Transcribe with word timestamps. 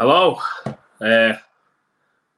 Hello. 0.00 0.38
Uh, 0.98 1.34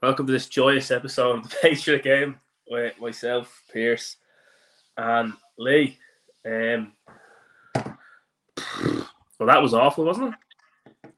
welcome 0.03 0.27
to 0.27 0.33
this 0.33 0.49
joyous 0.49 0.91
episode 0.91 1.37
of 1.39 1.43
the 1.45 1.57
Patriot 1.63 2.03
Game 2.03 2.41
with 2.69 3.01
myself, 3.01 3.63
Pierce, 3.73 4.17
and 4.97 5.33
Lee. 5.57 5.97
Um, 6.45 6.93
well, 7.77 9.47
that 9.47 9.63
was 9.63 9.75
awful, 9.75 10.05
wasn't 10.05 10.35
it? 10.35 10.35
I 11.05 11.11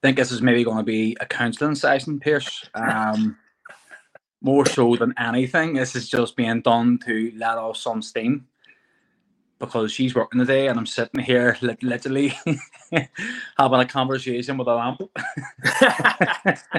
think 0.00 0.16
this 0.16 0.32
is 0.32 0.40
maybe 0.40 0.64
going 0.64 0.78
to 0.78 0.82
be 0.82 1.18
a 1.20 1.26
counselling 1.26 1.74
session, 1.74 2.18
Pierce. 2.18 2.66
Um, 2.72 3.36
more 4.40 4.64
so 4.64 4.96
than 4.96 5.12
anything, 5.18 5.74
this 5.74 5.94
is 5.94 6.08
just 6.08 6.34
being 6.34 6.62
done 6.62 6.98
to 7.04 7.30
let 7.36 7.58
off 7.58 7.76
some 7.76 8.00
steam 8.00 8.46
because 9.60 9.92
she's 9.92 10.14
working 10.14 10.40
today 10.40 10.68
and 10.68 10.78
I'm 10.78 10.86
sitting 10.86 11.20
here 11.20 11.56
like 11.60 11.82
literally 11.82 12.32
having 13.58 13.80
a 13.80 13.86
conversation 13.86 14.56
with 14.56 14.66
a 14.66 14.74
lamp. 14.74 15.02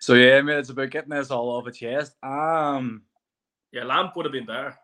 so 0.00 0.14
yeah, 0.14 0.40
mate, 0.40 0.56
it's 0.56 0.70
about 0.70 0.90
getting 0.90 1.10
this 1.10 1.30
all 1.30 1.50
off 1.50 1.66
the 1.66 1.72
chest. 1.72 2.14
Um, 2.22 3.02
yeah, 3.70 3.84
lamp 3.84 4.16
would 4.16 4.24
have 4.24 4.32
been 4.32 4.46
better. 4.46 4.76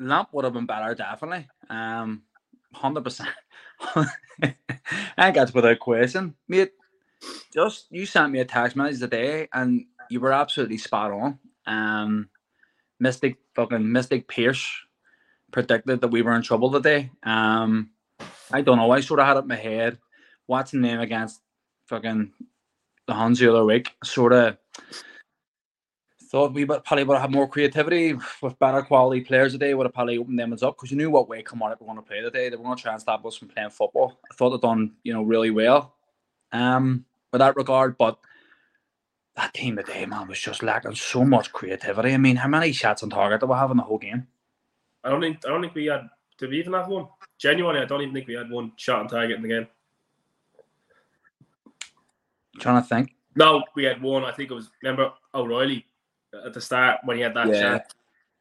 Lamp 0.00 0.30
would 0.32 0.44
have 0.44 0.54
been 0.54 0.66
better, 0.66 0.94
definitely. 0.94 1.46
Um, 1.68 2.22
hundred 2.72 3.04
percent. 3.04 3.30
I 5.18 5.30
guess 5.30 5.52
without 5.52 5.78
question, 5.78 6.34
mate. 6.48 6.72
Just 7.52 7.86
you 7.90 8.06
sent 8.06 8.32
me 8.32 8.40
a 8.40 8.44
text 8.44 8.76
message 8.76 9.00
today, 9.00 9.48
and 9.52 9.84
you 10.10 10.20
were 10.20 10.32
absolutely 10.32 10.78
spot 10.78 11.12
on. 11.12 11.38
Um, 11.66 12.28
Mystic 12.98 13.36
fucking 13.54 13.90
Mystic 13.90 14.28
Pierce 14.28 14.85
predicted 15.56 16.02
that 16.02 16.08
we 16.08 16.20
were 16.20 16.36
in 16.36 16.42
trouble 16.42 16.70
today. 16.70 17.10
Um, 17.22 17.88
I 18.52 18.60
don't 18.60 18.76
know. 18.76 18.90
I 18.90 19.00
sort 19.00 19.20
of 19.20 19.26
had 19.26 19.38
it 19.38 19.44
in 19.44 19.48
my 19.48 19.56
head. 19.56 19.96
What's 20.44 20.72
the 20.72 20.76
name 20.76 21.00
against 21.00 21.40
fucking 21.86 22.30
the 23.06 23.14
Huns 23.14 23.38
the 23.38 23.48
other 23.48 23.64
week? 23.64 23.90
Sort 24.04 24.34
of 24.34 24.58
thought 26.24 26.52
we 26.52 26.66
probably 26.66 27.04
would 27.04 27.16
have 27.16 27.30
more 27.30 27.48
creativity 27.48 28.18
with 28.42 28.58
better 28.58 28.82
quality 28.82 29.22
players 29.22 29.52
today. 29.52 29.72
Would 29.72 29.86
have 29.86 29.94
probably 29.94 30.18
opened 30.18 30.38
them 30.38 30.52
up 30.52 30.58
because 30.76 30.90
you 30.90 30.98
knew 30.98 31.08
what 31.08 31.26
way 31.26 31.42
come 31.42 31.62
on 31.62 31.70
were 31.70 31.86
going 31.86 31.96
to 31.96 32.02
play 32.02 32.20
today. 32.20 32.50
They 32.50 32.56
were 32.56 32.64
going 32.64 32.76
to 32.76 32.82
try 32.82 32.92
and 32.92 33.00
stop 33.00 33.24
us 33.24 33.36
from 33.36 33.48
playing 33.48 33.70
football. 33.70 34.20
I 34.30 34.34
thought 34.34 34.50
they 34.50 34.58
done 34.58 34.92
you 35.04 35.14
know 35.14 35.22
really 35.22 35.50
well, 35.50 35.94
um, 36.52 37.06
with 37.32 37.38
that 37.38 37.56
regard. 37.56 37.96
But 37.96 38.18
that 39.36 39.54
team 39.54 39.76
today, 39.76 40.04
man, 40.04 40.28
was 40.28 40.38
just 40.38 40.62
lacking 40.62 40.96
so 40.96 41.24
much 41.24 41.50
creativity. 41.50 42.12
I 42.12 42.18
mean, 42.18 42.36
how 42.36 42.48
many 42.48 42.72
shots 42.72 43.02
on 43.02 43.08
target 43.08 43.40
did 43.40 43.48
we 43.48 43.54
have 43.54 43.70
in 43.70 43.78
the 43.78 43.84
whole 43.84 43.96
game? 43.96 44.26
I 45.06 45.10
don't 45.10 45.20
think 45.20 45.38
I 45.46 45.50
don't 45.50 45.60
think 45.60 45.74
we 45.74 45.86
had. 45.86 46.08
Did 46.38 46.50
we 46.50 46.58
even 46.58 46.72
have 46.72 46.88
one? 46.88 47.06
Genuinely, 47.38 47.80
I 47.80 47.84
don't 47.84 48.02
even 48.02 48.12
think 48.12 48.26
we 48.26 48.34
had 48.34 48.50
one 48.50 48.72
shot 48.76 49.00
on 49.00 49.08
target 49.08 49.36
in 49.36 49.42
the 49.42 49.48
game. 49.48 49.66
I'm 52.54 52.60
trying 52.60 52.82
to 52.82 52.88
think. 52.88 53.14
No, 53.36 53.62
we 53.76 53.84
had 53.84 54.02
one. 54.02 54.24
I 54.24 54.32
think 54.32 54.50
it 54.50 54.54
was. 54.54 54.70
Remember 54.82 55.12
O'Reilly 55.32 55.86
at 56.44 56.52
the 56.52 56.60
start 56.60 57.00
when 57.04 57.16
he 57.16 57.22
had 57.22 57.34
that 57.34 57.48
yeah. 57.48 57.60
shot. 57.60 57.94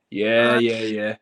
Yeah, 0.09 0.53
uh, 0.55 0.59
yeah, 0.59 0.80
yeah. 0.80 1.16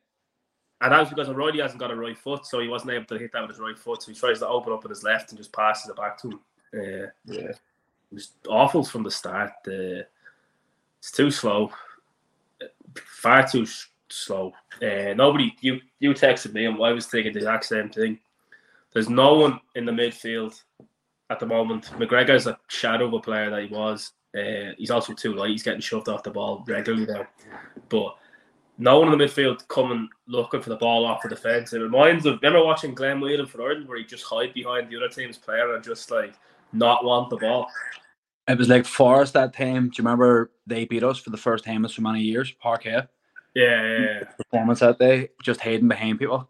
And 0.81 0.91
that 0.91 0.99
was 0.99 1.09
because 1.09 1.29
O'Reilly 1.29 1.61
hasn't 1.61 1.79
got 1.79 1.91
a 1.91 1.95
right 1.95 2.17
foot, 2.17 2.45
so 2.45 2.59
he 2.59 2.67
wasn't 2.67 2.91
able 2.91 3.05
to 3.05 3.17
hit 3.17 3.31
that 3.33 3.41
with 3.41 3.51
his 3.51 3.59
right 3.59 3.77
foot. 3.77 4.01
So 4.01 4.11
he 4.11 4.17
tries 4.17 4.39
to 4.39 4.47
open 4.47 4.71
up 4.71 4.83
with 4.83 4.91
his 4.91 5.03
left 5.03 5.29
and 5.31 5.37
just 5.37 5.51
passes 5.51 5.89
it 5.89 5.95
back 5.95 6.17
to 6.19 6.29
him. 6.29 6.39
Uh, 6.73 7.07
yeah, 7.25 7.49
it 7.49 7.59
was 8.11 8.31
awful 8.47 8.83
from 8.83 9.03
the 9.03 9.11
start. 9.11 9.51
Uh, 9.67 10.03
it's 10.99 11.11
too 11.11 11.31
slow, 11.31 11.71
far 12.95 13.47
too 13.47 13.65
slow. 14.13 14.53
Uh, 14.81 15.13
nobody, 15.15 15.55
you 15.61 15.79
you 15.99 16.11
texted 16.13 16.53
me, 16.53 16.65
and 16.65 16.81
I 16.81 16.91
was 16.91 17.07
thinking 17.07 17.33
the 17.33 17.39
exact 17.39 17.65
same 17.65 17.89
thing. 17.89 18.19
There's 18.93 19.09
no 19.09 19.33
one 19.35 19.59
in 19.75 19.85
the 19.85 19.91
midfield 19.91 20.61
at 21.29 21.39
the 21.39 21.45
moment. 21.45 21.85
McGregor's 21.97 22.47
a 22.47 22.57
shadow 22.67 23.07
of 23.07 23.13
a 23.13 23.19
player 23.19 23.49
that 23.49 23.63
he 23.63 23.73
was. 23.73 24.11
Uh, 24.37 24.73
he's 24.77 24.91
also 24.91 25.13
too 25.13 25.33
light. 25.33 25.51
He's 25.51 25.63
getting 25.63 25.81
shoved 25.81 26.09
off 26.09 26.23
the 26.23 26.31
ball 26.31 26.63
regularly 26.67 27.05
now. 27.05 27.27
But 27.89 28.15
no 28.77 28.99
one 28.99 29.11
in 29.11 29.17
the 29.17 29.23
midfield 29.23 29.67
coming 29.67 30.09
looking 30.27 30.61
for 30.61 30.69
the 30.69 30.75
ball 30.75 31.05
off 31.05 31.21
the 31.21 31.29
defence. 31.29 31.73
It 31.73 31.79
reminds 31.79 32.25
of 32.25 32.39
remember 32.41 32.65
watching 32.65 32.93
Glenn 32.93 33.19
Whelan 33.19 33.45
for 33.45 33.61
Ireland 33.61 33.87
where 33.87 33.97
he 33.97 34.03
just 34.03 34.23
hide 34.23 34.53
behind 34.53 34.89
the 34.89 34.97
other 34.97 35.09
team's 35.09 35.37
player 35.37 35.75
and 35.75 35.83
just 35.83 36.09
like 36.11 36.35
not 36.71 37.03
want 37.03 37.29
the 37.29 37.37
ball. 37.37 37.67
It 38.47 38.57
was 38.57 38.69
like 38.69 38.85
Forest 38.85 39.33
that 39.33 39.53
time. 39.53 39.89
Do 39.89 39.95
you 39.97 40.03
remember 40.03 40.51
they 40.67 40.85
beat 40.85 41.03
us 41.03 41.17
for 41.19 41.29
the 41.29 41.37
first 41.37 41.63
time 41.63 41.85
in 41.85 41.89
so 41.89 42.01
many 42.01 42.21
years? 42.21 42.53
Parkhead. 42.63 43.07
Yeah, 43.53 43.83
yeah, 43.83 43.99
yeah. 43.99 44.23
Performance 44.37 44.79
that 44.79 44.99
day, 44.99 45.29
just 45.41 45.61
hiding 45.61 45.87
behind 45.87 46.19
people. 46.19 46.49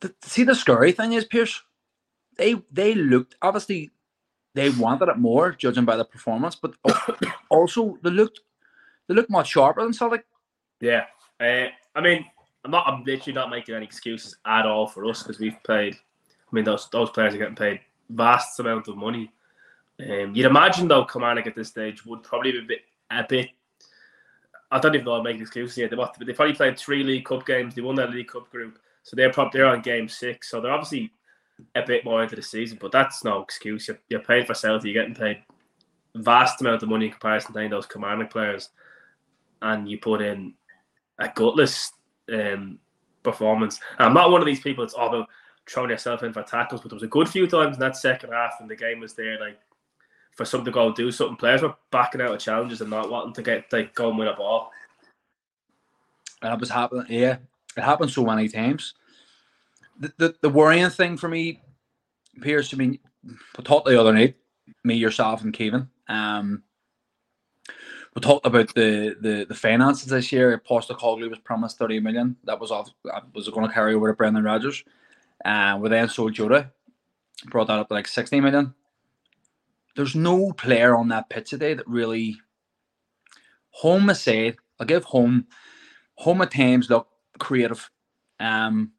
The, 0.00 0.14
see, 0.22 0.44
the 0.44 0.54
scary 0.54 0.92
thing 0.92 1.12
is, 1.12 1.24
Pierce, 1.24 1.62
they 2.36 2.56
they 2.72 2.94
looked 2.94 3.36
obviously 3.42 3.90
they 4.54 4.70
wanted 4.70 5.08
it 5.08 5.18
more, 5.18 5.52
judging 5.52 5.84
by 5.84 5.96
the 5.96 6.04
performance, 6.04 6.56
but 6.56 6.74
also 7.50 7.98
they 8.02 8.10
looked 8.10 8.40
they 9.06 9.14
looked 9.14 9.30
much 9.30 9.50
sharper 9.50 9.82
than 9.82 9.92
Celtic. 9.92 10.24
Yeah, 10.80 11.04
uh, 11.40 11.66
I 11.94 12.00
mean, 12.00 12.24
I'm 12.64 12.70
not. 12.70 12.86
I'm 12.86 13.04
literally 13.04 13.34
not 13.34 13.50
making 13.50 13.74
any 13.74 13.84
excuses 13.84 14.36
at 14.46 14.66
all 14.66 14.86
for 14.86 15.04
us 15.06 15.22
because 15.22 15.40
we've 15.40 15.62
played. 15.64 15.94
I 15.94 16.54
mean, 16.54 16.64
those 16.64 16.88
those 16.90 17.10
players 17.10 17.34
are 17.34 17.38
getting 17.38 17.56
paid 17.56 17.80
vast 18.08 18.58
amount 18.60 18.88
of 18.88 18.96
money. 18.96 19.30
Um, 20.00 20.34
you'd 20.34 20.46
imagine 20.46 20.88
though, 20.88 21.04
Kilmarnock 21.04 21.46
at 21.46 21.56
this 21.56 21.68
stage 21.68 22.06
would 22.06 22.22
probably 22.22 22.52
be 22.52 22.58
a 22.58 22.62
bit 22.62 22.80
a 23.10 23.24
bit 23.28 23.50
I 24.70 24.78
don't 24.78 24.94
even 24.94 25.04
know 25.06 25.14
I'm 25.14 25.24
making 25.24 25.42
excuses 25.42 25.76
here. 25.76 25.88
They, 25.88 25.96
they 26.24 26.32
probably 26.32 26.54
played 26.54 26.78
three 26.78 27.02
League 27.02 27.24
Cup 27.24 27.46
games. 27.46 27.74
They 27.74 27.82
won 27.82 27.94
that 27.96 28.10
League 28.10 28.28
Cup 28.28 28.50
group, 28.50 28.78
so 29.02 29.16
they're 29.16 29.32
probably 29.32 29.58
they're 29.58 29.68
on 29.68 29.80
game 29.80 30.08
six. 30.08 30.50
So 30.50 30.60
they're 30.60 30.72
obviously 30.72 31.12
a 31.74 31.82
bit 31.82 32.04
more 32.04 32.22
into 32.22 32.36
the 32.36 32.42
season, 32.42 32.78
but 32.80 32.92
that's 32.92 33.24
no 33.24 33.40
excuse. 33.42 33.88
You're, 33.88 33.98
you're 34.08 34.20
paying 34.20 34.46
for 34.46 34.54
Celtic. 34.54 34.84
You're 34.84 35.02
getting 35.02 35.14
paid 35.14 35.42
vast 36.14 36.60
amount 36.60 36.82
of 36.82 36.88
money 36.88 37.06
in 37.06 37.12
comparison 37.12 37.54
to 37.54 37.68
those 37.68 37.86
commanding 37.86 38.28
players, 38.28 38.70
and 39.62 39.90
you 39.90 39.98
put 39.98 40.20
in 40.20 40.54
a 41.18 41.28
gutless 41.28 41.92
um, 42.32 42.78
performance. 43.22 43.80
And 43.98 44.06
I'm 44.06 44.14
not 44.14 44.30
one 44.30 44.40
of 44.40 44.46
these 44.46 44.60
people 44.60 44.84
that's 44.84 44.94
all 44.94 45.08
about 45.08 45.28
throwing 45.68 45.90
yourself 45.90 46.22
in 46.22 46.32
for 46.32 46.42
tackles, 46.42 46.80
but 46.80 46.90
there 46.90 46.96
was 46.96 47.02
a 47.02 47.08
good 47.08 47.28
few 47.28 47.46
times 47.46 47.76
in 47.76 47.80
that 47.80 47.96
second 47.96 48.32
half 48.32 48.54
and 48.60 48.68
the 48.68 48.76
game 48.76 49.00
was 49.00 49.14
there, 49.14 49.38
like 49.38 49.58
for 50.38 50.44
something 50.44 50.66
to 50.66 50.70
go 50.70 50.86
and 50.86 50.94
do 50.94 51.10
something. 51.10 51.36
Players 51.36 51.62
were 51.62 51.74
backing 51.90 52.20
out 52.20 52.32
of 52.32 52.38
challenges 52.38 52.80
and 52.80 52.88
not 52.88 53.10
wanting 53.10 53.32
to 53.34 53.42
get 53.42 53.70
like 53.72 53.92
go 53.92 54.08
and 54.08 54.16
win 54.16 54.28
a 54.28 54.36
ball. 54.36 54.70
And 56.40 56.54
it 56.54 56.60
was 56.60 56.70
happening. 56.70 57.06
Yeah, 57.08 57.38
it 57.76 57.82
happened 57.82 58.12
so 58.12 58.24
many 58.24 58.48
times. 58.48 58.94
The, 59.98 60.12
the, 60.16 60.34
the 60.42 60.48
worrying 60.48 60.90
thing 60.90 61.16
for 61.16 61.28
me, 61.28 61.60
Pierce. 62.40 62.72
I 62.72 62.76
mean, 62.76 63.00
we 63.24 63.64
talked 63.64 63.86
the 63.86 64.00
other 64.00 64.12
night, 64.12 64.36
me, 64.84 64.94
yourself, 64.94 65.42
and 65.42 65.52
Kevin. 65.52 65.88
Um, 66.08 66.62
we 68.14 68.20
talked 68.20 68.46
about 68.46 68.72
the, 68.74 69.16
the 69.20 69.44
the 69.48 69.54
finances 69.56 70.06
this 70.06 70.30
year. 70.30 70.62
Postecoglou 70.64 71.30
was 71.30 71.40
promised 71.40 71.78
thirty 71.78 71.98
million. 71.98 72.36
That 72.44 72.60
was 72.60 72.70
off. 72.70 72.90
That 73.04 73.24
was 73.34 73.48
going 73.48 73.66
to 73.66 73.74
carry 73.74 73.94
over 73.94 74.06
to 74.06 74.14
Brendan 74.14 74.44
Rodgers. 74.44 74.84
Uh, 75.44 75.76
we 75.80 75.88
then 75.88 76.08
sold 76.08 76.34
Jota, 76.34 76.70
brought 77.46 77.66
that 77.66 77.80
up 77.80 77.88
to 77.88 77.94
like 77.94 78.06
sixty 78.06 78.40
million 78.40 78.72
there's 79.96 80.14
no 80.14 80.52
player 80.52 80.96
on 80.96 81.08
that 81.08 81.28
pitch 81.30 81.50
today 81.50 81.74
that 81.74 81.88
really. 81.88 82.36
Holm 83.70 84.12
said, 84.14 84.56
I'll 84.80 84.86
give 84.86 85.04
Holm. 85.04 85.46
Holm 86.16 86.42
at 86.42 86.50
times 86.50 86.90
look 86.90 87.08
creative. 87.38 87.88
Um, 88.40 88.92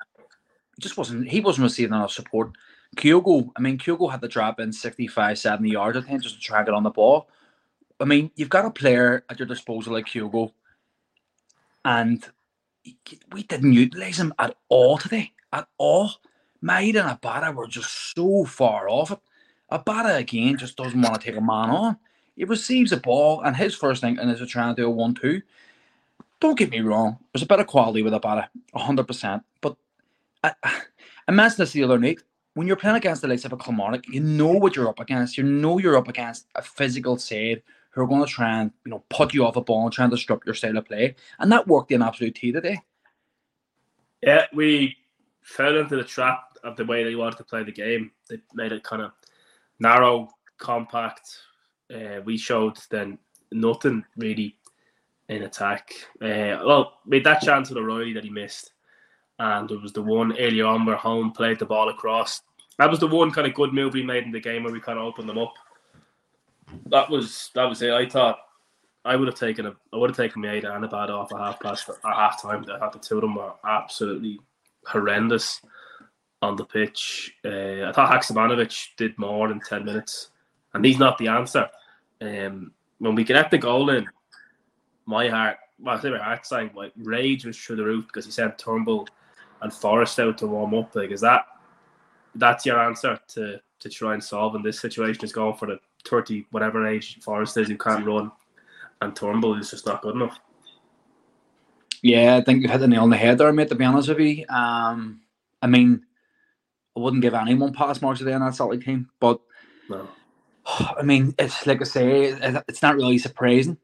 just 0.79 0.97
wasn't 0.97 1.28
he 1.28 1.41
wasn't 1.41 1.63
receiving 1.63 1.94
enough 1.94 2.11
support. 2.11 2.51
Kyogo, 2.95 3.51
I 3.55 3.61
mean, 3.61 3.78
Kyogo 3.78 4.09
had 4.09 4.22
the 4.22 4.28
drop 4.28 4.59
in 4.59 4.73
65, 4.73 5.38
70 5.38 5.69
yards 5.69 5.97
at 5.97 6.07
times 6.07 6.23
just 6.23 6.41
to 6.41 6.55
and 6.55 6.66
get 6.66 6.73
on 6.73 6.83
the 6.83 6.89
ball. 6.89 7.29
I 7.99 8.05
mean, 8.05 8.31
you've 8.35 8.49
got 8.49 8.66
a 8.66 8.72
player 8.72 9.25
at 9.29 9.38
your 9.38 9.47
disposal 9.47 9.94
like 9.94 10.05
Kyogo, 10.05 10.53
and 11.85 12.25
we 13.31 13.44
didn't 13.44 13.73
utilize 13.73 14.19
him 14.19 14.33
at 14.39 14.55
all 14.69 14.97
today. 14.97 15.31
At 15.51 15.67
all. 15.78 16.11
Maeda 16.63 17.07
and 17.07 17.22
Abada 17.22 17.53
were 17.53 17.67
just 17.67 18.13
so 18.16 18.45
far 18.45 18.89
off 18.89 19.11
it. 19.11 19.19
Abada 19.72 20.18
again 20.18 20.57
just 20.57 20.78
doesn't 20.78 21.02
want 21.02 21.20
to 21.20 21.26
take 21.26 21.38
a 21.38 21.41
man 21.41 21.70
on. 21.70 21.97
He 22.35 22.46
receives 22.46 22.91
a 22.91 22.97
ball, 22.97 23.41
and 23.41 23.55
his 23.55 23.76
first 23.76 24.02
thing 24.02 24.17
is 24.17 24.40
to 24.40 24.46
try 24.46 24.67
and 24.67 24.76
do 24.76 24.88
a 24.88 24.90
one-two. 24.90 25.41
Don't 26.40 26.58
get 26.58 26.72
me 26.72 26.79
wrong. 26.79 27.17
There's 27.34 27.43
a 27.43 27.47
bit 27.47 27.59
of 27.59 27.67
quality 27.67 28.02
with 28.02 28.14
Abada, 28.14 28.47
hundred 28.73 29.08
percent. 29.08 29.43
But 29.61 29.76
uh, 30.43 30.52
I, 30.64 30.82
I 31.28 31.32
mentioned 31.32 31.59
this 31.59 31.73
the 31.73 31.84
other 31.84 31.99
night. 31.99 32.20
When 32.53 32.66
you're 32.66 32.78
playing 32.78 32.96
against 32.96 33.22
the 33.22 33.28
likes 33.28 33.46
of 33.46 33.53
a 33.53 33.58
Kilmarnock, 33.58 34.08
you 34.08 34.22
know 34.22 34.53
what 34.53 34.76
you're 34.76 34.88
up 34.88 34.99
against. 34.99 35.38
You 35.38 35.43
know 35.43 35.78
you're 35.78 35.97
up 35.97 36.08
against 36.08 36.47
a 36.55 36.61
physical 36.61 37.17
side 37.17 37.61
who 37.91 38.02
are 38.02 38.08
going 38.08 38.26
to 38.26 38.32
try 38.32 38.61
and 38.61 38.72
you 38.85 38.91
know 38.91 39.03
put 39.09 39.34
you 39.34 39.46
off 39.46 39.58
a 39.58 39.61
ball 39.61 39.84
and 39.84 39.93
try 39.93 40.05
and 40.05 40.11
disrupt 40.11 40.46
your 40.46 40.55
style 40.55 40.78
of 40.78 40.85
play, 40.85 41.16
and 41.40 41.52
that 41.52 41.67
worked 41.67 41.91
in 41.91 42.02
absolute 42.02 42.35
T 42.35 42.52
today. 42.52 42.82
Yeah, 44.22 44.46
we 44.53 44.96
fell 45.41 45.78
into 45.78 45.96
the 45.96 46.03
trap 46.03 46.58
of 46.64 46.76
the 46.76 46.85
way 46.85 47.03
they 47.03 47.16
wanted 47.16 47.38
to 47.38 47.43
play 47.43 47.64
the 47.64 47.72
game. 47.72 48.11
They 48.29 48.40
made 48.53 48.72
it 48.72 48.84
kind 48.84 49.02
of 49.02 49.11
narrow, 49.79 50.29
compact. 50.58 51.29
Uh, 51.93 52.22
we 52.23 52.37
showed 52.37 52.78
then 52.90 53.17
nothing 53.52 54.03
really 54.17 54.55
in 55.29 55.43
attack. 55.43 55.91
Uh, 56.22 56.61
well, 56.66 56.99
made 57.05 57.23
that 57.23 57.41
chance 57.41 57.70
with 57.70 57.78
O'Reilly 57.78 58.14
that 58.14 58.23
he 58.23 58.29
missed, 58.29 58.72
and 59.40 59.70
it 59.72 59.81
was 59.81 59.93
the 59.93 60.02
one 60.02 60.37
earlier 60.37 60.66
on 60.66 60.85
where 60.85 60.96
Holm 60.96 61.31
played 61.31 61.59
the 61.59 61.66
ball 61.66 61.90
across. 61.90 62.41
That 62.78 62.90
was 62.90 62.99
the 62.99 63.08
one 63.08 63.31
kind 63.31 63.47
of 63.47 63.53
good 63.53 63.73
move 63.73 63.93
we 63.93 64.03
made 64.03 64.23
in 64.23 64.31
the 64.31 64.40
game 64.40 64.64
where 64.64 64.73
we 64.73 64.79
kind 64.79 64.99
of 64.99 65.05
opened 65.05 65.28
them 65.29 65.37
up. 65.37 65.53
that 66.87 67.09
was 67.09 67.52
that 67.55 67.66
was 67.66 67.81
it. 67.81 67.91
I 67.91 68.08
thought 68.08 68.40
I 69.05 69.16
would 69.16 69.28
have 69.28 69.37
taken 69.37 69.66
a 69.66 69.76
I 69.93 69.97
would 69.97 70.09
have 70.09 70.17
taken 70.17 70.41
Maeda 70.41 70.76
and 70.76 70.85
Abada 70.85 71.09
off 71.09 71.34
at 71.34 71.40
half 71.40 71.59
past 71.59 71.90
at 71.90 71.97
half 72.03 72.41
time. 72.41 72.64
The 72.64 72.99
two 73.02 73.16
of 73.16 73.22
them 73.22 73.35
were 73.35 73.53
absolutely 73.66 74.40
horrendous 74.85 75.61
on 76.41 76.56
the 76.56 76.66
pitch. 76.66 77.36
Uh, 77.44 77.84
I 77.88 77.91
thought 77.94 78.12
Haksabanovic 78.12 78.90
did 78.97 79.18
more 79.18 79.47
than 79.47 79.59
ten 79.59 79.86
minutes, 79.86 80.32
and 80.74 80.84
he's 80.86 81.00
not 81.00 81.18
the 81.18 81.28
answer. 81.28 81.68
Um, 82.22 82.72
when 83.00 83.16
we 83.16 83.24
get 83.24 83.52
the 83.52 83.58
goal 83.58 83.90
in, 83.90 84.08
my 85.06 85.28
heart, 85.28 85.58
well, 85.80 85.97
I 85.97 86.02
say 86.02 86.09
my 86.12 86.18
heart 86.18 86.76
like 86.76 86.91
rage 86.97 87.46
was 87.46 87.58
through 87.58 87.78
the 87.78 87.86
roof 87.86 88.06
because 88.08 88.26
he 88.26 88.32
sent 88.32 88.58
Turnbull 88.58 89.08
and 89.62 89.74
Forrest 89.74 90.20
out 90.20 90.38
to 90.40 90.47
warm 90.47 90.74
up. 90.74 90.96
Like, 90.96 91.12
is 91.12 91.22
that 91.22 91.46
that's 92.36 92.66
your 92.66 92.80
answer 92.80 93.20
to 93.30 93.59
to 93.80 93.90
try 93.90 94.14
and 94.14 94.24
solve 94.24 94.56
in 94.56 94.62
this 94.62 94.80
situation? 94.80 95.24
Is 95.24 95.34
going 95.34 95.56
for 95.56 95.68
the 95.68 95.80
thirty 96.06 96.46
whatever 96.52 96.88
age 96.88 97.20
Forrest 97.22 97.58
is 97.58 97.68
who 97.68 97.78
can't 97.78 98.06
run, 98.06 98.32
and 99.02 99.16
Turnbull 99.16 99.59
is 99.59 99.72
just 99.72 99.86
not 99.86 100.02
good 100.02 100.16
enough. 100.16 100.40
Yeah, 102.02 102.38
I 102.38 102.41
think 102.41 102.62
you 102.62 102.70
hit 102.70 102.78
the 102.78 102.88
nail 102.88 103.03
on 103.03 103.09
the 103.09 103.18
head 103.18 103.38
there, 103.38 103.52
mate. 103.52 103.70
To 103.70 103.76
be 103.76 103.84
honest 103.84 104.08
with 104.08 104.20
you, 104.20 104.46
um, 104.47 105.20
I 105.62 105.68
mean, 105.68 106.06
I 106.97 107.00
wouldn't 107.02 107.22
give 107.22 107.34
anyone 107.34 107.74
pass 107.74 108.02
marks 108.02 108.20
today 108.20 108.34
on 108.34 108.41
that 108.41 108.56
Celtic 108.56 108.84
team, 108.84 109.09
but 109.20 109.40
No. 109.90 110.09
I 110.66 111.03
mean, 111.03 111.34
it's 111.40 111.66
like 111.68 111.82
I 111.82 111.86
say, 111.86 112.24
it's 112.68 112.82
not 112.82 112.96
really 112.96 113.18
surprising. 113.18 113.78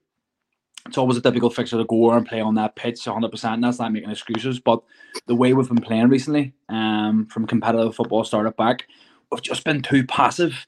It's 0.87 0.97
always 0.97 1.17
a 1.17 1.21
difficult 1.21 1.55
fixture 1.55 1.77
to 1.77 1.85
go 1.85 2.11
and 2.11 2.27
play 2.27 2.41
on 2.41 2.55
that 2.55 2.75
pitch 2.75 3.05
100%. 3.05 3.45
And 3.53 3.63
that's 3.63 3.79
not 3.79 3.91
making 3.91 4.11
excuses. 4.11 4.59
But 4.59 4.83
the 5.25 5.35
way 5.35 5.53
we've 5.53 5.67
been 5.67 5.81
playing 5.81 6.09
recently, 6.09 6.53
um, 6.69 7.25
from 7.27 7.47
competitive 7.47 7.95
football 7.95 8.23
started 8.23 8.55
back, 8.55 8.87
we've 9.31 9.41
just 9.41 9.63
been 9.63 9.81
too 9.81 10.05
passive. 10.05 10.67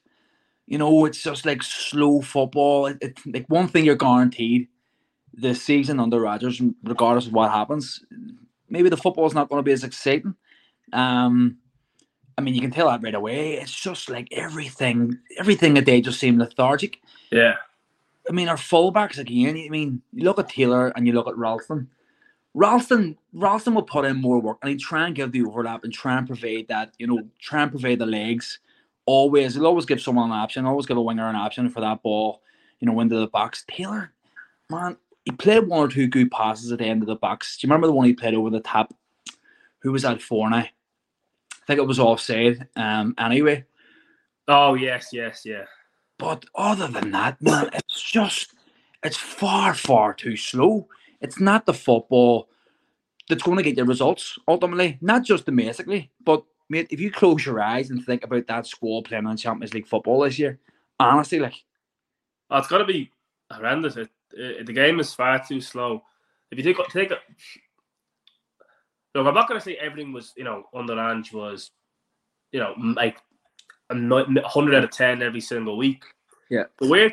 You 0.66 0.78
know, 0.78 1.04
it's 1.04 1.22
just 1.22 1.46
like 1.46 1.62
slow 1.62 2.20
football. 2.20 2.86
It, 2.86 2.98
it, 3.00 3.18
like 3.26 3.46
one 3.48 3.68
thing 3.68 3.84
you're 3.84 3.94
guaranteed 3.94 4.68
this 5.32 5.62
season 5.62 6.00
under 6.00 6.20
Rodgers, 6.20 6.60
regardless 6.82 7.26
of 7.26 7.32
what 7.32 7.52
happens, 7.52 8.04
maybe 8.68 8.88
the 8.88 8.96
football's 8.96 9.34
not 9.34 9.48
going 9.48 9.60
to 9.60 9.64
be 9.64 9.72
as 9.72 9.84
exciting. 9.84 10.34
Um, 10.92 11.58
I 12.38 12.40
mean, 12.40 12.54
you 12.54 12.60
can 12.60 12.70
tell 12.70 12.88
that 12.88 13.02
right 13.02 13.14
away. 13.14 13.54
It's 13.54 13.74
just 13.74 14.08
like 14.08 14.28
everything, 14.30 15.18
everything 15.38 15.74
that 15.74 15.86
they 15.86 16.00
just 16.00 16.20
seem 16.20 16.38
lethargic. 16.38 17.00
Yeah, 17.32 17.56
I 18.28 18.32
mean, 18.32 18.48
our 18.48 18.56
fullbacks 18.56 19.18
again. 19.18 19.56
I 19.56 19.68
mean, 19.68 20.02
you 20.12 20.24
look 20.24 20.38
at 20.38 20.48
Taylor 20.48 20.88
and 20.88 21.06
you 21.06 21.12
look 21.12 21.26
at 21.26 21.36
Ralston. 21.36 21.88
Ralston, 22.54 23.16
Ralston 23.32 23.74
will 23.74 23.82
put 23.82 24.04
in 24.04 24.20
more 24.20 24.40
work 24.40 24.58
and 24.62 24.70
he 24.70 24.76
try 24.76 25.06
and 25.06 25.14
give 25.14 25.32
the 25.32 25.42
overlap 25.42 25.84
and 25.84 25.92
try 25.92 26.18
and 26.18 26.26
provide 26.26 26.66
that, 26.68 26.92
you 26.98 27.06
know, 27.06 27.22
try 27.40 27.62
and 27.62 27.70
provide 27.70 27.98
the 27.98 28.06
legs. 28.06 28.58
Always, 29.06 29.54
he'll 29.54 29.66
always 29.66 29.86
give 29.86 30.00
someone 30.00 30.30
an 30.30 30.36
option, 30.36 30.66
always 30.66 30.86
give 30.86 30.96
a 30.96 31.02
winger 31.02 31.28
an 31.28 31.36
option 31.36 31.70
for 31.70 31.80
that 31.80 32.02
ball, 32.02 32.42
you 32.80 32.86
know, 32.86 33.00
into 33.00 33.18
the 33.18 33.28
box. 33.28 33.64
Taylor, 33.68 34.12
man, 34.70 34.96
he 35.24 35.30
played 35.32 35.66
one 35.66 35.80
or 35.80 35.88
two 35.88 36.06
good 36.06 36.30
passes 36.30 36.70
at 36.72 36.78
the 36.78 36.84
end 36.84 37.02
of 37.02 37.08
the 37.08 37.16
box. 37.16 37.56
Do 37.56 37.66
you 37.66 37.70
remember 37.70 37.86
the 37.86 37.92
one 37.94 38.06
he 38.06 38.12
played 38.12 38.34
over 38.34 38.50
the 38.50 38.60
top? 38.60 38.94
Who 39.80 39.92
was 39.92 40.02
that 40.02 40.20
for 40.20 40.50
now? 40.50 40.66
I 41.68 41.72
think 41.72 41.80
it 41.80 41.86
was 41.86 41.98
offside. 42.00 42.66
Um, 42.76 43.14
anyway, 43.18 43.66
Oh 44.48 44.72
yes, 44.72 45.08
yes, 45.12 45.42
yeah. 45.44 45.64
but 46.18 46.46
other 46.54 46.88
than 46.88 47.10
that, 47.10 47.40
man, 47.42 47.68
it's 47.74 48.00
just 48.00 48.54
it's 49.04 49.18
far, 49.18 49.74
far 49.74 50.14
too 50.14 50.34
slow. 50.34 50.88
It's 51.20 51.38
not 51.38 51.66
the 51.66 51.74
football 51.74 52.48
that's 53.28 53.42
going 53.42 53.58
to 53.58 53.62
get 53.62 53.76
you 53.76 53.84
results 53.84 54.38
ultimately, 54.48 54.96
not 55.02 55.24
just 55.24 55.44
domestically, 55.44 56.10
but 56.24 56.42
mate, 56.70 56.88
if 56.90 57.00
you 57.00 57.10
close 57.10 57.44
your 57.44 57.60
eyes 57.60 57.90
and 57.90 58.02
think 58.02 58.24
about 58.24 58.46
that 58.46 58.66
squad 58.66 59.04
playing 59.04 59.26
on 59.26 59.36
Champions 59.36 59.74
League 59.74 59.86
football 59.86 60.20
this 60.20 60.38
year, 60.38 60.58
honestly, 60.98 61.38
like 61.38 61.54
Oh, 62.50 62.56
it's 62.56 62.68
got 62.68 62.78
to 62.78 62.86
be 62.86 63.10
horrendous. 63.52 63.96
It, 63.96 64.08
it, 64.32 64.64
the 64.64 64.72
game 64.72 65.00
is 65.00 65.12
far 65.12 65.44
too 65.46 65.60
slow. 65.60 66.02
If 66.50 66.56
you 66.56 66.64
take 66.64 66.78
take 66.88 67.10
a 67.10 67.18
look, 69.18 69.28
I'm 69.28 69.34
not 69.34 69.48
going 69.48 69.60
to 69.60 69.64
say 69.64 69.76
everything 69.76 70.12
was 70.12 70.32
you 70.36 70.44
know 70.44 70.64
under 70.74 70.98
Ange 70.98 71.32
was 71.32 71.70
you 72.52 72.60
know 72.60 72.74
like 72.94 73.18
a 73.90 74.48
hundred 74.48 74.74
out 74.74 74.84
of 74.84 74.90
ten 74.90 75.22
every 75.22 75.40
single 75.40 75.76
week. 75.76 76.02
Yeah. 76.50 76.64
but 76.78 76.88
we're 76.88 77.12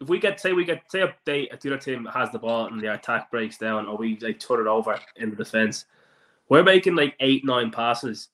if 0.00 0.08
we 0.08 0.18
get 0.18 0.40
say 0.40 0.52
we 0.52 0.64
get 0.64 0.82
say 0.90 1.02
a 1.02 1.14
day 1.24 1.48
the 1.48 1.70
other 1.70 1.78
team 1.78 2.08
has 2.12 2.30
the 2.32 2.38
ball 2.38 2.66
and 2.66 2.80
the 2.80 2.92
attack 2.92 3.30
breaks 3.30 3.56
down 3.56 3.86
or 3.86 3.96
we 3.96 4.18
like 4.18 4.40
turn 4.40 4.60
it 4.60 4.66
over 4.66 4.98
in 5.16 5.30
the 5.30 5.36
defense, 5.36 5.86
we're 6.48 6.64
making 6.64 6.96
like 6.96 7.14
eight 7.20 7.44
nine 7.44 7.70
passes 7.70 8.28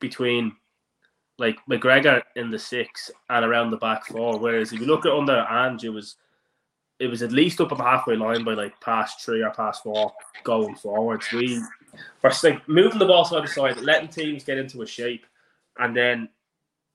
between 0.00 0.52
like 1.38 1.58
McGregor 1.68 2.22
in 2.36 2.50
the 2.50 2.58
six 2.58 3.10
and 3.28 3.44
around 3.44 3.70
the 3.70 3.76
back 3.76 4.06
four. 4.06 4.38
Whereas 4.38 4.72
if 4.72 4.80
you 4.80 4.86
look 4.86 5.04
at 5.04 5.12
under 5.12 5.46
Ange, 5.50 5.84
it 5.84 5.90
was 5.90 6.16
it 6.98 7.08
was 7.08 7.22
at 7.22 7.32
least 7.32 7.60
up 7.60 7.72
at 7.72 7.78
the 7.78 7.84
halfway 7.84 8.16
line 8.16 8.44
by 8.44 8.54
like 8.54 8.80
past 8.80 9.24
three 9.24 9.42
or 9.42 9.50
past 9.50 9.82
four 9.82 10.12
going 10.44 10.74
forwards. 10.76 11.26
We 11.32 11.60
like 12.42 12.68
moving 12.68 12.98
the 12.98 13.06
ball 13.06 13.24
side 13.24 13.42
to 13.42 13.48
side, 13.48 13.76
letting 13.78 14.08
teams 14.08 14.44
get 14.44 14.58
into 14.58 14.82
a 14.82 14.86
shape, 14.86 15.26
and 15.78 15.96
then 15.96 16.28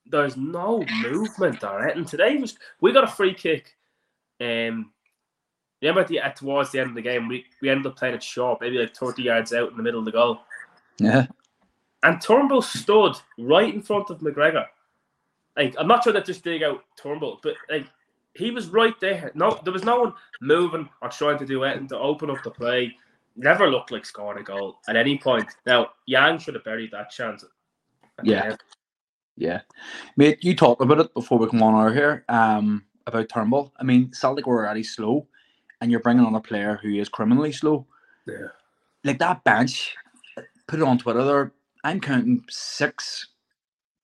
there's 0.10 0.38
no 0.38 0.84
movement 1.02 1.62
there. 1.62 1.88
And 1.88 2.08
today 2.08 2.38
was 2.38 2.58
we 2.82 2.94
got 2.94 3.04
a 3.04 3.08
free 3.08 3.34
kick. 3.34 3.76
Um, 4.40 4.92
remember 5.82 6.02
at 6.02 6.08
the 6.08 6.20
at, 6.20 6.36
towards 6.36 6.72
the 6.72 6.80
end 6.80 6.90
of 6.90 6.96
the 6.96 7.02
game, 7.02 7.28
we, 7.28 7.46
we 7.62 7.70
ended 7.70 7.88
up 7.88 7.98
playing 7.98 8.16
it 8.16 8.24
short, 8.24 8.62
maybe 8.62 8.78
like 8.78 8.96
30 8.96 9.24
yards 9.24 9.54
out 9.54 9.72
in 9.72 9.78
the 9.78 9.84
middle 9.84 10.00
of 10.00 10.06
the 10.06 10.12
goal. 10.12 10.42
yeah, 10.98 11.28
And 12.04 12.22
Turnbull 12.22 12.62
stood 12.62 13.16
right 13.38 13.74
in 13.74 13.82
front 13.82 14.10
of 14.10 14.20
McGregor. 14.20 14.66
Like 15.56 15.76
I'm 15.78 15.88
not 15.88 16.04
sure 16.04 16.14
that 16.14 16.26
just 16.26 16.44
dig 16.44 16.64
out 16.64 16.84
Turnbull, 17.02 17.40
but 17.42 17.56
like 17.70 17.88
he 18.36 18.52
was 18.52 18.68
right 18.70 18.98
there. 19.02 19.32
No, 19.34 19.60
there 19.64 19.74
was 19.74 19.84
no 19.84 20.02
one 20.02 20.14
moving 20.42 20.88
or 21.02 21.10
trying 21.10 21.40
to 21.40 21.46
do 21.46 21.64
anything 21.64 21.88
to 21.90 21.98
open 21.98 22.30
up 22.30 22.44
the 22.44 22.52
play. 22.52 22.96
Never 23.38 23.70
looked 23.70 23.92
like 23.92 24.06
scoring 24.06 24.42
a 24.42 24.44
goal 24.44 24.80
at 24.90 24.96
any 24.96 25.18
point. 25.18 25.46
Now 25.66 25.90
Yang 26.08 26.40
should 26.40 26.56
have 26.56 26.64
buried 26.64 26.92
that 26.92 27.12
chance. 27.12 27.46
Yeah. 28.24 28.46
end. 28.46 28.58
yeah, 29.36 29.62
mate. 30.18 30.40
You 30.42 30.56
talked 30.56 30.82
about 30.82 31.00
it 31.00 31.14
before 31.14 31.38
we 31.38 31.48
come 31.48 31.62
on 31.62 31.76
over 31.76 31.94
here. 31.94 32.26
Um, 32.30 32.84
about 33.06 33.30
Turnbull. 33.30 33.72
I 33.80 33.84
mean, 33.84 34.12
Celtic 34.12 34.46
were 34.46 34.66
already 34.66 34.84
slow, 34.84 35.28
and 35.82 35.90
you're 35.90 36.02
bringing 36.02 36.26
on 36.26 36.36
a 36.36 36.42
player 36.42 36.80
who 36.82 36.90
is 36.90 37.10
criminally 37.10 37.52
slow. 37.52 37.88
yeah. 38.28 38.48
like 39.04 39.20
that 39.20 39.44
bench, 39.44 39.96
put 40.68 40.80
it 40.80 40.84
on 40.84 40.98
Twitter 40.98 41.24
there. 41.24 41.54
I'm 41.84 42.02
counting 42.02 42.44
six 42.50 43.28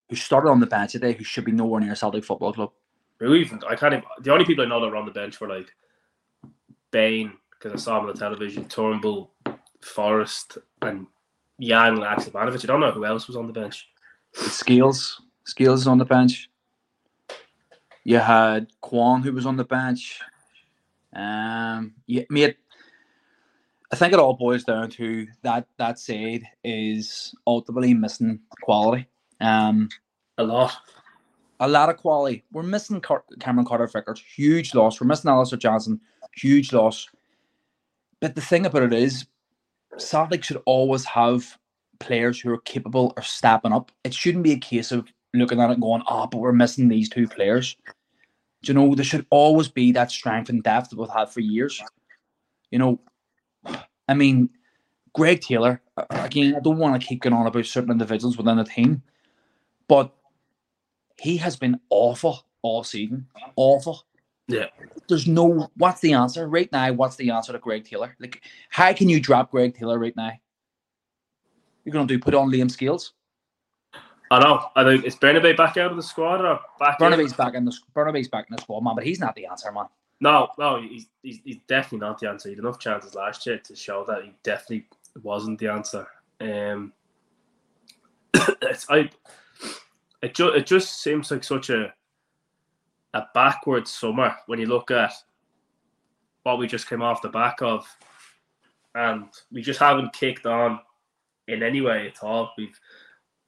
who 0.09 0.15
started 0.15 0.50
on 0.50 0.59
the 0.59 0.68
bench 0.68 0.94
today 0.94 1.13
who 1.13 1.24
should 1.24 1.45
be 1.45 1.51
nowhere 1.51 1.81
near 1.81 1.95
Celtic 1.95 2.24
Football 2.24 2.53
Club. 2.53 2.71
Who 3.19 3.35
even? 3.35 3.62
I 3.68 3.75
can't 3.75 3.94
even. 3.94 4.06
The 4.21 4.31
only 4.31 4.45
people 4.45 4.63
I 4.63 4.68
know 4.68 4.80
that 4.80 4.90
were 4.90 4.95
on 4.95 5.06
the 5.06 5.11
bench 5.11 5.40
were 5.40 5.49
like 5.49 5.73
Bain 6.92 7.33
because 7.63 7.81
I 7.81 7.83
saw 7.83 7.99
him 7.99 8.07
on 8.07 8.13
the 8.13 8.19
television, 8.19 8.65
Turnbull, 8.67 9.31
Forrest, 9.81 10.57
and 10.81 11.07
Yang 11.59 11.93
and 11.93 12.03
Haksabanovic. 12.03 12.63
I 12.63 12.67
don't 12.67 12.81
know 12.81 12.91
who 12.91 13.05
else 13.05 13.27
was 13.27 13.37
on 13.37 13.47
the 13.47 13.53
bench. 13.53 13.87
Skills, 14.33 15.21
Scales 15.45 15.81
is 15.81 15.87
on 15.87 15.97
the 15.97 16.05
bench. 16.05 16.49
You 18.03 18.17
had 18.17 18.67
Kwon 18.83 19.23
who 19.23 19.31
was 19.31 19.45
on 19.45 19.55
the 19.55 19.63
bench. 19.63 20.19
Um, 21.15 21.93
yeah, 22.05 22.23
mate. 22.29 22.57
I 23.91 23.95
think 23.95 24.11
it 24.11 24.19
all 24.19 24.33
boils 24.33 24.63
down 24.63 24.89
to 24.91 25.27
that 25.43 25.67
that 25.77 25.99
side 25.99 26.41
is 26.63 27.33
ultimately 27.45 27.93
missing 27.93 28.39
quality. 28.63 29.07
Um, 29.39 29.87
A 30.39 30.43
lot. 30.43 30.75
a 31.59 31.67
lot 31.67 31.89
of 31.89 31.97
quality. 31.97 32.43
We're 32.51 32.63
missing 32.63 32.99
Car- 32.99 33.23
Cameron 33.39 33.67
Carter 33.67 33.85
Vickers, 33.87 34.19
huge 34.19 34.73
loss. 34.73 34.99
We're 34.99 35.07
missing 35.07 35.29
Alistair 35.29 35.59
Johnston, 35.59 36.01
huge 36.35 36.73
loss. 36.73 37.07
But 38.23 38.35
the 38.35 38.42
thing 38.42 38.65
about 38.65 38.83
it 38.83 38.94
is, 38.94 39.25
Celtic 39.97 40.45
should 40.45 40.61
always 40.65 41.03
have 41.03 41.57
players 41.99 42.39
who 42.39 42.53
are 42.53 42.61
capable 42.61 43.11
of 43.18 43.27
stepping 43.27 43.73
up. 43.73 43.92
It 44.06 44.13
shouldn't 44.13 44.45
be 44.45 44.53
a 44.53 44.57
case 44.57 44.94
of 44.94 45.11
looking 45.33 45.59
at 45.59 45.69
it 45.69 45.73
and 45.73 45.81
going, 45.81 46.03
oh, 46.07 46.27
but 46.27 46.37
we're 46.37 46.53
missing 46.53 46.87
these 46.87 47.09
two 47.09 47.27
players. 47.27 47.75
Do 48.61 48.71
you 48.71 48.75
know, 48.75 48.95
there 48.95 49.03
should 49.03 49.25
always 49.30 49.68
be 49.68 49.92
that 49.92 50.09
strength 50.09 50.47
and 50.47 50.63
depth 50.63 50.92
that 50.92 50.97
we've 50.97 51.09
had 51.09 51.31
for 51.31 51.42
years. 51.42 51.81
You 52.71 52.80
know, 52.80 53.01
I 54.07 54.13
mean, 54.13 54.49
Greg 55.13 55.42
Taylor, 55.42 55.81
again, 56.09 56.56
I 56.56 56.61
don't 56.61 56.77
want 56.77 57.01
to 57.01 57.06
keep 57.06 57.23
going 57.23 57.33
on 57.33 57.45
about 57.45 57.65
certain 57.65 57.92
individuals 57.92 58.37
within 58.37 58.56
the 58.56 58.63
team, 58.63 59.03
but 59.89 60.15
he 61.19 61.35
has 61.35 61.57
been 61.57 61.77
awful 61.89 62.45
all 62.61 62.85
season. 62.85 63.27
Awful. 63.57 64.06
Yeah. 64.47 64.68
There's 65.07 65.28
no 65.28 65.69
what's 65.78 66.02
the 66.02 66.14
answer 66.14 66.47
right 66.47 66.71
now? 66.71 66.92
What's 66.94 67.16
the 67.16 67.31
answer 67.31 67.54
to 67.54 67.59
Greg 67.59 67.85
Taylor? 67.85 68.16
Like, 68.19 68.42
how 68.69 68.94
can 68.94 69.09
you 69.09 69.19
drop 69.19 69.52
Greg 69.52 69.76
Taylor 69.76 70.00
right 70.00 70.16
now? 70.16 70.31
You're 71.85 71.94
gonna 71.94 72.07
do 72.07 72.19
put 72.19 72.33
on 72.33 72.52
Liam 72.52 72.69
Scales. 72.69 73.14
I 74.31 74.40
know. 74.40 74.69
I 74.76 74.83
think 74.83 75.06
it's 75.06 75.16
Bernabé 75.16 75.56
back 75.56 75.78
out 75.78 75.92
of 75.92 75.97
the 75.97 76.04
squad 76.04 76.42
or 76.42 76.59
back? 76.80 77.00
in? 77.31 77.38
Back 77.38 77.54
in 77.54 77.66
the 77.66 77.78
Bernabé's 77.95 78.28
back 78.28 78.47
in 78.50 78.56
the 78.56 78.62
squad, 78.62 78.81
man, 78.81 78.95
but 78.95 79.06
he's 79.06 79.19
not 79.19 79.35
the 79.35 79.45
answer, 79.45 79.71
man. 79.71 79.85
No, 80.19 80.50
no, 80.57 80.81
he's, 80.81 81.07
he's, 81.21 81.40
he's 81.44 81.57
definitely 81.68 82.07
not 82.07 82.19
the 82.19 82.30
answer. 82.30 82.50
He 82.50 82.56
had 82.56 82.64
enough 82.64 82.80
chances 82.80 83.14
last 83.14 83.45
year 83.45 83.57
to 83.57 83.76
show 83.76 84.06
that 84.07 84.23
he 84.23 84.33
definitely 84.44 84.88
wasn't 85.21 85.59
the 85.59 85.68
answer. 85.68 86.07
Um, 86.40 86.94
it's 88.33 88.88
I, 88.90 89.09
it, 90.21 90.33
ju- 90.33 90.54
it 90.54 90.66
just 90.66 91.02
seems 91.04 91.30
like 91.30 91.44
such 91.44 91.69
a 91.69 91.94
a 93.13 93.23
backwards 93.33 93.91
summer 93.91 94.35
when 94.47 94.59
you 94.59 94.65
look 94.65 94.91
at 94.91 95.13
what 96.43 96.57
we 96.57 96.67
just 96.67 96.89
came 96.89 97.01
off 97.01 97.21
the 97.21 97.29
back 97.29 97.61
of, 97.61 97.87
and 98.95 99.25
we 99.51 99.61
just 99.61 99.79
haven't 99.79 100.13
kicked 100.13 100.45
on 100.45 100.79
in 101.47 101.63
any 101.63 101.81
way 101.81 102.07
at 102.07 102.23
all. 102.23 102.51
We've, 102.57 102.79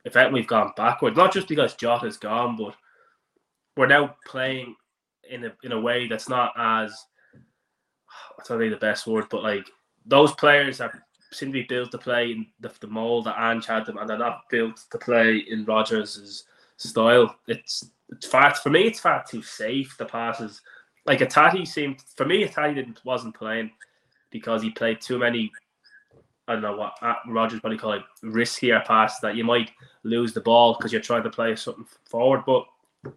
in 0.05 0.11
fact, 0.11 0.33
we've 0.33 0.47
gone 0.47 0.71
backward. 0.77 1.15
Not 1.15 1.33
just 1.33 1.47
because 1.47 1.75
Jota's 1.75 2.17
gone, 2.17 2.55
but 2.55 2.75
we're 3.75 3.87
now 3.87 4.15
playing 4.25 4.75
in 5.29 5.45
a 5.45 5.53
in 5.63 5.71
a 5.71 5.79
way 5.79 6.07
that's 6.07 6.29
not 6.29 6.53
as 6.57 6.95
I 8.39 8.43
don't 8.47 8.59
know 8.59 8.69
the 8.69 8.77
best 8.77 9.07
word, 9.07 9.25
but 9.29 9.43
like 9.43 9.69
those 10.05 10.31
players 10.33 10.81
are 10.81 11.03
seem 11.31 11.49
to 11.49 11.53
be 11.53 11.63
built 11.63 11.91
to 11.91 11.97
play 11.97 12.31
in 12.31 12.45
the, 12.59 12.71
the 12.79 12.87
mold 12.87 13.25
that 13.25 13.37
Ange 13.37 13.65
had 13.65 13.85
them, 13.85 13.97
and 13.97 14.09
they're 14.09 14.17
not 14.17 14.43
built 14.49 14.85
to 14.91 14.97
play 14.97 15.37
in 15.49 15.65
Rodgers' 15.65 16.45
style. 16.77 17.35
It's 17.47 17.91
it's 18.09 18.27
far 18.27 18.53
for 18.53 18.69
me. 18.69 18.83
It's 18.83 18.99
far 18.99 19.23
too 19.27 19.41
safe. 19.41 19.95
The 19.97 20.05
passes, 20.05 20.61
like 21.05 21.19
Hatate 21.19 21.67
seemed 21.67 22.01
for 22.15 22.25
me. 22.25 22.45
Hatate 22.45 22.75
didn't 22.75 23.03
wasn't 23.05 23.35
playing 23.35 23.71
because 24.31 24.61
he 24.61 24.69
played 24.71 25.01
too 25.01 25.19
many. 25.19 25.51
I 26.47 26.53
don't 26.53 26.61
know 26.61 26.77
what 26.77 26.93
uh, 27.01 27.15
Rodgers 27.27 27.59
probably 27.59 27.79
call 27.79 27.93
it 27.93 28.03
riskier 28.23 28.85
passes 28.85 29.19
that 29.21 29.35
you 29.35 29.43
might 29.43 29.71
lose 30.03 30.33
the 30.33 30.41
ball 30.41 30.75
because 30.77 30.91
you're 30.91 31.01
trying 31.01 31.23
to 31.23 31.29
play 31.29 31.55
something 31.55 31.87
forward. 32.05 32.43
But 32.45 32.65
if 33.03 33.13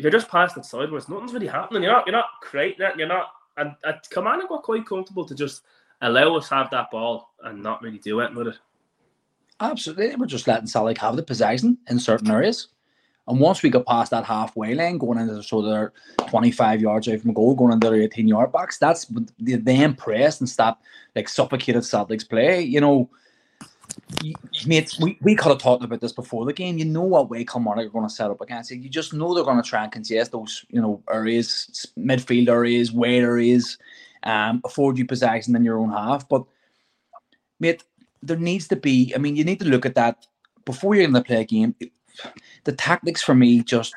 you're 0.00 0.10
just 0.10 0.28
passing 0.28 0.62
it 0.62 0.66
sideways, 0.66 1.08
nothing's 1.08 1.32
really 1.32 1.46
happening. 1.46 1.82
You're 1.82 1.92
not 1.92 2.06
you're 2.06 2.16
not 2.16 2.26
creating 2.42 2.86
it. 2.86 2.98
You're 2.98 3.08
not. 3.08 3.28
And 3.56 3.74
at 3.84 4.08
Command 4.10 4.42
got 4.48 4.62
quite 4.62 4.86
comfortable 4.86 5.24
to 5.24 5.34
just 5.34 5.62
allow 6.02 6.36
us 6.36 6.48
have 6.48 6.70
that 6.70 6.90
ball 6.90 7.34
and 7.42 7.62
not 7.62 7.82
really 7.82 7.98
do 7.98 8.20
anything 8.20 8.36
with 8.36 8.48
it. 8.48 8.58
Absolutely, 9.60 10.14
we're 10.14 10.26
just 10.26 10.46
letting 10.46 10.68
Celtic 10.68 10.98
have 10.98 11.16
the 11.16 11.22
possession 11.22 11.78
in 11.88 11.98
certain 11.98 12.30
areas. 12.30 12.68
And 13.28 13.40
once 13.40 13.62
we 13.62 13.68
got 13.68 13.86
past 13.86 14.10
that 14.10 14.24
halfway 14.24 14.74
line, 14.74 14.96
going 14.96 15.18
into 15.18 15.42
so 15.42 15.60
they're 15.60 15.92
25 16.28 16.80
yards 16.80 17.06
away 17.06 17.18
from 17.18 17.34
goal, 17.34 17.54
going 17.54 17.72
into 17.72 17.90
their 17.90 18.02
18 18.02 18.26
yard 18.26 18.50
box, 18.50 18.78
that's 18.78 19.06
they 19.38 19.56
then 19.56 19.94
press 19.94 20.40
and 20.40 20.48
stop 20.48 20.82
like 21.14 21.28
suffocated 21.28 21.84
Celtic's 21.84 22.24
play. 22.24 22.62
You 22.62 22.80
know, 22.80 23.10
mate, 24.66 24.96
we, 25.00 25.18
we 25.20 25.34
could 25.34 25.50
have 25.50 25.58
talked 25.58 25.84
about 25.84 26.00
this 26.00 26.12
before 26.12 26.46
the 26.46 26.54
game. 26.54 26.78
You 26.78 26.86
know 26.86 27.02
what 27.02 27.28
way 27.28 27.44
Kilmarnock 27.44 27.86
are 27.86 27.90
going 27.90 28.08
to 28.08 28.14
set 28.14 28.30
up 28.30 28.40
against 28.40 28.72
it. 28.72 28.78
You 28.78 28.88
just 28.88 29.12
know 29.12 29.34
they're 29.34 29.44
going 29.44 29.62
to 29.62 29.68
try 29.68 29.82
and 29.82 29.92
contest 29.92 30.32
those, 30.32 30.64
you 30.70 30.80
know, 30.80 31.02
areas, 31.10 31.86
midfield 31.98 32.48
areas, 32.48 32.92
weight 32.92 33.20
areas, 33.20 33.76
um, 34.22 34.62
afford 34.64 34.96
you 34.96 35.06
possession 35.06 35.54
in 35.54 35.64
your 35.64 35.78
own 35.78 35.90
half. 35.90 36.26
But, 36.28 36.44
mate, 37.60 37.84
there 38.22 38.38
needs 38.38 38.68
to 38.68 38.76
be, 38.76 39.12
I 39.14 39.18
mean, 39.18 39.36
you 39.36 39.44
need 39.44 39.60
to 39.60 39.68
look 39.68 39.84
at 39.84 39.94
that 39.96 40.26
before 40.64 40.94
you're 40.94 41.04
going 41.04 41.22
to 41.22 41.26
play 41.26 41.42
a 41.42 41.44
game 41.44 41.74
the 42.64 42.72
tactics 42.72 43.22
for 43.22 43.34
me 43.34 43.62
just 43.62 43.94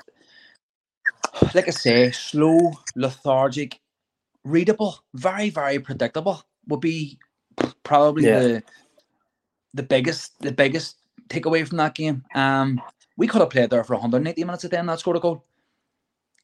like 1.53 1.67
I 1.67 1.71
say, 1.71 2.11
slow, 2.11 2.73
lethargic, 2.95 3.79
readable, 4.43 5.03
very, 5.13 5.49
very 5.49 5.79
predictable 5.79 6.43
would 6.67 6.81
be 6.81 7.17
probably 7.83 8.25
yeah. 8.25 8.39
the 8.39 8.63
the 9.73 9.83
biggest 9.83 10.39
the 10.39 10.51
biggest 10.51 10.97
takeaway 11.29 11.67
from 11.67 11.77
that 11.77 11.95
game. 11.95 12.23
Um 12.35 12.81
we 13.17 13.27
could 13.27 13.41
have 13.41 13.49
played 13.49 13.69
there 13.69 13.83
for 13.83 13.93
180 13.93 14.43
minutes 14.43 14.65
at 14.65 14.71
the 14.71 14.79
end 14.79 14.89
that 14.89 14.99
scored 14.99 15.17
a 15.17 15.19
goal. 15.19 15.45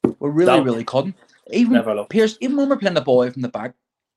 We 0.04 0.30
really, 0.30 0.62
really 0.62 0.84
couldn't. 0.84 1.16
Even 1.52 1.82
Pierce, 2.10 2.38
even 2.42 2.58
when 2.58 2.70
we're 2.70 2.78
playing 2.78 2.94
the 2.94 3.02
ball 3.02 3.30
from 3.30 3.42
the 3.42 3.50
back, 3.50 3.74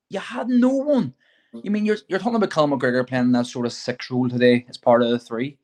you 0.09 0.21
had 0.21 0.49
no 0.49 0.69
one. 0.69 1.14
You 1.52 1.71
mean 1.71 1.85
you're 1.85 1.99
you're 2.09 2.19
talking 2.19 2.37
about 2.37 2.50
Callum 2.50 2.71
McGregor 2.71 3.07
playing 3.07 3.33
that 3.33 3.47
sort 3.47 3.67
of 3.67 3.73
six 3.73 4.11
role 4.11 4.29
today 4.29 4.67
as 4.69 4.76
part 4.76 5.02
of 5.02 5.11
the 5.11 5.19
three? 5.19 5.59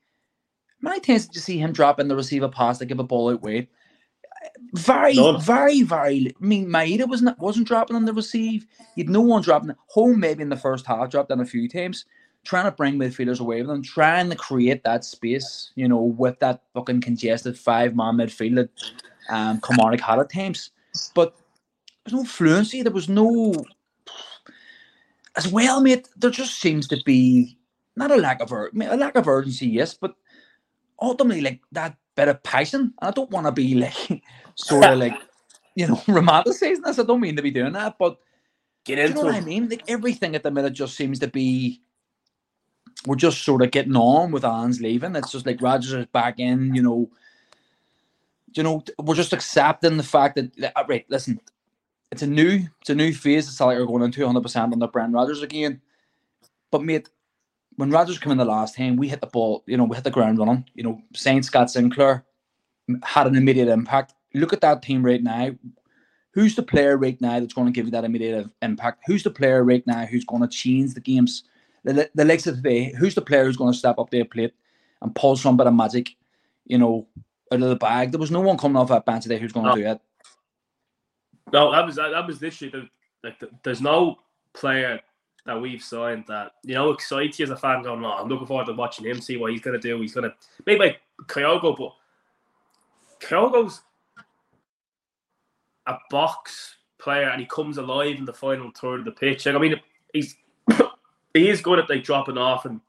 Times 0.84 1.26
did 1.26 1.34
you 1.36 1.40
see 1.40 1.58
him 1.58 1.72
drop 1.72 2.00
in 2.00 2.08
the 2.08 2.16
receiver 2.16 2.48
pass 2.48 2.78
to 2.78 2.86
give 2.86 2.98
a 2.98 3.04
ball 3.04 3.30
out 3.30 3.42
weight? 3.42 3.68
Very, 4.74 5.14
None. 5.14 5.40
very, 5.40 5.82
very. 5.82 6.34
I 6.40 6.44
mean, 6.44 6.66
Maeda 6.66 7.08
wasn't 7.08 7.38
wasn't 7.38 7.68
dropping 7.68 7.96
on 7.96 8.04
the 8.04 8.12
receive. 8.12 8.66
You'd 8.94 9.08
no 9.08 9.20
one 9.20 9.42
dropping. 9.42 9.74
Holm 9.88 10.20
maybe 10.20 10.42
in 10.42 10.48
the 10.48 10.56
first 10.56 10.86
half 10.86 11.10
dropped 11.10 11.30
in 11.30 11.40
a 11.40 11.44
few 11.44 11.68
times, 11.68 12.04
trying 12.44 12.64
to 12.64 12.70
bring 12.70 12.94
midfielders 12.94 13.40
away 13.40 13.60
from 13.60 13.68
them, 13.68 13.82
trying 13.82 14.30
to 14.30 14.36
create 14.36 14.82
that 14.84 15.04
space. 15.04 15.72
You 15.74 15.88
know, 15.88 16.00
with 16.02 16.38
that 16.40 16.62
fucking 16.74 17.00
congested 17.00 17.58
five 17.58 17.94
man 17.94 18.16
midfield 18.16 18.56
that 18.56 18.70
um, 19.28 19.60
Kilmarnock 19.60 20.00
had 20.00 20.18
at 20.18 20.30
times. 20.30 20.70
But 21.14 21.34
there's 22.04 22.14
no 22.14 22.24
fluency. 22.24 22.82
There 22.82 22.92
was 22.92 23.08
no. 23.08 23.54
As 25.36 25.48
well, 25.48 25.80
mate. 25.80 26.08
There 26.16 26.30
just 26.30 26.60
seems 26.60 26.88
to 26.88 27.02
be 27.04 27.58
not 27.96 28.10
a 28.10 28.16
lack 28.16 28.40
of 28.40 28.52
a 28.52 28.68
lack 28.72 29.16
of 29.16 29.28
urgency, 29.28 29.66
yes, 29.66 29.94
but 29.94 30.14
ultimately 31.00 31.42
like 31.42 31.60
that 31.72 31.96
bit 32.14 32.28
of 32.28 32.42
passion. 32.42 32.94
And 33.00 33.08
I 33.08 33.10
don't 33.10 33.30
want 33.30 33.46
to 33.46 33.52
be 33.52 33.74
like 33.74 34.22
sort 34.54 34.84
of 34.84 34.98
like 34.98 35.14
you 35.74 35.86
know 35.86 35.96
romanticizing 36.06 36.82
this. 36.84 36.98
I 36.98 37.04
don't 37.04 37.20
mean 37.20 37.36
to 37.36 37.42
be 37.42 37.50
doing 37.50 37.72
that, 37.72 37.96
but 37.98 38.18
get 38.84 38.98
into 38.98 39.18
you 39.18 39.24
know 39.24 39.30
what 39.30 39.34
I 39.34 39.40
mean. 39.40 39.68
Like 39.68 39.84
everything 39.88 40.34
at 40.34 40.42
the 40.42 40.50
minute 40.50 40.72
just 40.72 40.96
seems 40.96 41.18
to 41.20 41.28
be. 41.28 41.80
We're 43.06 43.16
just 43.16 43.42
sort 43.42 43.62
of 43.62 43.70
getting 43.70 43.94
on 43.94 44.32
with 44.32 44.44
Ange's 44.44 44.80
leaving. 44.80 45.14
It's 45.16 45.30
just 45.30 45.46
like 45.46 45.60
Rodgers 45.60 45.92
is 45.92 46.06
back 46.06 46.40
in. 46.40 46.74
You 46.74 46.82
know. 46.82 47.10
You 48.54 48.62
know, 48.62 48.82
we're 48.98 49.14
just 49.14 49.34
accepting 49.34 49.98
the 49.98 50.02
fact 50.02 50.36
that 50.36 50.72
uh, 50.74 50.84
right. 50.88 51.04
Listen, 51.10 51.38
it's 52.10 52.22
a 52.22 52.26
new, 52.26 52.62
it's 52.80 52.88
a 52.88 52.94
new 52.94 53.12
phase. 53.12 53.48
It's 53.48 53.60
like 53.60 53.76
we're 53.76 53.84
going 53.84 54.02
into 54.02 54.24
100 54.24 54.40
percent 54.40 54.72
under 54.72 54.86
Brent 54.86 55.12
Rodgers 55.12 55.42
again. 55.42 55.82
But 56.70 56.82
mate, 56.82 57.10
when 57.76 57.90
Rodgers 57.90 58.18
came 58.18 58.32
in 58.32 58.38
the 58.38 58.44
last 58.44 58.76
time, 58.76 58.96
we 58.96 59.08
hit 59.08 59.20
the 59.20 59.26
ball, 59.26 59.62
you 59.66 59.76
know, 59.76 59.84
we 59.84 59.96
hit 59.96 60.04
the 60.04 60.10
ground 60.10 60.38
running. 60.38 60.64
You 60.74 60.82
know, 60.82 61.00
Saint 61.14 61.44
Scott 61.44 61.70
Sinclair 61.70 62.24
had 63.02 63.26
an 63.26 63.36
immediate 63.36 63.68
impact. 63.68 64.14
Look 64.34 64.52
at 64.52 64.60
that 64.62 64.82
team 64.82 65.04
right 65.04 65.22
now. 65.22 65.50
Who's 66.32 66.54
the 66.54 66.62
player 66.62 66.96
right 66.96 67.18
now 67.20 67.40
that's 67.40 67.54
going 67.54 67.66
to 67.66 67.72
give 67.72 67.86
you 67.86 67.92
that 67.92 68.04
immediate 68.04 68.48
impact? 68.60 69.02
Who's 69.06 69.22
the 69.22 69.30
player 69.30 69.64
right 69.64 69.86
now 69.86 70.04
who's 70.04 70.24
going 70.24 70.42
to 70.42 70.48
change 70.48 70.94
the 70.94 71.00
games? 71.00 71.44
The, 71.84 72.10
the 72.14 72.24
legs 72.24 72.46
of 72.46 72.56
today, 72.56 72.92
who's 72.98 73.14
the 73.14 73.22
player 73.22 73.44
who's 73.44 73.56
going 73.56 73.72
to 73.72 73.78
step 73.78 73.98
up 73.98 74.10
their 74.10 74.24
plate 74.24 74.52
and 75.00 75.14
pull 75.14 75.36
some 75.36 75.56
bit 75.56 75.66
of 75.66 75.74
magic, 75.74 76.16
you 76.66 76.78
know, 76.78 77.06
out 77.52 77.62
of 77.62 77.68
the 77.68 77.76
bag? 77.76 78.10
There 78.10 78.20
was 78.20 78.30
no 78.30 78.40
one 78.40 78.58
coming 78.58 78.76
off 78.76 78.88
that 78.88 79.06
bench 79.06 79.22
today 79.22 79.38
who's 79.38 79.52
going 79.52 79.66
no. 79.66 79.74
to 79.74 79.80
do 79.80 79.88
it. 79.88 80.00
No, 81.52 81.70
that 81.70 81.86
was 81.86 81.96
that 81.96 82.26
was 82.26 82.40
this 82.40 82.58
the, 82.58 82.88
like 83.22 83.42
there's 83.62 83.80
no 83.80 84.16
player 84.52 85.00
that 85.46 85.60
we've 85.60 85.82
signed 85.82 86.24
that 86.28 86.52
you 86.64 86.74
know 86.74 86.90
excites 86.90 87.38
you 87.38 87.44
as 87.44 87.50
a 87.50 87.56
fan. 87.56 87.82
Going, 87.82 88.04
oh, 88.04 88.08
I'm 88.08 88.28
looking 88.28 88.46
forward 88.46 88.66
to 88.66 88.72
watching 88.72 89.06
him, 89.06 89.20
see 89.20 89.36
what 89.36 89.52
he's 89.52 89.62
to 89.62 89.78
do. 89.78 90.00
He's 90.00 90.14
to 90.14 90.34
maybe 90.66 90.80
like 90.80 91.00
Kyogo, 91.26 91.76
but 91.76 91.92
Kyogo's 93.20 93.80
a 95.86 95.96
box 96.10 96.76
player 96.98 97.30
and 97.30 97.40
he 97.40 97.46
comes 97.46 97.78
alive 97.78 98.16
in 98.16 98.24
the 98.24 98.32
final 98.32 98.70
third 98.72 99.00
of 99.00 99.04
the 99.04 99.12
pitch. 99.12 99.46
Like, 99.46 99.54
I 99.54 99.58
mean, 99.58 99.80
he's 100.12 100.36
he 101.34 101.48
is 101.48 101.60
good 101.60 101.78
at 101.78 101.88
like 101.88 102.04
dropping 102.04 102.38
off 102.38 102.64
and 102.64 102.80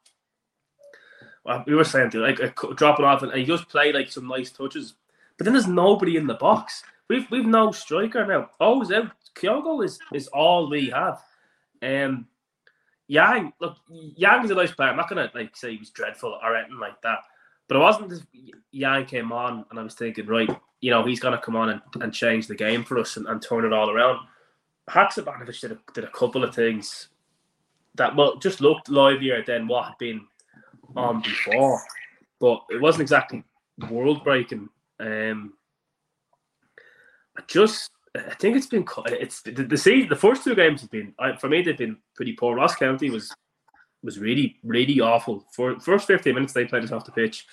well, 1.44 1.64
we 1.66 1.76
were 1.76 1.84
saying 1.84 2.10
to 2.12 2.20
like 2.20 2.42
uh, 2.42 2.74
dropping 2.76 3.06
off 3.06 3.22
and, 3.22 3.32
and 3.32 3.40
he 3.40 3.46
does 3.46 3.64
play 3.66 3.94
like 3.94 4.12
some 4.12 4.28
nice 4.28 4.52
touches. 4.52 4.96
But 5.38 5.46
then 5.46 5.54
there's 5.54 5.68
nobody 5.68 6.18
in 6.18 6.28
the 6.28 6.34
box. 6.34 6.84
We've 7.08 7.30
we've 7.32 7.46
no 7.46 7.72
striker 7.72 8.26
now. 8.26 8.50
Always 8.60 8.92
out. 8.92 9.12
Kyogo 9.36 9.86
is 9.86 10.00
is 10.14 10.28
all 10.30 10.70
we 10.70 10.90
have. 10.90 11.22
Um, 11.82 12.28
Yang, 13.08 13.54
look, 13.60 13.78
Yang 13.90 14.46
is 14.46 14.52
a 14.52 14.56
nice 14.56 14.72
player. 14.72 14.90
I'm 14.90 14.98
not 14.98 15.10
gonna 15.10 15.32
like 15.34 15.56
say 15.56 15.72
he 15.72 15.78
was 15.78 15.90
dreadful 15.90 16.38
or 16.44 16.56
anything 16.56 16.80
like 16.80 17.02
that. 17.02 17.20
But 17.68 17.78
it 17.78 17.80
wasn't 17.82 18.12
as 18.12 18.24
Yang 18.72 19.06
came 19.06 19.32
on 19.32 19.66
and 19.70 19.80
I 19.80 19.84
was 19.84 19.96
thinking, 19.96 20.26
right, 20.26 20.50
you 20.82 20.92
know, 20.92 21.06
he's 21.06 21.20
gonna 21.20 21.38
come 21.38 21.56
on 21.56 21.70
and, 21.70 21.82
and 22.02 22.14
change 22.14 22.48
the 22.48 22.56
game 22.56 22.84
for 22.84 22.98
us 23.00 23.18
and, 23.18 23.28
and 23.28 23.42
turn 23.42 23.66
it 23.66 23.74
all 23.74 23.90
around. 23.90 24.20
Haksabanovic 24.90 25.60
did 25.60 25.72
a, 25.72 25.80
did 25.94 26.04
a 26.04 26.12
couple 26.12 26.44
of 26.44 26.54
things 26.54 27.10
that 27.96 28.16
well 28.16 28.38
just 28.38 28.62
looked 28.62 28.90
livelier 28.90 29.44
than 29.46 29.68
what 29.68 29.86
had 29.86 29.98
been 29.98 30.26
on 30.96 31.22
before. 31.22 31.82
But 32.40 32.64
it 32.70 32.82
wasn't 32.82 33.02
exactly 33.02 33.44
world 33.90 34.24
breaking. 34.24 34.70
Um 35.00 35.54
I 37.38 37.42
just 37.48 37.92
I 38.18 38.36
think 38.36 38.56
it's 38.56 38.68
been 38.68 38.86
it's 39.08 39.42
the, 39.42 39.52
the 39.52 39.78
season. 39.78 40.10
The 40.10 40.16
first 40.16 40.44
two 40.44 40.56
games 40.56 40.82
have 40.82 40.92
been 40.92 41.14
for 41.40 41.50
me. 41.50 41.62
They've 41.62 41.78
been 41.78 41.98
pretty 42.16 42.34
poor. 42.34 42.56
Ross 42.56 42.76
County 42.76 43.10
was 43.10 43.34
was 44.04 44.20
really 44.20 44.58
really 44.64 45.00
awful. 45.00 45.46
For 45.52 45.80
first 45.80 46.08
fifteen 46.08 46.36
minutes, 46.36 46.54
they 46.54 46.66
played 46.66 46.84
us 46.84 46.92
off 46.92 47.06
the 47.06 47.12
pitch, 47.12 47.46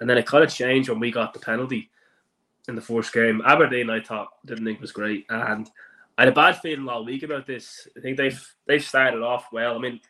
and 0.00 0.08
then 0.08 0.18
it 0.18 0.26
kind 0.26 0.44
of 0.44 0.52
changed 0.52 0.88
when 0.88 1.00
we 1.00 1.10
got 1.10 1.32
the 1.32 1.40
penalty 1.40 1.90
in 2.68 2.74
the 2.74 2.80
first 2.80 3.12
game. 3.12 3.42
Aberdeen, 3.44 3.90
I 3.90 4.00
thought 4.00 4.28
didn't 4.44 4.64
think 4.64 4.80
was 4.80 4.92
great, 4.92 5.26
and 5.30 5.68
I 6.16 6.22
had 6.22 6.28
a 6.28 6.32
bad 6.32 6.60
feeling 6.60 6.88
all 6.88 7.04
week 7.04 7.22
about 7.22 7.46
this. 7.46 7.88
I 7.96 8.00
think 8.00 8.16
they've 8.16 8.54
they've 8.66 8.84
started 8.84 9.22
off 9.22 9.46
well. 9.52 9.74
I 9.74 9.78
mean, 9.78 10.00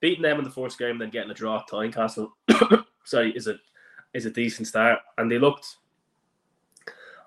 beating 0.00 0.22
them 0.22 0.38
in 0.38 0.44
the 0.44 0.50
first 0.50 0.78
game, 0.78 0.98
then 0.98 1.10
getting 1.10 1.30
a 1.30 1.34
draw 1.34 1.58
at 1.58 1.68
Tynecastle, 1.68 2.30
sorry, 3.04 3.32
is 3.32 3.46
a 3.46 3.56
is 4.14 4.26
a 4.26 4.30
decent 4.30 4.68
start, 4.68 5.00
and 5.18 5.30
they 5.30 5.38
looked 5.38 5.76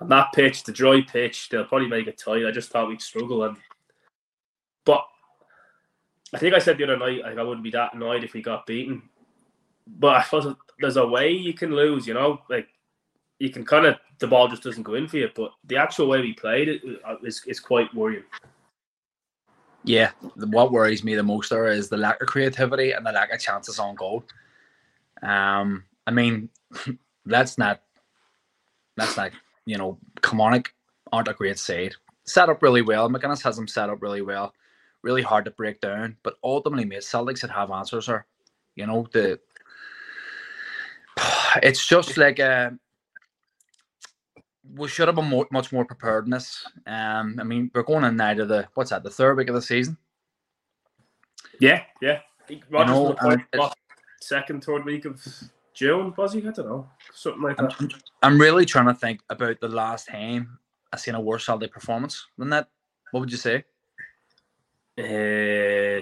that 0.08 0.32
pitch, 0.34 0.64
the 0.64 0.72
dry 0.72 1.02
pitch, 1.02 1.50
they'll 1.50 1.66
probably 1.66 1.88
make 1.88 2.08
it 2.08 2.18
tight. 2.18 2.46
I 2.46 2.52
just 2.52 2.70
thought 2.70 2.88
we'd 2.88 3.02
struggle, 3.02 3.44
and 3.44 3.58
but 4.86 5.06
I 6.34 6.38
think 6.38 6.54
I 6.54 6.60
said 6.60 6.78
the 6.78 6.86
other 6.86 6.98
night 6.98 7.22
like 7.24 7.38
I 7.38 7.44
wouldn't 7.44 7.64
be 7.64 7.72
that 7.72 7.94
annoyed 7.94 8.24
if 8.24 8.34
we 8.34 8.42
got 8.42 8.66
beaten. 8.66 9.04
But 9.88 10.16
I 10.16 10.24
suppose 10.24 10.56
there's 10.80 10.98
a 10.98 11.06
way 11.06 11.32
you 11.32 11.54
can 11.54 11.76
lose, 11.76 12.08
you 12.08 12.14
know. 12.14 12.42
Like 12.50 12.68
you 13.40 13.50
can 13.50 13.66
kind 13.66 13.86
of 13.86 13.96
the 14.20 14.28
ball 14.28 14.48
just 14.48 14.64
doesn't 14.64 14.84
go 14.84 14.94
in 14.94 15.08
for 15.08 15.18
you. 15.18 15.30
But 15.36 15.52
the 15.66 15.78
actual 15.78 16.08
way 16.08 16.22
we 16.22 16.34
played 16.34 16.70
it 16.70 16.82
uh, 17.06 17.16
is 17.24 17.44
is 17.46 17.60
quite 17.60 17.94
worrying. 17.94 18.24
Yeah, 19.84 20.12
what 20.36 20.72
worries 20.72 21.04
me 21.04 21.16
the 21.16 21.24
most 21.24 21.50
there 21.50 21.68
is 21.68 21.90
the 21.90 21.98
lack 21.98 22.22
of 22.22 22.28
creativity 22.28 22.92
and 22.92 23.06
the 23.06 23.12
lack 23.12 23.34
of 23.34 23.40
chances 23.40 23.80
on 23.80 23.96
goal. 23.96 24.26
Um, 25.24 25.86
I 26.06 26.12
mean, 26.12 26.50
that's 27.26 27.58
not 27.58 27.82
that's 28.96 29.18
not 29.18 29.32
you 29.70 29.78
know, 29.78 30.00
Kilmarnock 30.24 30.74
aren't 31.12 31.28
a 31.28 31.34
great 31.34 31.60
side. 31.60 31.94
Set 32.26 32.50
up 32.50 32.64
really 32.64 32.82
well. 32.82 33.08
McInnes 33.08 33.44
has 33.44 33.56
them 33.56 33.68
set 33.68 33.90
up 33.90 34.02
really 34.02 34.24
well. 34.24 34.52
Really 35.04 35.22
hard 35.22 35.46
to 35.46 35.52
break 35.52 35.80
down, 35.80 36.18
but 36.24 36.38
ultimately, 36.44 36.86
mate, 36.86 37.02
Celtics 37.02 37.40
should 37.40 37.52
have 37.52 37.70
answers 37.70 38.10
are, 38.10 38.26
You 38.76 38.88
know, 38.88 39.08
the 39.14 39.40
it's 41.64 41.86
just 41.88 42.18
like 42.18 42.40
uh, 42.40 42.72
we 44.74 44.88
should 44.88 45.08
have 45.08 45.16
been 45.16 45.30
more, 45.30 45.48
much 45.52 45.72
more 45.72 45.86
prepared 45.86 46.26
in 46.26 46.32
this. 46.32 46.66
Um, 46.88 47.38
I 47.40 47.44
mean, 47.44 47.70
we're 47.74 47.84
going 47.84 48.04
in 48.04 48.18
now 48.18 48.34
to 48.34 48.46
the 48.46 48.68
what's 48.74 48.90
that, 48.90 49.04
the 49.04 49.12
third 49.12 49.38
week 49.38 49.50
of 49.50 49.56
the 49.56 49.62
season. 49.62 49.98
Yeah, 51.60 51.84
yeah. 52.02 52.22
Rodgers 52.72 52.96
know, 52.96 53.14
played, 53.14 53.46
second, 54.20 54.64
third 54.64 54.84
week 54.84 55.06
of 55.06 55.24
June, 55.80 56.14
was 56.18 56.34
he? 56.34 56.40
I 56.40 56.52
don't 56.52 56.58
know, 56.68 56.90
something 57.14 57.42
like 57.42 57.58
I'm, 57.58 57.68
that. 57.68 57.94
I'm 58.22 58.38
really 58.38 58.66
trying 58.66 58.88
to 58.88 58.94
think 58.94 59.22
about 59.30 59.62
the 59.62 59.70
last 59.70 60.10
time 60.10 60.60
I 60.92 60.98
seen 60.98 61.16
a 61.16 61.22
worse 61.22 61.46
Saturday 61.46 61.68
performance 61.68 62.26
than 62.38 62.50
that. 62.50 62.68
What 63.12 63.22
would 63.22 63.32
you 63.32 63.38
say? 63.38 63.64
Uh, 64.98 66.02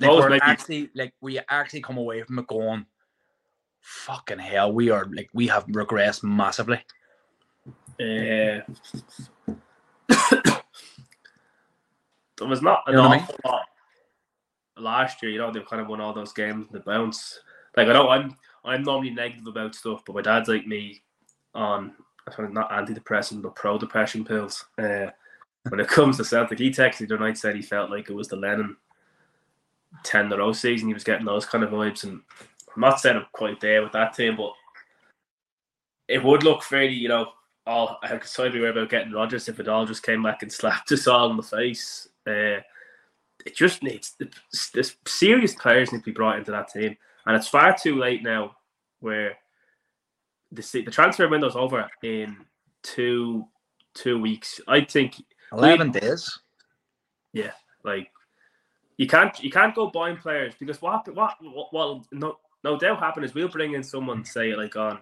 Like, 0.00 0.28
maybe 0.28 0.40
actually 0.42 0.90
like 0.96 1.14
we 1.20 1.38
actually 1.48 1.82
come 1.82 1.98
away 1.98 2.22
from 2.24 2.40
it 2.40 2.48
going, 2.48 2.84
fucking 3.80 4.40
hell, 4.40 4.72
we 4.72 4.90
are 4.90 5.06
like 5.14 5.30
we 5.32 5.46
have 5.46 5.66
regressed 5.66 6.24
massively. 6.24 6.84
Uh, 8.00 8.60
there 12.38 12.48
was 12.48 12.60
not 12.60 12.82
an 12.88 12.94
You 12.94 12.96
know 12.96 13.08
what 13.08 13.12
I 13.12 13.16
mean? 13.18 13.22
awful 13.22 13.36
lot 13.44 13.62
last 14.76 15.22
year. 15.22 15.30
You 15.30 15.38
know, 15.38 15.52
they've 15.52 15.64
kind 15.64 15.80
of 15.80 15.86
won 15.86 16.00
all 16.00 16.12
those 16.12 16.32
games 16.32 16.66
in 16.66 16.72
the 16.72 16.80
bounce. 16.80 17.38
Like 17.76 17.88
I 17.88 17.92
know 17.92 18.08
I'm 18.08 18.36
I'm 18.64 18.82
normally 18.82 19.10
negative 19.10 19.46
about 19.46 19.74
stuff, 19.74 20.02
but 20.04 20.14
my 20.14 20.22
dad's 20.22 20.48
like 20.48 20.66
me 20.66 21.02
on 21.54 21.94
I 22.28 22.42
not 22.48 22.70
antidepressant 22.70 23.42
but 23.42 23.56
pro 23.56 23.78
depression 23.78 24.24
pills. 24.24 24.64
Uh, 24.78 25.06
when 25.68 25.80
it 25.80 25.88
comes 25.88 26.16
to 26.16 26.24
Celtic, 26.24 26.58
he 26.58 26.70
texted 26.70 27.08
the 27.08 27.16
night 27.16 27.38
said 27.38 27.56
he 27.56 27.62
felt 27.62 27.90
like 27.90 28.08
it 28.08 28.14
was 28.14 28.28
the 28.28 28.36
Lennon 28.36 28.76
ten 30.04 30.26
in 30.26 30.32
a 30.32 30.38
row 30.38 30.52
season. 30.52 30.88
He 30.88 30.94
was 30.94 31.04
getting 31.04 31.26
those 31.26 31.46
kind 31.46 31.64
of 31.64 31.70
vibes, 31.70 32.04
and 32.04 32.20
I'm 32.74 32.80
not 32.80 33.00
saying 33.00 33.16
I'm 33.16 33.26
quite 33.32 33.60
there 33.60 33.82
with 33.82 33.92
that 33.92 34.14
team, 34.14 34.36
but 34.36 34.52
it 36.08 36.22
would 36.22 36.42
look 36.42 36.62
fairly, 36.62 36.94
you 36.94 37.08
know, 37.08 37.32
all 37.66 37.98
I'm 38.02 38.16
excited 38.16 38.54
we 38.54 38.60
were 38.60 38.70
about 38.70 38.90
getting 38.90 39.12
Rodgers 39.12 39.48
if 39.48 39.60
it 39.60 39.68
all 39.68 39.86
just 39.86 40.02
came 40.02 40.22
back 40.22 40.42
and 40.42 40.52
slapped 40.52 40.92
us 40.92 41.06
all 41.06 41.30
in 41.30 41.36
the 41.36 41.42
face. 41.42 42.08
Uh, 42.26 42.60
it 43.46 43.54
just 43.54 43.82
needs 43.82 44.16
the 44.18 44.92
serious 45.06 45.54
players 45.54 45.92
need 45.92 46.00
to 46.00 46.04
be 46.04 46.12
brought 46.12 46.38
into 46.38 46.50
that 46.50 46.68
team, 46.68 46.96
and 47.26 47.36
it's 47.36 47.48
far 47.48 47.76
too 47.76 47.98
late 47.98 48.22
now. 48.22 48.56
Where 49.00 49.36
the 50.52 50.62
the 50.84 50.90
transfer 50.90 51.28
window's 51.28 51.56
over 51.56 51.88
in 52.02 52.36
two 52.82 53.46
two 53.94 54.20
weeks. 54.20 54.60
I 54.68 54.82
think 54.82 55.14
Eleven 55.52 55.90
days. 55.90 56.28
Yeah, 57.32 57.52
like 57.84 58.10
you 58.96 59.06
can't 59.06 59.38
you 59.42 59.50
can't 59.50 59.74
go 59.74 59.88
buying 59.88 60.16
players 60.16 60.54
because 60.58 60.80
what 60.82 61.12
what 61.14 61.34
what 61.40 61.72
well 61.72 62.06
no 62.12 62.36
no 62.62 62.78
doubt 62.78 63.00
happen 63.00 63.24
is 63.24 63.34
we'll 63.34 63.48
bring 63.48 63.74
in 63.74 63.82
someone 63.82 64.24
say 64.24 64.54
like 64.54 64.76
on 64.76 64.98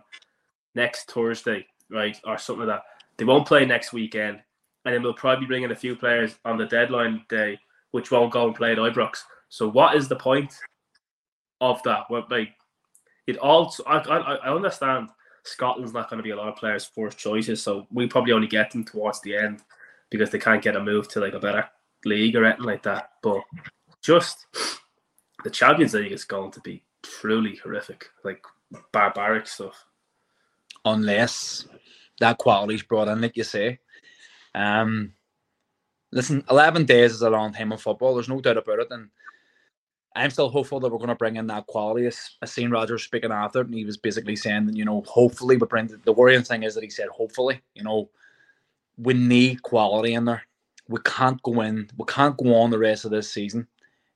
next 0.74 1.10
Thursday 1.10 1.66
right 1.90 2.18
or 2.24 2.38
something 2.38 2.66
like 2.66 2.78
that. 2.78 2.84
They 3.16 3.24
won't 3.24 3.48
play 3.48 3.64
next 3.66 3.92
weekend, 3.92 4.40
and 4.84 4.94
then 4.94 5.02
we'll 5.02 5.14
probably 5.14 5.46
bring 5.46 5.64
in 5.64 5.72
a 5.72 5.76
few 5.76 5.96
players 5.96 6.36
on 6.44 6.56
the 6.56 6.66
deadline 6.66 7.24
day 7.28 7.58
which 7.90 8.10
won't 8.10 8.32
go 8.32 8.46
and 8.46 8.54
play 8.54 8.72
at 8.72 8.78
Ibrox. 8.78 9.20
So 9.48 9.68
what 9.68 9.96
is 9.96 10.08
the 10.08 10.16
point 10.16 10.54
of 11.60 11.82
that? 11.84 12.04
What 12.08 12.30
like 12.30 12.54
it 13.26 13.38
also 13.38 13.82
I 13.84 13.98
I, 13.98 14.34
I 14.36 14.54
understand 14.54 15.10
Scotland's 15.44 15.92
not 15.92 16.10
going 16.10 16.18
to 16.18 16.22
be 16.22 16.30
a 16.30 16.36
lot 16.36 16.48
of 16.48 16.56
players' 16.56 16.90
first 16.94 17.18
choices, 17.18 17.62
so 17.62 17.86
we 17.90 18.06
probably 18.06 18.32
only 18.32 18.48
get 18.48 18.70
them 18.70 18.84
towards 18.84 19.20
the 19.22 19.36
end 19.36 19.62
because 20.10 20.30
they 20.30 20.38
can't 20.38 20.62
get 20.62 20.76
a 20.76 20.82
move 20.82 21.08
to 21.08 21.20
like 21.20 21.34
a 21.34 21.40
better 21.40 21.68
league 22.04 22.36
or 22.36 22.44
anything 22.44 22.64
like 22.64 22.82
that. 22.82 23.12
But 23.22 23.42
just 24.02 24.46
the 25.44 25.50
Champions 25.50 25.94
League 25.94 26.12
is 26.12 26.24
going 26.24 26.50
to 26.52 26.60
be 26.60 26.82
truly 27.02 27.56
horrific, 27.56 28.10
like 28.24 28.42
barbaric 28.92 29.46
stuff. 29.46 29.84
unless 30.84 31.66
that 32.20 32.38
quality's 32.38 32.82
brought 32.82 33.08
in, 33.08 33.20
like 33.20 33.36
you 33.36 33.44
say. 33.44 33.78
Um, 34.54 35.12
listen, 36.10 36.44
11 36.50 36.84
days 36.84 37.12
is 37.12 37.22
a 37.22 37.30
long 37.30 37.52
time 37.52 37.72
in 37.72 37.78
football. 37.78 38.14
There's 38.14 38.28
no 38.28 38.40
doubt 38.40 38.56
about 38.56 38.80
it. 38.80 38.88
And 38.90 39.10
I'm 40.18 40.30
still 40.30 40.48
hopeful 40.48 40.80
that 40.80 40.90
we're 40.90 40.98
going 40.98 41.08
to 41.08 41.14
bring 41.14 41.36
in 41.36 41.46
that 41.46 41.66
quality. 41.66 42.08
I 42.42 42.46
seen 42.46 42.70
Rodgers 42.70 43.04
speaking 43.04 43.30
after 43.30 43.60
it, 43.60 43.66
and 43.66 43.74
he 43.74 43.84
was 43.84 43.96
basically 43.96 44.36
saying 44.36 44.66
that, 44.66 44.76
you 44.76 44.84
know, 44.84 45.02
hopefully 45.06 45.56
we 45.56 45.66
bring 45.66 45.90
the 46.04 46.12
worrying 46.12 46.42
thing 46.42 46.64
is 46.64 46.74
that 46.74 46.84
he 46.84 46.90
said, 46.90 47.08
hopefully, 47.08 47.60
you 47.74 47.84
know, 47.84 48.10
we 48.96 49.14
need 49.14 49.62
quality 49.62 50.14
in 50.14 50.24
there. 50.24 50.42
We 50.88 50.98
can't 51.04 51.40
go 51.42 51.60
in, 51.60 51.88
we 51.96 52.04
can't 52.06 52.36
go 52.36 52.54
on 52.56 52.70
the 52.70 52.78
rest 52.78 53.04
of 53.04 53.10
this 53.10 53.30
season. 53.30 53.68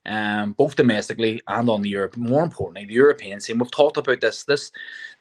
Um, 0.05 0.51
both 0.51 0.75
domestically 0.75 1.41
and 1.47 1.69
on 1.69 1.81
the 1.81 1.89
Europe. 1.89 2.17
More 2.17 2.43
importantly, 2.43 2.85
the 2.85 2.93
European 2.93 3.39
scene. 3.39 3.57
We've 3.57 3.71
talked 3.71 3.95
about 3.95 4.19
this. 4.19 4.43
This 4.43 4.69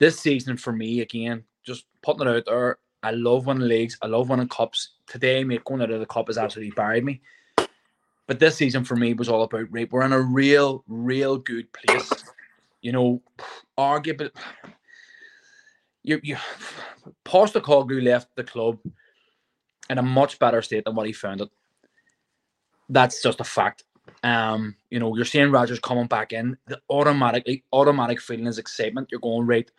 this 0.00 0.18
season 0.18 0.56
for 0.56 0.72
me 0.72 1.02
again, 1.02 1.44
just 1.62 1.84
putting 2.02 2.26
it 2.26 2.28
out 2.28 2.44
there. 2.46 2.78
I 3.04 3.12
love 3.12 3.46
winning 3.46 3.68
leagues. 3.68 3.96
I 4.02 4.08
love 4.08 4.28
winning 4.28 4.48
cups. 4.48 4.94
Today, 5.06 5.44
mate, 5.44 5.64
going 5.64 5.82
out 5.82 5.90
of 5.92 6.00
the 6.00 6.06
cup 6.06 6.26
has 6.26 6.38
absolutely 6.38 6.72
buried 6.72 7.04
me. 7.04 7.20
But 8.32 8.38
this 8.38 8.56
season 8.56 8.82
for 8.82 8.96
me 8.96 9.12
was 9.12 9.28
all 9.28 9.42
about 9.42 9.66
right. 9.70 9.92
We're 9.92 10.06
in 10.06 10.14
a 10.14 10.18
real, 10.18 10.84
real 10.88 11.36
good 11.36 11.70
place. 11.70 12.10
You 12.80 12.90
know, 12.90 13.20
arguably, 13.76 14.30
you 16.02 16.18
you 16.22 16.38
Postecoglou 17.26 18.02
left 18.02 18.34
the 18.34 18.42
club 18.42 18.78
in 19.90 19.98
a 19.98 20.02
much 20.02 20.38
better 20.38 20.62
state 20.62 20.86
than 20.86 20.94
what 20.94 21.06
he 21.06 21.12
found 21.12 21.42
it. 21.42 21.50
That's 22.88 23.22
just 23.22 23.38
a 23.42 23.44
fact. 23.44 23.84
Um, 24.22 24.76
you 24.88 24.98
know, 24.98 25.14
you're 25.14 25.26
seeing 25.26 25.50
Rodgers 25.50 25.78
coming 25.78 26.06
back 26.06 26.32
in. 26.32 26.56
The 26.68 26.80
automatically 26.88 27.64
automatic 27.70 28.18
feeling 28.18 28.46
is 28.46 28.56
excitement. 28.56 29.08
You're 29.10 29.20
going 29.20 29.46
right. 29.46 29.70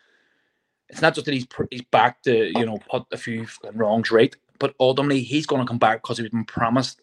It's 0.90 1.02
not 1.02 1.16
just 1.16 1.26
that 1.26 1.34
he's 1.34 1.48
he's 1.72 1.82
back 1.90 2.22
to 2.22 2.52
you 2.56 2.68
know 2.68 2.78
put 2.88 3.06
a 3.12 3.18
few 3.18 3.48
wrongs 3.74 4.12
right, 4.12 4.36
but 4.60 4.76
ultimately 4.80 5.24
he's 5.24 5.48
going 5.48 5.64
to 5.64 5.68
come 5.68 5.80
back 5.80 6.04
because 6.04 6.20
he's 6.20 6.30
been 6.30 6.46
promised 6.46 7.02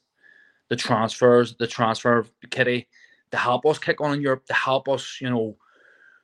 the 0.71 0.77
transfers, 0.77 1.55
the 1.57 1.67
transfer 1.67 2.25
kitty, 2.51 2.89
to 3.33 3.37
help 3.37 3.67
us 3.67 3.79
kick 3.79 4.01
on 4.01 4.15
in 4.15 4.23
Europe, 4.23 4.47
to 4.47 4.55
help 4.55 4.89
us, 4.89 5.19
you 5.21 5.29
know, 5.29 5.57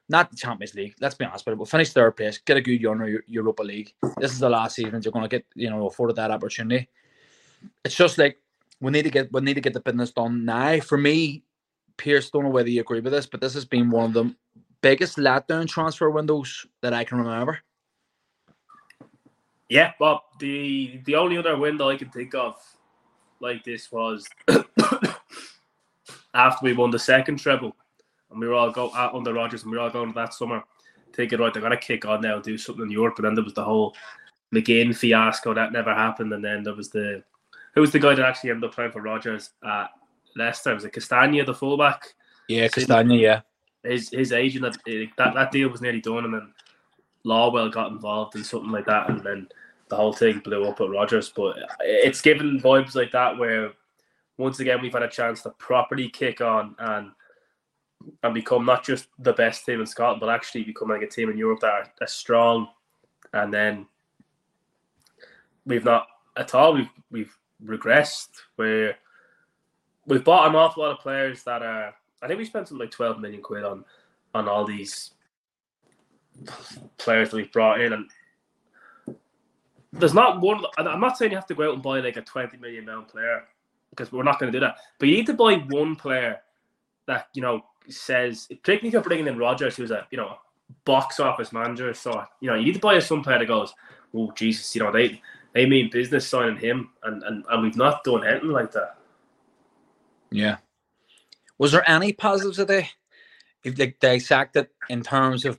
not 0.08 0.30
the 0.30 0.36
Champions 0.36 0.74
League. 0.74 0.94
Let's 1.00 1.16
be 1.16 1.24
honest, 1.24 1.44
but 1.44 1.56
we'll 1.56 1.66
finish 1.66 1.92
third 1.92 2.16
place, 2.16 2.38
get 2.38 2.56
a 2.56 2.60
good 2.60 2.80
year 2.80 2.92
in 2.92 3.20
Europa 3.26 3.62
League. 3.62 3.92
This 4.18 4.32
is 4.32 4.38
the 4.38 4.48
last 4.48 4.76
season 4.76 5.02
you're 5.02 5.12
going 5.12 5.24
to 5.24 5.28
get, 5.28 5.44
you 5.54 5.68
know, 5.68 5.86
afforded 5.86 6.16
that 6.16 6.30
opportunity. 6.30 6.88
It's 7.84 7.96
just 7.96 8.16
like 8.16 8.38
we 8.80 8.92
need 8.92 9.02
to 9.02 9.10
get 9.10 9.32
we 9.32 9.40
need 9.40 9.54
to 9.54 9.60
get 9.60 9.72
the 9.72 9.80
business 9.80 10.12
done 10.12 10.44
now. 10.44 10.78
For 10.80 10.96
me, 10.96 11.42
Pierce, 11.96 12.30
don't 12.30 12.44
know 12.44 12.50
whether 12.50 12.68
you 12.68 12.80
agree 12.80 13.00
with 13.00 13.12
this, 13.12 13.26
but 13.26 13.40
this 13.40 13.54
has 13.54 13.64
been 13.64 13.90
one 13.90 14.06
of 14.06 14.12
the 14.12 14.34
biggest 14.80 15.16
letdown 15.16 15.66
transfer 15.66 16.08
windows 16.10 16.66
that 16.82 16.92
I 16.92 17.02
can 17.02 17.18
remember. 17.18 17.58
Yeah, 19.68 19.92
but 19.98 20.22
the 20.38 21.00
the 21.04 21.16
only 21.16 21.36
other 21.36 21.56
window 21.56 21.88
I 21.88 21.96
can 21.96 22.10
think 22.10 22.34
of 22.34 22.54
like 23.40 23.64
this 23.64 23.90
was 23.92 24.26
after 26.34 26.64
we 26.64 26.72
won 26.72 26.90
the 26.90 26.98
second 26.98 27.38
treble, 27.38 27.74
and 28.30 28.40
we 28.40 28.46
were 28.46 28.54
all 28.54 28.70
go 28.70 28.92
out 28.94 29.14
under 29.14 29.32
Rodgers, 29.32 29.62
and 29.62 29.70
we 29.70 29.78
were 29.78 29.84
all 29.84 29.90
going 29.90 30.12
that 30.12 30.34
summer, 30.34 30.62
thinking 31.14 31.38
right, 31.38 31.52
they're 31.52 31.62
gonna 31.62 31.76
kick 31.76 32.04
on 32.04 32.20
now 32.20 32.34
and 32.36 32.44
do 32.44 32.58
something 32.58 32.84
in 32.84 32.90
Europe, 32.90 33.18
and 33.18 33.26
then 33.26 33.34
there 33.34 33.44
was 33.44 33.54
the 33.54 33.64
whole 33.64 33.94
McGinn 34.54 34.96
fiasco 34.96 35.54
that 35.54 35.72
never 35.72 35.94
happened, 35.94 36.32
and 36.32 36.44
then 36.44 36.62
there 36.62 36.74
was 36.74 36.90
the 36.90 37.22
who 37.74 37.80
was 37.80 37.92
the 37.92 37.98
guy 37.98 38.14
that 38.14 38.24
actually 38.24 38.50
ended 38.50 38.64
up 38.68 38.74
playing 38.74 38.92
for 38.92 39.02
Rodgers 39.02 39.50
at 39.62 39.90
Leicester? 40.34 40.74
Was 40.74 40.84
it 40.84 40.92
Castagne, 40.92 41.44
the 41.44 41.54
fullback? 41.54 42.14
Yeah, 42.48 42.68
Castagne, 42.68 43.20
yeah. 43.20 43.40
his 43.82 44.10
his 44.10 44.32
agent 44.32 44.64
that 44.64 44.78
that, 45.18 45.34
that 45.34 45.50
deal 45.50 45.68
was 45.68 45.82
nearly 45.82 46.00
done, 46.00 46.24
and 46.24 46.34
then 46.34 46.52
Lawwell 47.24 47.72
got 47.72 47.90
involved 47.90 48.36
in 48.36 48.44
something 48.44 48.70
like 48.70 48.86
that, 48.86 49.10
and 49.10 49.20
then 49.22 49.48
the 49.88 49.96
whole 49.96 50.12
thing 50.12 50.40
blew 50.40 50.64
up 50.64 50.80
at 50.80 50.90
Rodgers. 50.90 51.30
But 51.34 51.56
it's 51.80 52.20
given 52.20 52.60
vibes 52.60 52.94
like 52.94 53.12
that 53.12 53.38
where 53.38 53.72
once 54.38 54.60
again 54.60 54.82
we've 54.82 54.92
had 54.92 55.02
a 55.02 55.08
chance 55.08 55.42
to 55.42 55.50
properly 55.50 56.08
kick 56.08 56.40
on 56.40 56.74
and 56.78 57.10
and 58.22 58.34
become 58.34 58.64
not 58.64 58.84
just 58.84 59.08
the 59.18 59.32
best 59.32 59.64
team 59.64 59.80
in 59.80 59.86
Scotland, 59.86 60.20
but 60.20 60.28
actually 60.28 60.64
become 60.64 60.88
like 60.88 61.02
a 61.02 61.08
team 61.08 61.30
in 61.30 61.38
Europe 61.38 61.60
that 61.60 61.72
are, 61.72 61.92
are 62.00 62.06
strong. 62.06 62.68
And 63.32 63.52
then 63.52 63.86
we've 65.64 65.84
not 65.84 66.06
at 66.36 66.54
all. 66.54 66.74
We've 66.74 66.90
we've 67.10 67.36
regressed. 67.64 68.28
Where 68.56 68.96
we've 70.06 70.24
bought 70.24 70.48
an 70.48 70.56
awful 70.56 70.82
lot 70.82 70.92
of 70.92 71.00
players 71.00 71.42
that 71.44 71.62
are. 71.62 71.94
I 72.22 72.26
think 72.26 72.38
we 72.38 72.44
spent 72.44 72.68
something 72.68 72.84
like 72.84 72.90
twelve 72.90 73.20
million 73.20 73.42
quid 73.42 73.64
on 73.64 73.84
on 74.34 74.48
all 74.48 74.64
these 74.64 75.12
players 76.98 77.30
that 77.30 77.36
we've 77.36 77.52
brought 77.52 77.80
in, 77.80 77.92
and 77.92 78.10
there's 79.98 80.14
not 80.14 80.40
one. 80.40 80.62
I'm 80.78 81.00
not 81.00 81.16
saying 81.16 81.32
you 81.32 81.36
have 81.36 81.46
to 81.46 81.54
go 81.54 81.68
out 81.68 81.74
and 81.74 81.82
buy 81.82 82.00
like 82.00 82.16
a 82.16 82.22
20 82.22 82.56
million 82.58 82.86
pound 82.86 83.08
player 83.08 83.44
because 83.90 84.12
we're 84.12 84.22
not 84.22 84.38
going 84.38 84.52
to 84.52 84.58
do 84.58 84.64
that. 84.64 84.76
But 84.98 85.08
you 85.08 85.16
need 85.16 85.26
to 85.26 85.34
buy 85.34 85.54
one 85.68 85.96
player 85.96 86.40
that 87.06 87.28
you 87.34 87.42
know 87.42 87.64
says, 87.88 88.46
particularly 88.48 88.88
if 88.88 88.92
you're 88.94 89.02
bringing 89.02 89.26
in 89.26 89.38
Rodgers, 89.38 89.76
who's 89.76 89.90
a 89.90 90.06
you 90.10 90.18
know 90.18 90.36
box 90.84 91.20
office 91.20 91.52
manager. 91.52 91.94
So 91.94 92.24
you 92.40 92.50
know 92.50 92.56
you 92.56 92.66
need 92.66 92.74
to 92.74 92.80
buy 92.80 92.98
some 92.98 93.22
player 93.22 93.38
that 93.38 93.46
goes, 93.46 93.74
oh 94.14 94.32
Jesus, 94.32 94.74
you 94.74 94.82
know 94.82 94.92
they 94.92 95.20
they 95.54 95.66
mean 95.66 95.90
business 95.90 96.28
signing 96.28 96.58
him, 96.58 96.90
and 97.02 97.22
and, 97.22 97.44
and 97.50 97.62
we've 97.62 97.76
not 97.76 98.04
done 98.04 98.26
anything 98.26 98.50
like 98.50 98.72
that. 98.72 98.96
Yeah. 100.30 100.58
Was 101.58 101.72
there 101.72 101.88
any 101.88 102.12
positives 102.12 102.58
today? 102.58 102.90
If 103.64 103.74
they 103.74 103.96
dissect 104.00 104.56
it 104.56 104.70
in 104.88 105.02
terms 105.02 105.44
of, 105.44 105.58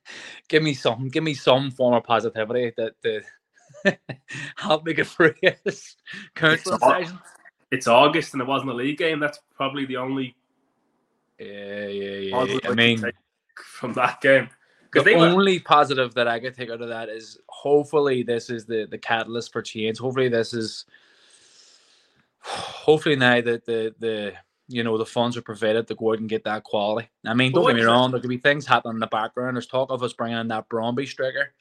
give 0.48 0.62
me 0.62 0.74
some, 0.74 1.08
give 1.08 1.24
me 1.24 1.34
some 1.34 1.70
form 1.70 1.94
of 1.94 2.04
positivity 2.04 2.72
that 2.76 2.94
the 3.02 3.22
help 4.56 4.84
big 4.84 4.98
a 4.98 5.04
through 5.04 5.34
this 5.64 5.96
current 6.34 6.60
it's, 6.60 6.70
August, 6.82 7.14
it's 7.70 7.86
August 7.86 8.32
and 8.32 8.42
it 8.42 8.48
wasn't 8.48 8.70
a 8.70 8.74
league 8.74 8.98
game. 8.98 9.20
That's 9.20 9.40
probably 9.56 9.86
the 9.86 9.96
only. 9.96 10.36
Yeah, 11.38 11.86
yeah, 11.86 12.44
yeah. 12.44 12.58
I 12.64 12.74
mean, 12.74 13.02
from 13.56 13.92
that 13.94 14.20
game. 14.20 14.48
The 14.92 15.14
only 15.14 15.58
positive 15.58 16.14
that 16.14 16.28
I 16.28 16.40
could 16.40 16.54
take 16.54 16.70
out 16.70 16.80
of 16.80 16.88
that 16.88 17.08
is 17.08 17.38
hopefully 17.48 18.22
this 18.22 18.48
is 18.48 18.64
the 18.64 18.86
the 18.86 18.98
catalyst 18.98 19.52
for 19.52 19.60
change. 19.60 19.98
Hopefully 19.98 20.28
this 20.28 20.54
is 20.54 20.86
hopefully 22.40 23.16
now 23.16 23.40
that 23.40 23.66
the 23.66 23.94
the 23.98 24.32
you 24.68 24.82
know 24.82 24.96
the 24.96 25.06
funds 25.06 25.36
are 25.36 25.42
provided 25.42 25.86
to 25.88 25.94
go 25.94 26.12
out 26.12 26.20
and 26.20 26.28
get 26.28 26.44
that 26.44 26.64
quality. 26.64 27.08
I 27.26 27.34
mean, 27.34 27.52
don't 27.52 27.66
get 27.66 27.76
me 27.76 27.82
wrong, 27.82 28.10
there 28.10 28.20
could 28.20 28.30
be 28.30 28.38
things 28.38 28.66
happening 28.66 28.94
in 28.94 29.00
the 29.00 29.06
background. 29.06 29.56
There's 29.56 29.66
talk 29.66 29.90
of 29.90 30.02
us 30.02 30.12
bringing 30.12 30.38
in 30.38 30.48
that 30.48 30.68
Brøndby 30.68 31.06
striker. 31.06 31.52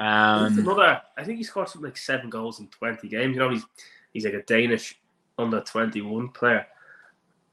Um, 0.00 0.58
another, 0.58 1.02
I 1.16 1.24
think 1.24 1.38
he 1.38 1.44
scored 1.44 1.68
something 1.68 1.90
like 1.90 1.96
seven 1.96 2.30
goals 2.30 2.60
in 2.60 2.68
twenty 2.68 3.08
games. 3.08 3.34
You 3.34 3.40
know, 3.40 3.50
he's 3.50 3.64
he's 4.12 4.24
like 4.24 4.34
a 4.34 4.42
Danish 4.42 4.98
under 5.38 5.60
twenty 5.60 6.00
one 6.00 6.28
player. 6.30 6.66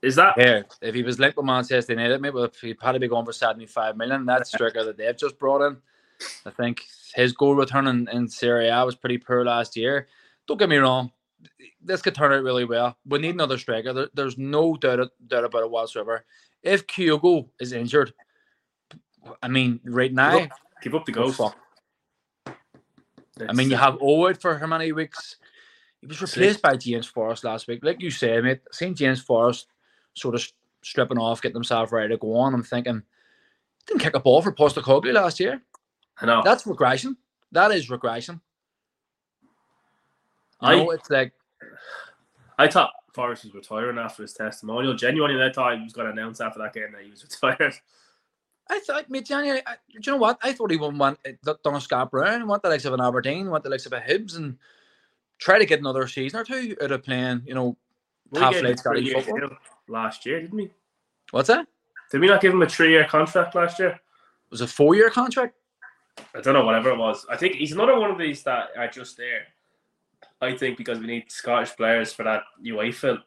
Is 0.02 0.16
that 0.16 0.36
yeah? 0.38 0.62
If 0.82 0.96
he 0.96 1.04
was 1.04 1.20
linked 1.20 1.38
with 1.38 1.46
Manchester 1.46 1.94
United, 1.94 2.22
maybe 2.22 2.40
he'd 2.62 2.80
probably 2.80 3.00
be 3.00 3.08
going 3.08 3.26
for 3.26 3.34
seventy 3.34 3.66
five 3.66 3.98
million. 3.98 4.26
That 4.26 4.48
striker 4.54 4.84
that 4.84 4.98
they've 4.98 5.18
just 5.18 5.38
brought 5.38 5.68
in, 5.68 5.78
I 6.46 6.52
think 6.52 6.84
his 7.14 7.34
goal 7.34 7.56
return 7.56 7.88
in, 7.88 8.08
in 8.10 8.28
Serie 8.28 8.70
A 8.70 8.86
was 8.86 8.96
pretty 8.96 9.18
poor 9.18 9.44
last 9.44 9.76
year. 9.76 10.08
Don't 10.48 10.58
get 10.58 10.70
me 10.70 10.78
wrong, 10.78 11.12
this 11.82 12.02
could 12.02 12.16
turn 12.16 12.34
out 12.34 12.44
really 12.44 12.66
well. 12.66 12.98
We 13.06 13.20
need 13.20 13.36
another 13.36 13.58
striker. 13.58 13.94
There, 13.94 14.10
there's 14.14 14.38
no 14.38 14.76
doubt, 14.76 15.10
doubt 15.28 15.44
about 15.44 15.64
it 15.64 15.72
whatsoever. 15.72 16.26
If 16.64 16.88
Kyogo 16.88 17.48
is 17.60 17.74
injured, 17.74 18.14
I 19.42 19.48
mean, 19.48 19.80
right 19.84 20.14
now, 20.14 20.40
give 20.40 20.52
up, 20.52 20.60
give 20.82 20.96
up 20.96 21.06
the 21.06 21.12
ghost. 21.12 21.40
Oh, 21.40 21.54
I 23.48 23.54
mean, 23.54 23.70
you 23.70 23.76
have 23.76 23.98
Owen 24.02 24.36
for 24.36 24.58
how 24.58 24.68
many 24.68 24.92
weeks? 24.92 25.38
He 26.02 26.08
was 26.08 26.22
replaced 26.22 26.62
by 26.62 26.76
James 26.76 27.08
Forrest 27.08 27.44
last 27.44 27.68
week. 27.68 27.84
Like 27.84 28.02
you 28.02 28.12
said, 28.12 28.44
mate, 28.44 28.62
seeing 28.72 28.96
James 28.96 29.22
Forrest 29.22 29.68
sort 30.14 30.36
of 30.36 30.48
stripping 30.84 31.18
off, 31.18 31.42
getting 31.42 31.56
himself 31.56 31.92
ready 31.92 32.10
to 32.10 32.18
go 32.18 32.36
on, 32.36 32.54
I'm 32.54 32.64
thinking, 32.64 33.02
didn't 33.88 34.02
kick 34.02 34.16
a 34.16 34.20
ball 34.20 34.42
for 34.42 34.52
Postecoglou 34.52 35.14
last 35.14 35.40
year. 35.40 35.62
I 36.20 36.26
know. 36.26 36.42
That's 36.44 36.68
regression. 36.68 37.18
That 37.52 37.72
is 37.72 37.90
regression. 37.90 38.42
You 40.62 40.68
I 40.68 40.76
know, 40.76 40.92
it's 40.92 41.10
like 41.10 41.34
I 42.58 42.68
thought 42.68 42.92
Forrest 43.14 43.46
was 43.46 43.54
retiring 43.54 43.98
after 43.98 44.24
his 44.24 44.34
testimonial. 44.34 44.96
Genuinely, 44.96 45.42
I 45.42 45.52
thought 45.52 45.78
he 45.78 45.84
was 45.84 45.94
going 45.94 46.08
to 46.08 46.14
announce 46.14 46.42
after 46.42 46.60
that 46.60 46.74
game 46.74 46.92
that 46.94 47.04
he 47.04 47.12
was 47.12 47.24
retired. 47.44 47.76
I 48.70 48.80
thought, 48.80 49.10
mate, 49.10 49.32
I, 49.32 49.62
do 49.92 50.00
you 50.02 50.12
know 50.12 50.18
what? 50.18 50.38
I 50.42 50.54
thought 50.54 50.72
he 50.72 50.78
want 50.78 51.20
done 51.64 51.76
a 51.76 51.82
Scott 51.82 52.12
Brown, 52.12 52.48
want 52.48 52.64
the 52.64 52.70
likes 52.70 52.86
of 52.86 52.94
an 52.94 53.02
Aberdeen, 53.02 53.50
want 53.50 53.64
the 53.64 53.70
likes 53.70 53.86
of 53.86 53.94
a 53.94 54.00
Hibs, 54.00 54.36
and 54.36 54.58
try 55.40 55.60
to 55.60 55.66
get 55.66 55.80
another 55.80 56.08
season 56.08 56.40
or 56.40 56.44
two 56.44 56.76
out 56.82 56.92
of 56.92 57.04
playing, 57.04 57.44
you 57.46 57.54
know, 57.54 57.78
half 58.36 58.60
late 58.62 58.80
Scottish 58.80 59.12
football. 59.12 59.58
Last 59.88 60.26
year, 60.26 60.42
didn't 60.42 60.58
we? 60.58 60.70
What's 61.32 61.48
that? 61.48 61.68
Did 62.12 62.22
we 62.22 62.28
not 62.28 62.42
give 62.42 62.54
him 62.54 62.62
a 62.62 62.70
three 62.70 62.92
year 62.92 63.06
contract 63.06 63.56
last 63.56 63.80
year? 63.80 63.90
It 63.90 64.52
was 64.52 64.62
a 64.62 64.68
four 64.68 64.96
year 64.96 65.10
contract? 65.10 65.56
I 66.36 66.42
don't 66.42 66.54
know, 66.54 66.66
whatever 66.66 66.90
it 66.90 66.98
was. 66.98 67.26
I 67.30 67.38
think 67.38 67.56
he's 67.56 67.74
another 67.74 68.00
one 68.00 68.12
of 68.12 68.18
these 68.18 68.44
that 68.44 68.70
are 68.78 68.88
just 68.88 69.18
there. 69.18 69.44
I 70.42 70.56
think 70.56 70.78
because 70.78 71.00
we 71.00 71.08
need 71.08 71.32
Scottish 71.32 71.76
players 71.76 72.14
for 72.14 72.24
that 72.24 72.44
UEFA, 72.64 73.20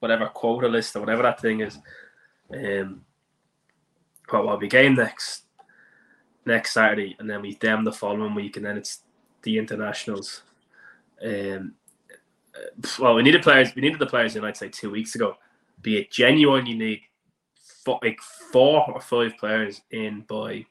whatever 0.00 0.26
quota 0.26 0.68
list 0.68 0.94
or 0.96 1.00
whatever 1.00 1.22
that 1.22 1.40
thing 1.40 1.60
is. 1.60 1.78
Um, 2.52 3.04
what 4.28 4.46
will 4.46 4.56
be 4.56 4.68
game 4.68 4.94
next 4.94 5.44
next 6.46 6.72
Saturday, 6.72 7.16
and 7.18 7.28
then 7.28 7.42
we 7.42 7.54
them 7.54 7.84
the 7.84 7.92
following 7.92 8.34
week, 8.34 8.56
and 8.56 8.66
then 8.66 8.76
it's 8.76 9.00
the 9.42 9.58
internationals. 9.58 10.42
Um, 11.24 11.74
well, 12.98 13.14
we 13.14 13.22
needed 13.22 13.42
players. 13.42 13.74
We 13.74 13.82
needed 13.82 13.98
the 13.98 14.06
players 14.06 14.36
in, 14.36 14.44
I'd 14.44 14.56
say, 14.56 14.68
two 14.68 14.90
weeks 14.90 15.14
ago. 15.14 15.36
Be 15.82 15.98
it 15.98 16.10
genuine, 16.10 16.66
you 16.66 16.76
need 16.76 17.00
four, 17.84 17.98
like 18.02 18.20
four 18.20 18.90
or 18.90 19.00
five 19.00 19.36
players 19.38 19.82
in 19.90 20.22
by 20.22 20.66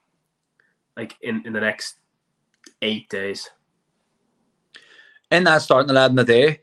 like 0.95 1.15
in, 1.21 1.43
in 1.45 1.53
the 1.53 1.59
next 1.59 1.95
eight 2.81 3.09
days. 3.09 3.49
In 5.31 5.43
that 5.45 5.61
starting 5.61 5.89
eleven 5.89 6.17
a 6.19 6.23
day, 6.23 6.59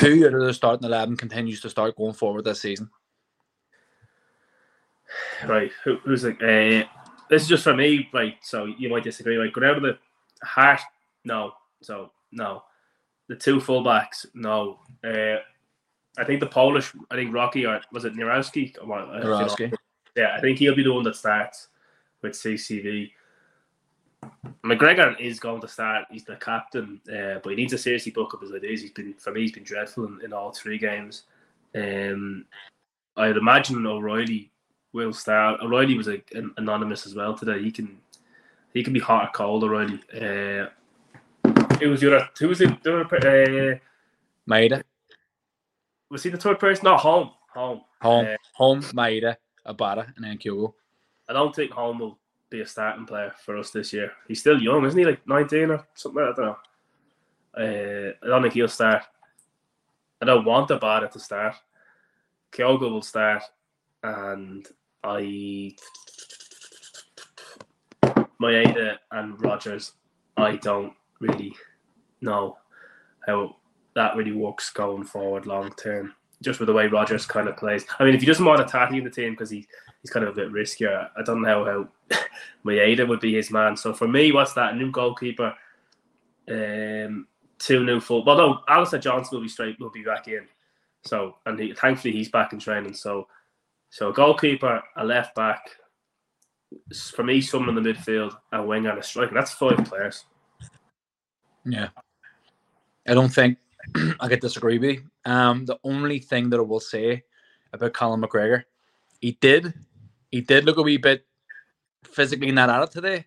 who 0.00 0.26
out 0.26 0.34
of 0.34 0.42
the 0.42 0.54
starting 0.54 0.86
eleven 0.86 1.16
continues 1.16 1.60
to 1.60 1.70
start 1.70 1.96
going 1.96 2.14
forward 2.14 2.44
this 2.44 2.60
season? 2.60 2.88
Right, 5.46 5.70
who, 5.84 5.96
who's 5.98 6.24
like, 6.24 6.42
uh, 6.42 6.84
this 7.28 7.42
is 7.42 7.48
just 7.48 7.64
for 7.64 7.74
me, 7.74 8.08
right? 8.12 8.36
So 8.42 8.66
you 8.66 8.88
might 8.88 9.04
disagree. 9.04 9.38
Like, 9.38 9.52
go 9.52 9.60
down 9.60 9.74
to 9.76 9.80
the 9.80 9.98
Hart, 10.42 10.80
no. 11.24 11.52
So 11.80 12.10
no, 12.30 12.62
the 13.28 13.36
two 13.36 13.58
fullbacks, 13.58 14.26
no. 14.34 14.78
Uh, 15.04 15.36
I 16.18 16.24
think 16.24 16.40
the 16.40 16.46
Polish, 16.46 16.92
I 17.10 17.16
think 17.16 17.34
Rocky 17.34 17.66
or 17.66 17.80
was 17.92 18.04
it 18.04 18.14
Nierowski? 18.14 18.76
Nerowski. 18.78 19.72
Yeah, 20.16 20.34
I 20.36 20.40
think 20.40 20.58
he'll 20.58 20.74
be 20.74 20.82
the 20.82 20.92
one 20.92 21.04
that 21.04 21.16
starts 21.16 21.68
with 22.20 22.32
CCV. 22.32 23.10
McGregor 24.64 25.18
is 25.18 25.40
going 25.40 25.60
to 25.62 25.68
start. 25.68 26.04
He's 26.10 26.24
the 26.24 26.36
captain, 26.36 27.00
uh, 27.08 27.40
but 27.42 27.50
he 27.50 27.56
needs 27.56 27.72
to 27.72 27.78
seriously 27.78 28.12
book 28.12 28.34
up 28.34 28.42
his 28.42 28.52
ideas. 28.52 28.82
He's 28.82 28.92
been 28.92 29.14
for 29.14 29.32
me. 29.32 29.40
He's 29.40 29.52
been 29.52 29.64
dreadful 29.64 30.04
in, 30.04 30.20
in 30.24 30.32
all 30.32 30.52
three 30.52 30.78
games. 30.78 31.24
Um, 31.74 32.44
I'd 33.16 33.36
imagine 33.36 33.84
O'Reilly 33.86 34.51
will 34.92 35.12
start. 35.12 35.60
O'Reilly 35.60 35.96
was 35.96 36.08
a, 36.08 36.22
an 36.34 36.52
anonymous 36.56 37.06
as 37.06 37.14
well 37.14 37.34
today. 37.34 37.62
He 37.62 37.70
can 37.70 37.98
he 38.74 38.82
can 38.82 38.92
be 38.92 39.00
hot 39.00 39.28
or 39.28 39.32
cold. 39.32 39.64
O'Reilly. 39.64 40.00
Uh, 40.14 40.66
who 41.78 41.90
was 41.90 42.02
your? 42.02 42.28
Who 42.38 42.48
was 42.48 42.58
the, 42.58 42.78
other? 42.86 43.04
Uh, 43.04 43.78
Maeda. 44.48 44.82
Was 46.10 46.22
he 46.22 46.30
the 46.30 46.36
third 46.36 46.58
person? 46.58 46.84
No, 46.84 46.96
Holm. 46.96 47.30
Holm. 47.54 47.82
Holm. 48.00 48.26
Uh, 48.26 48.36
Holm. 48.54 48.80
Maeda. 48.82 49.36
Abada, 49.66 50.12
and 50.16 50.24
then 50.24 50.38
Kyogo. 50.38 50.74
I 51.28 51.32
don't 51.32 51.54
think 51.54 51.70
Holm 51.70 51.98
will 52.00 52.18
be 52.50 52.60
a 52.60 52.66
starting 52.66 53.06
player 53.06 53.32
for 53.44 53.56
us 53.56 53.70
this 53.70 53.92
year. 53.92 54.12
He's 54.26 54.40
still 54.40 54.60
young, 54.60 54.84
isn't 54.84 54.98
he? 54.98 55.04
Like 55.04 55.26
nineteen 55.26 55.70
or 55.70 55.86
something. 55.94 56.22
I 56.22 56.32
don't 56.34 56.46
know. 56.46 56.56
Uh, 57.56 58.12
I 58.22 58.26
don't 58.26 58.42
think 58.42 58.54
he'll 58.54 58.68
start. 58.68 59.04
I 60.20 60.24
don't 60.24 60.44
want 60.44 60.70
Abada 60.70 61.10
to 61.10 61.20
start. 61.20 61.54
Kyogo 62.50 62.90
will 62.90 63.02
start, 63.02 63.44
and 64.02 64.66
I 65.04 65.74
Maeda 68.42 68.96
and 69.12 69.42
Rodgers, 69.42 69.92
I 70.36 70.56
don't 70.56 70.92
really 71.20 71.54
know 72.20 72.58
how 73.26 73.56
that 73.94 74.16
really 74.16 74.32
works 74.32 74.70
going 74.70 75.04
forward 75.04 75.46
long 75.46 75.72
term. 75.74 76.14
Just 76.42 76.58
with 76.58 76.66
the 76.66 76.72
way 76.72 76.88
Rodgers 76.88 77.24
kind 77.24 77.46
of 77.46 77.56
plays. 77.56 77.86
I 77.98 78.04
mean, 78.04 78.14
if 78.14 78.20
you 78.20 78.26
just 78.26 78.40
want 78.40 78.60
attacking 78.60 78.96
in 78.96 79.04
the 79.04 79.10
team 79.10 79.32
because 79.32 79.50
he, 79.50 79.64
he's 80.00 80.10
kind 80.10 80.26
of 80.26 80.32
a 80.32 80.34
bit 80.34 80.52
riskier, 80.52 81.08
I 81.16 81.22
don't 81.22 81.42
know 81.42 81.88
how 82.10 82.18
Maeda 82.66 83.06
would 83.06 83.20
be 83.20 83.34
his 83.34 83.52
man. 83.52 83.76
So 83.76 83.94
for 83.94 84.08
me, 84.08 84.32
what's 84.32 84.52
that? 84.54 84.76
New 84.76 84.90
goalkeeper, 84.90 85.54
um, 86.48 87.28
two 87.60 87.84
new 87.84 88.00
full. 88.00 88.24
Well, 88.24 88.36
no, 88.36 88.60
Alistair 88.68 88.98
Johnston 88.98 89.38
will 89.38 89.44
be 89.44 89.48
straight. 89.48 89.78
Will 89.78 89.90
be 89.90 90.02
back 90.02 90.26
in. 90.26 90.48
So 91.04 91.36
and 91.46 91.58
he, 91.58 91.74
thankfully 91.74 92.12
he's 92.12 92.28
back 92.28 92.52
in 92.52 92.58
training. 92.58 92.94
So 92.94 93.28
so 93.92 94.08
a 94.08 94.12
goalkeeper, 94.12 94.82
a 94.96 95.04
left 95.04 95.34
back, 95.34 95.68
for 97.12 97.22
me, 97.22 97.42
someone 97.42 97.76
in 97.76 97.82
the 97.82 97.92
midfield, 97.92 98.34
a 98.50 98.62
winger, 98.62 98.88
and 98.88 98.98
a 98.98 99.02
striker. 99.02 99.34
That's 99.34 99.52
five 99.52 99.84
players. 99.84 100.24
Yeah. 101.66 101.88
I 103.06 103.12
don't 103.12 103.28
think 103.28 103.58
I 104.18 104.28
could 104.28 104.40
disagree 104.40 104.78
with 104.78 104.96
you. 104.96 105.02
Um, 105.26 105.66
the 105.66 105.78
only 105.84 106.20
thing 106.20 106.48
that 106.48 106.56
I 106.56 106.62
will 106.62 106.80
say 106.80 107.22
about 107.74 107.92
Colin 107.92 108.22
McGregor, 108.22 108.64
he 109.20 109.32
did, 109.42 109.74
he 110.30 110.40
did 110.40 110.64
look 110.64 110.78
a 110.78 110.82
wee 110.82 110.96
bit 110.96 111.26
physically 112.02 112.50
not 112.50 112.70
at 112.70 112.84
it 112.84 112.92
today. 112.92 113.26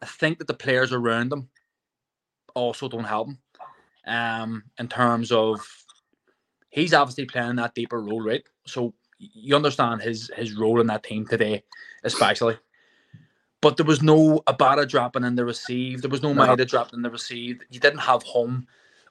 I 0.00 0.06
think 0.06 0.38
that 0.38 0.46
the 0.46 0.54
players 0.54 0.92
around 0.92 1.32
him 1.32 1.48
also 2.54 2.88
don't 2.88 3.02
help 3.02 3.30
him. 3.30 3.38
Um, 4.06 4.62
in 4.78 4.86
terms 4.86 5.32
of 5.32 5.60
he's 6.70 6.94
obviously 6.94 7.24
playing 7.24 7.56
that 7.56 7.74
deeper 7.74 8.00
role, 8.00 8.22
right? 8.22 8.44
So 8.64 8.94
you 9.34 9.54
understand 9.54 10.02
his 10.02 10.30
his 10.36 10.54
role 10.54 10.80
in 10.80 10.86
that 10.88 11.02
team 11.04 11.26
today, 11.26 11.62
especially. 12.04 12.56
but 13.60 13.76
there 13.76 13.86
was 13.86 14.02
no 14.02 14.40
Abada 14.48 14.88
dropping 14.88 15.22
in 15.24 15.36
the 15.36 15.44
receive. 15.44 16.02
There 16.02 16.10
was 16.10 16.22
no 16.22 16.32
No. 16.32 16.42
Maeda 16.42 16.66
dropping 16.66 16.98
in 16.98 17.02
the 17.02 17.10
receive. 17.10 17.60
You 17.70 17.78
didn't 17.78 18.00
have 18.00 18.22
Holm. 18.24 18.66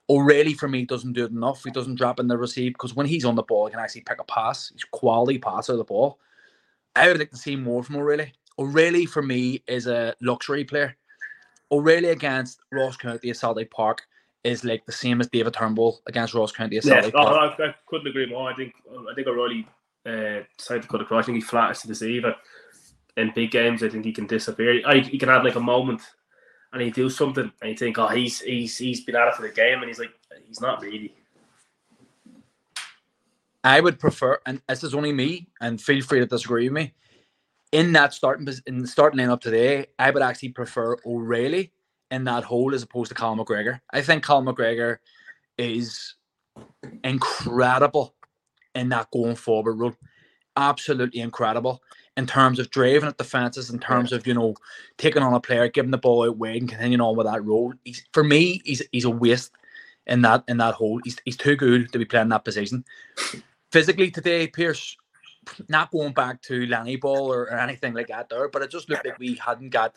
O'Reilly 0.10 0.54
for 0.54 0.68
me 0.68 0.84
doesn't 0.86 1.14
do 1.14 1.24
it 1.24 1.32
enough. 1.32 1.64
He 1.64 1.72
doesn't 1.72 1.96
drop 1.96 2.20
in 2.20 2.28
the 2.28 2.38
receive 2.38 2.74
because 2.74 2.94
when 2.94 3.06
he's 3.06 3.24
on 3.24 3.36
the 3.36 3.44
ball, 3.44 3.68
he 3.68 3.72
can 3.72 3.80
actually 3.80 4.02
pick 4.02 4.20
a 4.20 4.26
pass. 4.26 4.70
He's 4.74 4.84
quality 4.84 5.38
passer 5.40 5.72
of 5.72 5.78
the 5.78 5.86
ball. 5.86 6.20
I 6.98 7.08
would 7.08 7.20
like 7.20 7.32
to 7.32 7.38
see 7.38 7.56
more 7.56 7.82
from 7.82 7.96
O'Reilly. 7.96 8.34
O'Reilly 8.60 9.06
for 9.06 9.22
me 9.22 9.64
is 9.68 9.88
a 9.88 10.14
luxury 10.22 10.66
player. 10.66 10.98
O'Reilly 11.72 12.10
against 12.10 12.60
Ross 12.74 12.98
County 12.98 13.30
at 13.30 13.38
Celtic 13.38 13.72
Park 13.72 14.02
is 14.44 14.66
like 14.66 14.86
the 14.86 14.92
same 14.92 15.22
as 15.22 15.28
David 15.30 15.54
Turnbull 15.54 16.02
against 16.08 16.34
Ross 16.34 16.52
County 16.52 16.76
at 16.78 16.84
Yeah, 16.84 17.00
no, 17.02 17.12
Park. 17.12 17.54
I, 17.58 17.64
I 17.68 17.76
couldn't 17.88 18.08
agree 18.08 18.26
more. 18.26 18.52
I 18.52 18.56
think 18.56 18.74
I 19.10 19.14
think 19.16 19.28
O'Reilly 19.28 19.66
uh, 20.06 20.42
decided 20.58 20.84
to 20.84 20.88
cut 20.88 21.02
across. 21.02 21.24
I 21.24 21.26
think 21.28 21.36
he 21.38 21.42
flatters 21.42 21.82
to 21.82 21.88
deceive. 21.88 22.26
it. 22.26 22.36
In 23.18 23.32
big 23.36 23.52
games, 23.52 23.84
I 23.84 23.90
think 23.90 24.06
he 24.06 24.14
can 24.14 24.26
disappear. 24.26 24.82
I, 24.86 25.00
he 25.00 25.18
can 25.18 25.30
have 25.30 25.44
like 25.44 25.56
a 25.56 25.60
moment, 25.60 26.02
and 26.72 26.82
he 26.82 26.90
do 26.90 27.10
something, 27.10 27.52
and 27.62 27.72
you 27.72 27.78
think, 27.78 27.98
oh, 27.98 28.08
he's 28.08 28.40
he's 28.40 28.78
he's 28.78 29.04
been 29.04 29.18
at 29.18 29.28
it 29.28 29.36
for 29.36 29.42
the 29.42 29.50
game, 29.50 29.80
and 29.80 29.88
he's 29.90 30.00
like, 30.00 30.14
he's 30.48 30.62
not 30.62 30.82
really. 30.82 31.14
I 33.64 33.82
would 33.82 34.00
prefer, 34.00 34.40
and 34.46 34.62
this 34.68 34.84
is 34.84 34.96
only 34.96 35.12
me, 35.12 35.50
and 35.60 35.80
feel 35.80 36.02
free 36.02 36.20
to 36.20 36.26
disagree 36.26 36.70
with 36.70 36.74
me. 36.74 36.94
In 37.74 37.92
that 37.94 38.14
starting 38.14 38.48
in 38.66 38.88
starting 38.88 39.20
lineup 39.20 39.42
today, 39.42 39.88
I 40.00 40.10
would 40.10 40.24
actually 40.24 40.50
prefer 40.50 40.98
O'Reilly 41.06 41.74
in 42.12 42.24
that 42.26 42.44
hole 42.44 42.74
as 42.74 42.84
opposed 42.84 43.10
to 43.10 43.16
Cal 43.16 43.36
McGregor. 43.36 43.82
I 43.92 44.02
think 44.02 44.26
Cal 44.26 44.42
McGregor 44.42 44.98
is 45.58 46.16
incredible 47.04 48.16
in 48.76 48.90
that 48.90 49.12
going 49.12 49.36
forward 49.36 49.76
role. 49.76 49.96
Absolutely 50.58 51.22
incredible 51.22 51.82
in 52.18 52.26
terms 52.28 52.60
of 52.60 52.70
driving 52.72 53.08
at 53.08 53.18
defenses, 53.18 53.70
in 53.70 53.80
terms 53.80 54.12
of 54.12 54.28
you 54.28 54.34
know 54.34 54.54
taking 54.98 55.24
on 55.24 55.34
a 55.34 55.40
player, 55.40 55.70
giving 55.70 55.92
the 55.92 55.98
ball 55.98 56.28
out 56.28 56.38
wide, 56.38 56.58
and 56.58 56.70
continuing 56.70 57.02
on 57.02 57.16
with 57.16 57.28
that 57.28 57.44
role. 57.46 57.74
He's 57.86 58.04
for 58.14 58.24
me, 58.24 58.62
he's 58.66 58.82
he's 58.92 59.06
a 59.06 59.10
waste 59.10 59.52
in 60.08 60.22
that 60.24 60.44
in 60.48 60.58
that 60.58 60.74
hole. 60.74 61.00
He's 61.04 61.18
he's 61.24 61.38
too 61.38 61.56
good 61.56 61.92
to 61.94 62.00
be 62.00 62.06
playing 62.06 62.30
that 62.30 62.44
position 62.44 62.84
physically 63.72 64.12
today, 64.12 64.48
Pierce, 64.48 64.96
not 65.70 65.92
going 65.92 66.14
back 66.14 66.42
to 66.44 66.68
Lanny 66.68 66.98
Ball 66.98 67.34
or, 67.34 67.44
or 67.44 67.58
anything 67.58 67.94
like 67.94 68.08
that 68.08 68.30
there, 68.30 68.50
but 68.50 68.62
it 68.62 68.72
just 68.72 68.90
looked 68.90 69.06
like 69.06 69.18
we 69.18 69.36
hadn't 69.36 69.70
got 69.70 69.96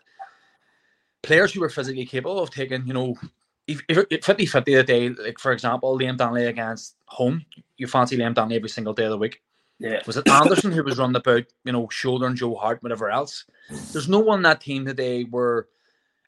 players 1.23 1.53
who 1.53 1.61
were 1.61 1.69
physically 1.69 2.07
capable 2.07 2.41
of 2.41 2.51
taking, 2.51 2.87
you 2.87 2.95
know, 2.95 3.17
if, 3.67 3.83
if, 3.89 4.05
if 4.11 4.25
50 4.25 4.47
50 4.47 4.75
a 4.75 4.83
day, 4.83 5.09
like 5.09 5.39
for 5.39 5.53
example, 5.53 5.99
Liam 5.99 6.17
Donnelly 6.17 6.47
against 6.47 6.97
Holm, 7.07 7.45
you 7.77 7.87
fancy 7.87 8.17
Liam 8.17 8.35
Donnelly 8.35 8.57
every 8.57 8.69
single 8.69 8.93
day 8.93 9.05
of 9.05 9.11
the 9.11 9.19
week. 9.19 9.43
Yeah, 9.79 10.01
Was 10.07 10.17
it 10.17 10.29
Anderson 10.29 10.71
who 10.71 10.85
was 10.85 10.99
running 10.99 11.17
about, 11.17 11.45
you 11.65 11.73
know, 11.73 11.89
shouldering 11.91 12.37
Joe 12.37 12.55
Hart, 12.55 12.83
whatever 12.83 13.11
else? 13.11 13.45
There's 13.93 14.09
no 14.09 14.21
one 14.21 14.39
on 14.39 14.43
that 14.43 14.61
team 14.61 14.85
today 14.85 15.25
where, 15.25 15.67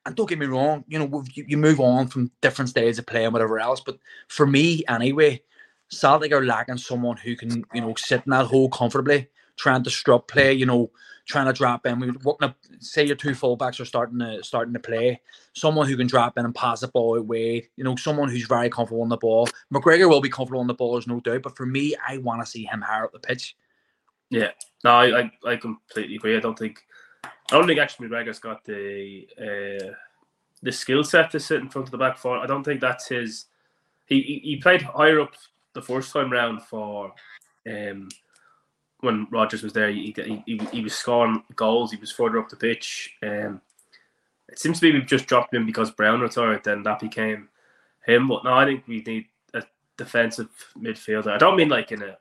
and 0.05 0.16
don't 0.16 0.29
get 0.29 0.38
me 0.38 0.46
wrong, 0.46 0.85
you 0.88 0.99
know, 0.99 1.25
you, 1.33 1.44
you 1.46 1.57
move 1.57 1.79
on 1.79 2.09
from 2.09 2.31
different 2.40 2.70
stages 2.70 2.99
of 2.99 3.07
play 3.07 3.25
and 3.25 3.33
whatever 3.33 3.61
else, 3.61 3.81
but 3.81 3.99
for 4.29 4.46
me 4.46 4.83
anyway, 4.88 5.40
Celtic 5.88 6.33
are 6.33 6.44
lacking 6.44 6.79
someone 6.79 7.16
who 7.16 7.37
can, 7.37 7.64
you 7.72 7.81
know, 7.81 7.94
sit 7.96 8.22
in 8.27 8.31
that 8.31 8.46
hole 8.46 8.68
comfortably, 8.68 9.29
trying 9.57 9.83
to 9.85 9.90
strut 9.90 10.29
play, 10.29 10.53
you 10.53 10.66
know, 10.66 10.90
trying 11.27 11.47
to 11.47 11.53
drop 11.53 11.87
in. 11.87 11.99
We 11.99 12.11
working 12.23 12.49
up, 12.49 12.57
say 12.79 13.05
your 13.05 13.16
two 13.16 13.31
fullbacks 13.31 13.81
are 13.81 13.85
starting 13.85 14.19
to 14.21 14.42
starting 14.42 14.75
to 14.75 14.81
play. 14.81 15.21
Someone 15.55 15.88
who 15.88 15.97
can 15.97 16.07
drop 16.07 16.38
in 16.38 16.45
and 16.45 16.55
pass 16.55 16.81
the 16.81 16.88
ball 16.88 17.16
away, 17.16 17.69
you 17.77 17.85
know, 17.85 17.97
someone 17.97 18.29
who's 18.29 18.47
very 18.47 18.71
comfortable 18.71 19.03
on 19.03 19.09
the 19.09 19.16
ball. 19.16 19.49
McGregor 19.73 20.09
will 20.09 20.21
be 20.21 20.29
comfortable 20.29 20.61
on 20.61 20.66
the 20.66 20.75
ball, 20.75 20.92
there's 20.92 21.07
no 21.07 21.21
doubt. 21.21 21.42
But 21.42 21.57
for 21.57 21.66
me, 21.66 21.95
I 22.07 22.19
want 22.19 22.42
to 22.42 22.47
see 22.47 22.64
him 22.64 22.81
higher 22.81 23.05
up 23.05 23.12
the 23.12 23.19
pitch. 23.19 23.57
yeah. 24.31 24.51
No, 24.85 24.90
I, 24.92 25.21
I, 25.21 25.31
I 25.45 25.57
completely 25.57 26.14
agree. 26.16 26.37
I 26.37 26.40
don't 26.40 26.59
think 26.59 26.85
I 27.25 27.31
don't 27.51 27.66
think 27.66 27.81
actually 27.81 28.09
McGregor's 28.09 28.38
got 28.38 28.64
the 28.64 29.27
uh, 29.40 29.92
the 30.62 30.73
skill 30.73 31.03
set 31.03 31.31
to 31.33 31.40
sit 31.40 31.61
in 31.61 31.69
front 31.69 31.88
of 31.88 31.92
the 31.92 31.99
back 31.99 32.19
four. 32.19 32.38
I 32.38 32.47
don't 32.47 32.62
think 32.62 32.81
that's 32.81 33.09
his. 33.09 33.47
He, 34.07 34.40
he 34.45 34.57
played 34.57 34.83
higher 34.83 35.21
up 35.21 35.35
the 35.73 35.83
first 35.83 36.12
time 36.12 36.31
round 36.31 36.62
for 36.62 37.12
um 37.69 38.09
when 39.01 39.27
Rodgers 39.31 39.63
was 39.63 39.73
there. 39.73 39.91
He, 39.91 40.15
he, 40.47 40.61
he, 40.73 40.83
was 40.83 40.95
scoring 40.95 41.43
goals. 41.55 41.93
He 41.93 41.99
was 41.99 42.13
further 42.13 42.39
up 42.39 42.49
the 42.49 42.57
pitch. 42.57 43.15
Um, 43.23 43.61
it 44.49 44.59
seems 44.59 44.81
to 44.81 44.87
be 44.87 44.93
we've 44.93 45.07
just 45.07 45.27
dropped 45.27 45.55
him 45.55 45.67
because 45.67 45.91
Brown 45.91 46.21
retired. 46.21 46.65
Then 46.65 46.83
that 46.85 47.01
became 47.01 47.49
him. 48.07 48.29
But 48.29 48.45
no, 48.45 48.55
I 48.55 48.65
think 48.65 48.85
we 48.87 49.03
need 49.03 49.27
a 49.55 49.63
defensive 49.97 50.49
midfielder. 50.79 51.29
I 51.29 51.39
don't 51.39 51.57
mean 51.57 51.69
like 51.69 51.93
in 51.93 52.03
a 52.03 52.17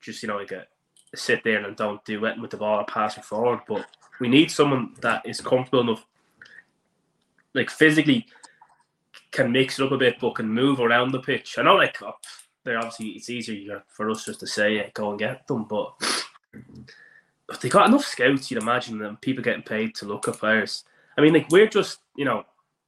just 0.00 0.22
you 0.22 0.28
know 0.28 0.36
like 0.36 0.52
a, 0.52 0.66
a 1.12 1.16
sit 1.16 1.42
there 1.44 1.64
and 1.64 1.76
don't 1.76 2.04
do 2.04 2.24
it 2.24 2.40
with 2.40 2.50
the 2.50 2.56
ball 2.56 2.84
or 2.86 3.10
forward. 3.22 3.60
But 3.68 3.86
we 4.20 4.28
need 4.28 4.50
someone 4.50 4.94
that 5.00 5.22
is 5.24 5.40
comfortable 5.40 5.80
enough, 5.80 6.04
like 7.54 7.70
physically, 7.70 8.26
can 9.30 9.52
mix 9.52 9.78
it 9.78 9.84
up 9.84 9.92
a 9.92 9.98
bit, 9.98 10.18
but 10.20 10.34
can 10.34 10.52
move 10.52 10.80
around 10.80 11.12
the 11.12 11.20
pitch. 11.20 11.56
I 11.58 11.62
know 11.62 11.76
like 11.76 11.98
they're 12.64 12.78
obviously 12.78 13.08
it's 13.08 13.30
easier 13.30 13.82
for 13.88 14.10
us 14.10 14.24
just 14.24 14.40
to 14.40 14.46
say 14.46 14.76
yeah, 14.76 14.90
go 14.94 15.10
and 15.10 15.18
get 15.18 15.46
them, 15.46 15.64
but. 15.64 15.94
If 17.52 17.60
they 17.60 17.68
got 17.68 17.88
enough 17.88 18.04
scouts, 18.04 18.48
you'd 18.48 18.62
imagine 18.62 18.98
them 18.98 19.18
people 19.20 19.42
getting 19.42 19.64
paid 19.64 19.96
to 19.96 20.06
look 20.06 20.28
at 20.28 20.38
players. 20.38 20.84
I 21.18 21.20
mean, 21.20 21.34
like 21.34 21.50
we're 21.50 21.66
just, 21.66 21.98
you 22.16 22.24
know, 22.24 22.44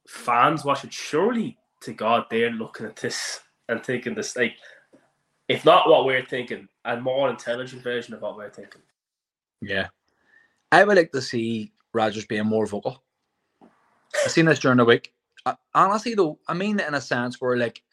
fans 0.07 0.63
watching. 0.63 0.89
Surely 0.89 1.57
to 1.81 1.91
God, 1.91 2.27
they're 2.29 2.49
looking 2.49 2.85
at 2.85 2.95
this 2.95 3.41
and 3.67 3.83
thinking 3.83 4.15
this, 4.15 4.37
like, 4.37 4.53
if 5.49 5.65
not 5.65 5.89
what 5.89 6.05
we're 6.05 6.25
thinking, 6.25 6.69
a 6.85 6.95
more 6.95 7.29
intelligent 7.29 7.83
version 7.83 8.13
of 8.13 8.21
what 8.21 8.37
we're 8.37 8.49
thinking. 8.49 8.81
Yeah. 9.61 9.87
I 10.71 10.85
would 10.85 10.95
like 10.95 11.11
to 11.11 11.21
see 11.21 11.73
Rodgers 11.93 12.25
being 12.25 12.45
more 12.45 12.65
vocal. 12.65 13.03
I've 13.61 14.31
seen 14.31 14.45
this 14.45 14.59
during 14.59 14.77
the 14.77 14.85
week. 14.85 15.13
Uh, 15.45 15.55
honestly, 15.75 16.15
though, 16.15 16.39
I 16.47 16.53
mean 16.53 16.79
it 16.79 16.87
in 16.87 16.93
a 16.93 17.01
sense 17.01 17.41
where, 17.41 17.57
like, 17.57 17.83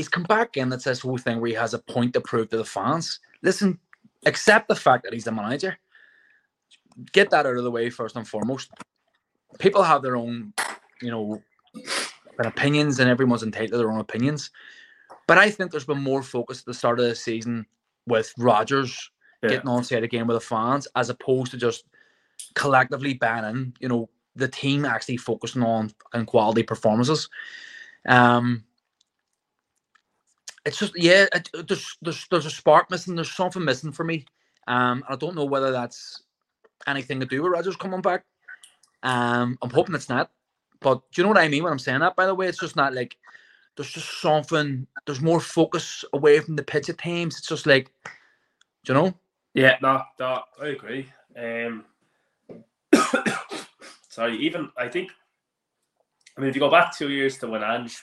he's 0.00 0.08
come 0.08 0.22
back 0.22 0.56
in. 0.56 0.70
That's 0.70 0.84
this 0.84 1.00
whole 1.00 1.18
thing 1.18 1.40
where 1.40 1.48
he 1.48 1.54
has 1.54 1.74
a 1.74 1.78
point 1.78 2.14
to 2.14 2.22
prove 2.22 2.48
to 2.48 2.56
the 2.56 2.64
fans. 2.64 3.20
Listen, 3.42 3.78
accept 4.24 4.66
the 4.68 4.74
fact 4.74 5.04
that 5.04 5.12
he's 5.12 5.24
the 5.24 5.32
manager. 5.32 5.76
Get 7.12 7.28
that 7.30 7.44
out 7.44 7.58
of 7.58 7.64
the 7.64 7.70
way 7.70 7.90
first 7.90 8.16
and 8.16 8.26
foremost. 8.26 8.70
People 9.58 9.82
have 9.82 10.00
their 10.00 10.16
own, 10.16 10.54
you 11.02 11.10
know, 11.10 11.42
their 12.38 12.48
opinions, 12.48 12.98
and 12.98 13.10
everyone's 13.10 13.42
entitled 13.42 13.72
to 13.72 13.76
their 13.76 13.90
own 13.90 14.00
opinions. 14.00 14.50
But 15.26 15.36
I 15.36 15.50
think 15.50 15.70
there's 15.70 15.84
been 15.84 16.02
more 16.02 16.22
focus 16.22 16.60
at 16.60 16.64
the 16.64 16.72
start 16.72 16.98
of 16.98 17.04
the 17.04 17.14
season 17.14 17.66
with 18.06 18.32
Rodgers 18.38 19.10
Yeah. 19.42 19.50
getting 19.50 19.68
on 19.68 19.84
side 19.84 20.02
again 20.02 20.26
with 20.26 20.36
the 20.36 20.40
fans, 20.40 20.88
as 20.96 21.10
opposed 21.10 21.50
to 21.50 21.58
just 21.58 21.84
collectively 22.54 23.12
banning, 23.12 23.76
you 23.80 23.88
know, 23.88 24.08
the 24.34 24.48
team 24.48 24.86
actually 24.86 25.18
focusing 25.18 25.62
on 25.62 25.90
on 26.14 26.24
quality 26.24 26.62
performances. 26.62 27.28
Um, 28.08 28.64
it's 30.64 30.78
just 30.78 30.92
yeah, 30.96 31.26
it, 31.34 31.50
it- 31.54 31.68
there's 31.68 31.96
there's 32.02 32.26
there's 32.30 32.46
a 32.46 32.50
spark 32.50 32.90
missing. 32.90 33.14
There's 33.14 33.32
something 33.32 33.64
missing 33.64 33.92
for 33.92 34.04
me. 34.04 34.26
Um, 34.66 35.04
and 35.06 35.14
I 35.14 35.16
don't 35.16 35.36
know 35.36 35.44
whether 35.44 35.72
that's 35.72 36.22
anything 36.86 37.20
to 37.20 37.26
do 37.26 37.42
with 37.42 37.52
Rodgers 37.52 37.76
coming 37.76 38.02
back. 38.02 38.24
Um, 39.02 39.58
I'm 39.62 39.70
hoping 39.70 39.94
it's 39.94 40.08
not. 40.08 40.30
But 40.80 41.02
do 41.12 41.20
you 41.20 41.24
know 41.24 41.28
what 41.30 41.38
I 41.38 41.48
mean 41.48 41.62
when 41.64 41.72
I'm 41.72 41.78
saying 41.78 42.00
that? 42.00 42.16
By 42.16 42.26
the 42.26 42.34
way, 42.34 42.46
it's 42.48 42.60
just 42.60 42.76
not 42.76 42.94
like 42.94 43.16
there's 43.76 43.90
just 43.90 44.20
something. 44.20 44.86
There's 45.06 45.20
more 45.20 45.40
focus 45.40 46.04
away 46.12 46.40
from 46.40 46.56
the 46.56 46.62
pitch 46.62 46.88
at 46.90 46.98
times. 46.98 47.38
It's 47.38 47.48
just 47.48 47.66
like, 47.66 47.92
do 48.84 48.92
you 48.92 48.94
know? 48.94 49.14
Yeah, 49.54 49.76
no, 49.82 50.02
no, 50.18 50.42
I 50.62 50.68
agree. 50.68 51.08
Um, 51.36 51.84
sorry, 54.08 54.36
even 54.38 54.70
I 54.76 54.88
think, 54.88 55.10
I 56.36 56.40
mean, 56.40 56.50
if 56.50 56.56
you 56.56 56.60
go 56.60 56.70
back 56.70 56.96
two 56.96 57.10
years 57.10 57.38
to 57.38 57.48
when 57.48 57.62
Ange 57.64 57.96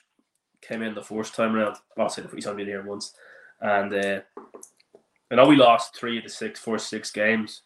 came 0.61 0.81
in 0.81 0.95
the 0.95 1.01
first 1.01 1.35
time 1.35 1.55
around, 1.55 1.77
well, 1.95 2.09
say 2.09 2.23
he's 2.33 2.47
only 2.47 2.63
been 2.63 2.71
here 2.71 2.83
once, 2.83 3.13
and 3.61 3.93
uh, 3.93 4.21
I 5.31 5.35
know 5.35 5.47
we 5.47 5.55
lost 5.55 5.95
three 5.95 6.17
of 6.17 6.23
the 6.23 6.29
six, 6.29 6.59
first 6.59 6.89
six 6.89 7.11
games, 7.11 7.61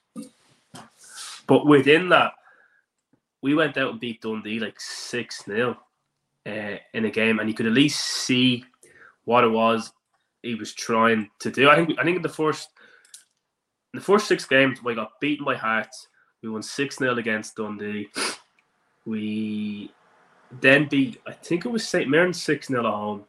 but 1.48 1.66
within 1.66 2.10
that, 2.10 2.34
we 3.42 3.56
went 3.56 3.78
out 3.78 3.92
and 3.92 4.00
beat 4.00 4.22
Dundee 4.22 4.60
like 4.60 4.80
six 4.80 5.44
0 5.46 5.78
uh, 6.46 6.76
in 6.94 7.06
a 7.06 7.12
game, 7.12 7.40
and 7.40 7.50
you 7.50 7.56
could 7.56 7.66
at 7.66 7.72
least 7.72 8.00
see 8.00 8.64
what 9.26 9.44
it 9.44 9.50
was 9.50 9.92
he 10.44 10.56
was 10.56 10.74
trying 10.74 11.30
to 11.40 11.52
do. 11.52 11.70
I 11.70 11.76
think 11.76 11.98
I 12.00 12.04
think 12.04 12.18
in 12.18 12.22
the 12.22 12.30
first 12.30 12.70
in 13.94 14.00
the 14.00 14.06
first 14.06 14.28
six 14.28 14.46
games, 14.46 14.84
we 14.84 14.96
got 14.96 15.20
beaten 15.20 15.46
by 15.46 15.56
Hearts. 15.56 16.08
We 16.42 16.50
won 16.50 16.64
6 16.64 16.98
0 16.98 17.18
against 17.18 17.56
Dundee. 17.56 18.10
We 19.06 19.92
then 20.60 20.88
beat, 20.88 21.22
I 21.26 21.32
think 21.32 21.66
it 21.66 21.72
was 21.72 21.88
St. 21.88 22.10
Mirren 22.10 22.34
6 22.34 22.68
0 22.68 22.80
at 22.80 22.86
home. 22.86 23.26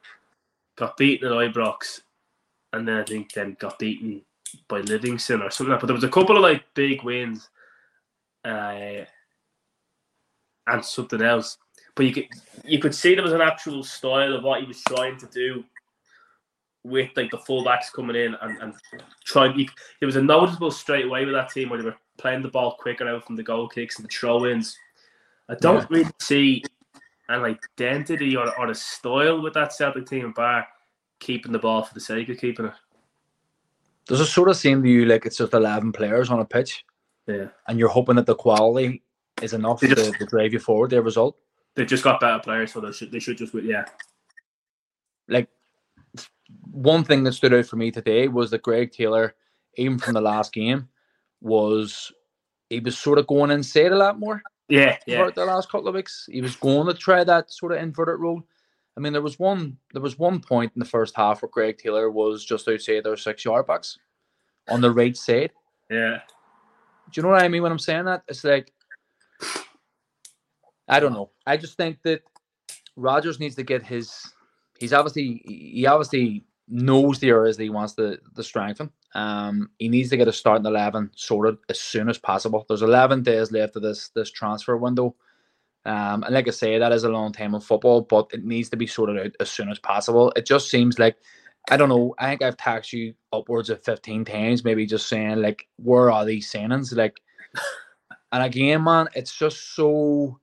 Got 0.76 0.96
beaten 0.96 1.28
at 1.28 1.34
Ibrox. 1.34 2.00
And 2.72 2.88
then 2.88 2.96
I 2.96 3.04
think 3.04 3.32
then 3.32 3.56
got 3.60 3.78
beaten 3.78 4.22
by 4.68 4.80
Livingston 4.80 5.42
or 5.42 5.50
something 5.50 5.70
like 5.70 5.80
that. 5.80 5.82
But 5.82 5.86
there 5.88 5.94
was 5.94 6.04
a 6.04 6.08
couple 6.08 6.36
of 6.36 6.42
like 6.42 6.64
big 6.74 7.02
wins 7.02 7.48
uh, 8.44 9.04
and 10.66 10.84
something 10.84 11.22
else. 11.22 11.58
But 11.94 12.06
you 12.06 12.12
could 12.12 12.28
you 12.64 12.78
could 12.78 12.94
see 12.94 13.14
there 13.14 13.22
was 13.22 13.34
an 13.34 13.42
actual 13.42 13.84
style 13.84 14.34
of 14.34 14.44
what 14.44 14.60
he 14.60 14.66
was 14.66 14.82
trying 14.82 15.18
to 15.18 15.26
do 15.26 15.64
with 16.84 17.10
like 17.16 17.30
the 17.30 17.38
fullbacks 17.38 17.92
coming 17.94 18.16
in 18.16 18.34
and, 18.40 18.62
and 18.62 18.74
trying. 19.24 19.58
You, 19.58 19.66
there 20.00 20.06
was 20.06 20.16
a 20.16 20.22
noticeable 20.22 20.70
straight 20.70 21.04
away 21.04 21.24
with 21.24 21.34
that 21.34 21.50
team 21.50 21.68
where 21.68 21.78
they 21.78 21.84
were 21.84 21.96
playing 22.18 22.42
the 22.42 22.48
ball 22.48 22.76
quicker 22.78 23.06
out 23.06 23.26
from 23.26 23.36
the 23.36 23.42
goal 23.42 23.68
kicks 23.68 23.96
and 23.96 24.04
the 24.04 24.08
throw 24.08 24.46
ins. 24.46 24.76
I 25.48 25.54
don't 25.56 25.80
yeah. 25.82 25.86
really 25.90 26.10
see 26.20 26.64
an 27.32 27.44
identity 27.80 28.36
or, 28.36 28.56
or 28.58 28.70
a 28.70 28.74
style 28.74 29.40
with 29.40 29.54
that 29.54 29.72
Celtic 29.72 30.06
team 30.06 30.32
bar 30.32 30.66
keeping 31.20 31.52
the 31.52 31.58
ball 31.58 31.82
for 31.82 31.94
the 31.94 32.00
sake 32.00 32.28
of 32.28 32.38
keeping 32.38 32.66
it. 32.66 32.72
Does 34.06 34.20
it 34.20 34.26
sort 34.26 34.48
of 34.48 34.56
seem 34.56 34.82
to 34.82 34.88
you 34.88 35.06
like 35.06 35.26
it's 35.26 35.36
just 35.36 35.54
11 35.54 35.92
players 35.92 36.30
on 36.30 36.40
a 36.40 36.44
pitch? 36.44 36.84
Yeah. 37.26 37.46
And 37.68 37.78
you're 37.78 37.88
hoping 37.88 38.16
that 38.16 38.26
the 38.26 38.34
quality 38.34 39.02
is 39.40 39.52
enough 39.52 39.80
just, 39.80 39.96
to, 39.96 40.12
to, 40.12 40.26
drive 40.26 40.52
you 40.52 40.58
forward, 40.58 40.90
their 40.90 41.02
result? 41.02 41.36
They've 41.74 41.86
just 41.86 42.04
got 42.04 42.20
better 42.20 42.40
players, 42.40 42.72
so 42.72 42.80
they 42.80 42.92
should, 42.92 43.12
they 43.12 43.20
should 43.20 43.38
just, 43.38 43.54
yeah. 43.54 43.84
Like, 45.28 45.48
one 46.70 47.04
thing 47.04 47.22
that 47.24 47.32
stood 47.32 47.54
out 47.54 47.66
for 47.66 47.76
me 47.76 47.90
today 47.90 48.28
was 48.28 48.50
that 48.50 48.62
Greg 48.62 48.90
Taylor, 48.90 49.34
even 49.76 49.98
from 49.98 50.14
the 50.14 50.20
last 50.20 50.52
game, 50.52 50.88
was 51.40 52.12
he 52.68 52.80
was 52.80 52.98
sort 52.98 53.18
of 53.18 53.26
going 53.26 53.50
inside 53.50 53.92
a 53.92 53.96
lot 53.96 54.18
more. 54.18 54.42
Yeah, 54.72 54.96
yeah. 55.06 55.28
the 55.28 55.44
last 55.44 55.70
couple 55.70 55.88
of 55.88 55.94
weeks, 55.94 56.26
he 56.32 56.40
was 56.40 56.56
going 56.56 56.86
to 56.86 56.94
try 56.94 57.24
that 57.24 57.50
sort 57.50 57.72
of 57.72 57.78
inverted 57.82 58.18
role. 58.18 58.42
I 58.96 59.00
mean, 59.00 59.12
there 59.12 59.20
was 59.20 59.38
one 59.38 59.76
there 59.92 60.00
was 60.00 60.18
one 60.18 60.40
point 60.40 60.72
in 60.74 60.80
the 60.80 60.86
first 60.86 61.14
half 61.14 61.42
where 61.42 61.50
Greg 61.50 61.76
Taylor 61.76 62.10
was 62.10 62.42
just 62.42 62.66
outside 62.66 63.04
their 63.04 63.18
six 63.18 63.44
yard 63.44 63.66
box 63.66 63.98
on 64.68 64.80
the 64.80 64.90
right 64.90 65.14
side. 65.14 65.52
Yeah. 65.90 66.20
Do 67.10 67.18
you 67.18 67.22
know 67.22 67.28
what 67.28 67.42
I 67.42 67.48
mean 67.48 67.62
when 67.62 67.70
I'm 67.70 67.78
saying 67.78 68.06
that? 68.06 68.22
It's 68.28 68.44
like 68.44 68.72
I 70.88 71.00
don't 71.00 71.12
know. 71.12 71.28
I 71.46 71.58
just 71.58 71.76
think 71.76 71.98
that 72.04 72.22
Rodgers 72.96 73.38
needs 73.38 73.56
to 73.56 73.62
get 73.62 73.82
his 73.82 74.32
he's 74.78 74.94
obviously 74.94 75.42
he 75.44 75.86
obviously 75.86 76.46
knows 76.66 77.18
the 77.18 77.28
areas 77.28 77.58
that 77.58 77.64
he 77.64 77.70
wants 77.70 77.92
to, 77.96 78.18
to 78.34 78.42
strengthen. 78.42 78.90
Um, 79.14 79.70
he 79.78 79.88
needs 79.88 80.10
to 80.10 80.16
get 80.16 80.28
a 80.28 80.32
starting 80.32 80.66
eleven 80.66 81.10
sorted 81.14 81.58
as 81.68 81.78
soon 81.78 82.08
as 82.08 82.18
possible. 82.18 82.64
There's 82.66 82.82
11 82.82 83.22
days 83.22 83.52
left 83.52 83.76
of 83.76 83.82
this 83.82 84.08
this 84.10 84.30
transfer 84.30 84.76
window, 84.76 85.14
um, 85.84 86.22
and 86.22 86.34
like 86.34 86.48
I 86.48 86.52
say, 86.52 86.78
that 86.78 86.92
is 86.92 87.04
a 87.04 87.10
long 87.10 87.32
time 87.32 87.54
in 87.54 87.60
football, 87.60 88.02
but 88.02 88.30
it 88.32 88.44
needs 88.44 88.70
to 88.70 88.76
be 88.76 88.86
sorted 88.86 89.18
out 89.18 89.32
as 89.40 89.50
soon 89.50 89.68
as 89.68 89.78
possible. 89.78 90.32
It 90.36 90.46
just 90.46 90.70
seems 90.70 90.98
like 90.98 91.16
I 91.70 91.76
don't 91.76 91.88
know. 91.88 92.14
I 92.18 92.30
think 92.30 92.42
I've 92.42 92.56
taxed 92.56 92.92
you 92.92 93.14
upwards 93.32 93.70
of 93.70 93.84
15 93.84 94.24
times, 94.24 94.64
maybe 94.64 94.84
just 94.86 95.08
saying 95.08 95.40
like, 95.40 95.68
where 95.76 96.10
are 96.10 96.24
these 96.24 96.50
signings? 96.50 96.94
Like, 96.96 97.20
and 98.32 98.42
again, 98.42 98.84
man, 98.84 99.08
it's 99.14 99.36
just 99.36 99.74
so. 99.74 100.38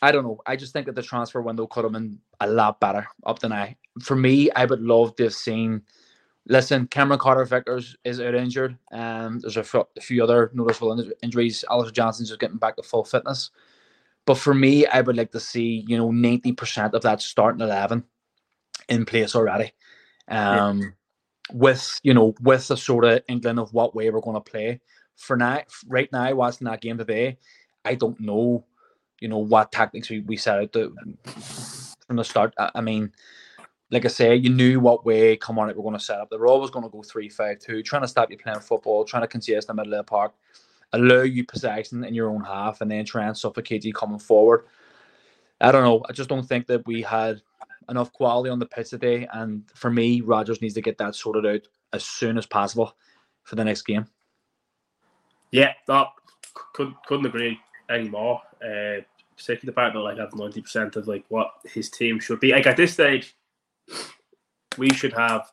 I 0.00 0.10
don't 0.10 0.24
know. 0.24 0.40
I 0.46 0.56
just 0.56 0.72
think 0.72 0.86
that 0.86 0.96
the 0.96 1.02
transfer 1.02 1.40
window 1.40 1.66
could 1.66 1.84
have 1.84 1.92
been 1.92 2.18
a 2.40 2.46
lot 2.48 2.80
better 2.80 3.06
up 3.24 3.38
than 3.38 3.52
I. 3.52 3.76
For 4.00 4.16
me, 4.16 4.50
I 4.50 4.64
would 4.64 4.80
love 4.80 5.14
to 5.16 5.24
have 5.24 5.34
seen 5.34 5.82
Listen, 6.48 6.88
Cameron 6.88 7.20
Carter 7.20 7.44
Vickers 7.44 7.96
is 8.04 8.20
out 8.20 8.34
injured. 8.34 8.76
Um, 8.90 9.38
there's 9.38 9.56
a, 9.56 9.60
f- 9.60 9.74
a 9.74 10.00
few 10.00 10.24
other 10.24 10.50
noticeable 10.54 10.92
in- 10.92 11.12
injuries. 11.22 11.64
Alistair 11.70 11.92
Johnston's 11.92 12.30
just 12.30 12.40
getting 12.40 12.56
back 12.56 12.76
to 12.76 12.82
full 12.82 13.04
fitness. 13.04 13.50
But 14.26 14.38
for 14.38 14.54
me, 14.54 14.86
I 14.86 15.00
would 15.00 15.16
like 15.16 15.30
to 15.32 15.40
see, 15.40 15.84
you 15.86 15.96
know, 15.96 16.10
90% 16.10 16.94
of 16.94 17.02
that 17.02 17.22
starting 17.22 17.60
11 17.60 18.04
in 18.88 19.04
place 19.04 19.36
already. 19.36 19.72
Um, 20.28 20.80
yeah. 20.80 20.88
With, 21.52 22.00
you 22.02 22.14
know, 22.14 22.34
with 22.40 22.68
the 22.68 22.76
sort 22.76 23.04
of 23.04 23.22
inkling 23.28 23.58
of 23.58 23.72
what 23.72 23.94
way 23.94 24.10
we're 24.10 24.20
going 24.20 24.42
to 24.42 24.50
play. 24.50 24.80
For 25.16 25.36
now, 25.36 25.62
right 25.86 26.10
now, 26.12 26.34
watching 26.34 26.64
that 26.66 26.80
game 26.80 26.98
today, 26.98 27.38
I 27.84 27.94
don't 27.94 28.18
know, 28.18 28.64
you 29.20 29.28
know, 29.28 29.38
what 29.38 29.70
tactics 29.70 30.08
we, 30.08 30.20
we 30.20 30.36
set 30.36 30.58
out 30.58 30.72
to, 30.72 30.94
from 32.06 32.16
the 32.16 32.24
start. 32.24 32.54
I, 32.58 32.70
I 32.76 32.80
mean, 32.80 33.12
like 33.92 34.06
I 34.06 34.08
say, 34.08 34.34
you 34.34 34.48
knew 34.48 34.80
what 34.80 35.04
way 35.04 35.36
Kilmarnock 35.36 35.76
we're 35.76 35.82
going 35.82 35.98
to 35.98 36.00
set 36.00 36.18
up. 36.18 36.30
They 36.30 36.38
were 36.38 36.46
always 36.46 36.70
going 36.70 36.84
to 36.84 36.88
go 36.88 37.02
three 37.02 37.28
five 37.28 37.58
two, 37.58 37.82
trying 37.82 38.00
to 38.02 38.08
stop 38.08 38.30
you 38.30 38.38
playing 38.38 38.60
football, 38.60 39.04
trying 39.04 39.22
to 39.22 39.28
contest 39.28 39.68
the 39.68 39.74
middle 39.74 39.92
of 39.92 39.98
the 39.98 40.04
park, 40.04 40.32
allow 40.94 41.20
you 41.20 41.44
possession 41.44 42.02
in 42.02 42.14
your 42.14 42.30
own 42.30 42.42
half, 42.42 42.80
and 42.80 42.90
then 42.90 43.04
try 43.04 43.26
and 43.26 43.36
suffocate 43.36 43.84
you 43.84 43.92
coming 43.92 44.18
forward. 44.18 44.64
I 45.60 45.70
don't 45.70 45.84
know. 45.84 46.02
I 46.08 46.12
just 46.12 46.30
don't 46.30 46.42
think 46.42 46.66
that 46.68 46.86
we 46.86 47.02
had 47.02 47.42
enough 47.90 48.12
quality 48.14 48.48
on 48.48 48.58
the 48.58 48.66
pitch 48.66 48.90
today. 48.90 49.28
And 49.30 49.62
for 49.74 49.90
me, 49.90 50.22
Rodgers 50.22 50.62
needs 50.62 50.74
to 50.74 50.80
get 50.80 50.96
that 50.96 51.14
sorted 51.14 51.44
out 51.44 51.68
as 51.92 52.02
soon 52.02 52.38
as 52.38 52.46
possible 52.46 52.96
for 53.42 53.56
the 53.56 53.64
next 53.64 53.82
game. 53.82 54.06
Yeah, 55.50 55.74
that 55.86 56.06
couldn't 56.72 56.96
couldn't 57.04 57.26
agree 57.26 57.60
anymore. 57.90 58.40
Uh, 58.64 59.04
particularly 59.36 59.66
the 59.66 59.72
part 59.72 59.92
that 59.92 60.00
like 60.00 60.16
have 60.16 60.34
ninety 60.34 60.62
percent 60.62 60.96
of 60.96 61.06
like 61.06 61.26
what 61.28 61.50
his 61.66 61.90
team 61.90 62.18
should 62.18 62.40
be. 62.40 62.52
Like 62.52 62.66
at 62.66 62.78
this 62.78 62.94
stage, 62.94 63.36
we 64.78 64.90
should 64.92 65.12
have 65.12 65.50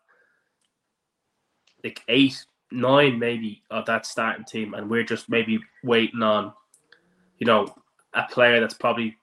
like 1.83 2.03
eight, 2.07 2.45
nine 2.71 3.19
maybe 3.19 3.63
of 3.71 3.85
that 3.85 4.05
starting 4.05 4.45
team, 4.45 4.73
and 4.73 4.89
we're 4.89 5.03
just 5.03 5.29
maybe 5.29 5.59
waiting 5.83 6.21
on, 6.21 6.53
you 7.37 7.47
know, 7.47 7.73
a 8.13 8.23
player 8.23 8.59
that's 8.59 8.73
probably 8.73 9.15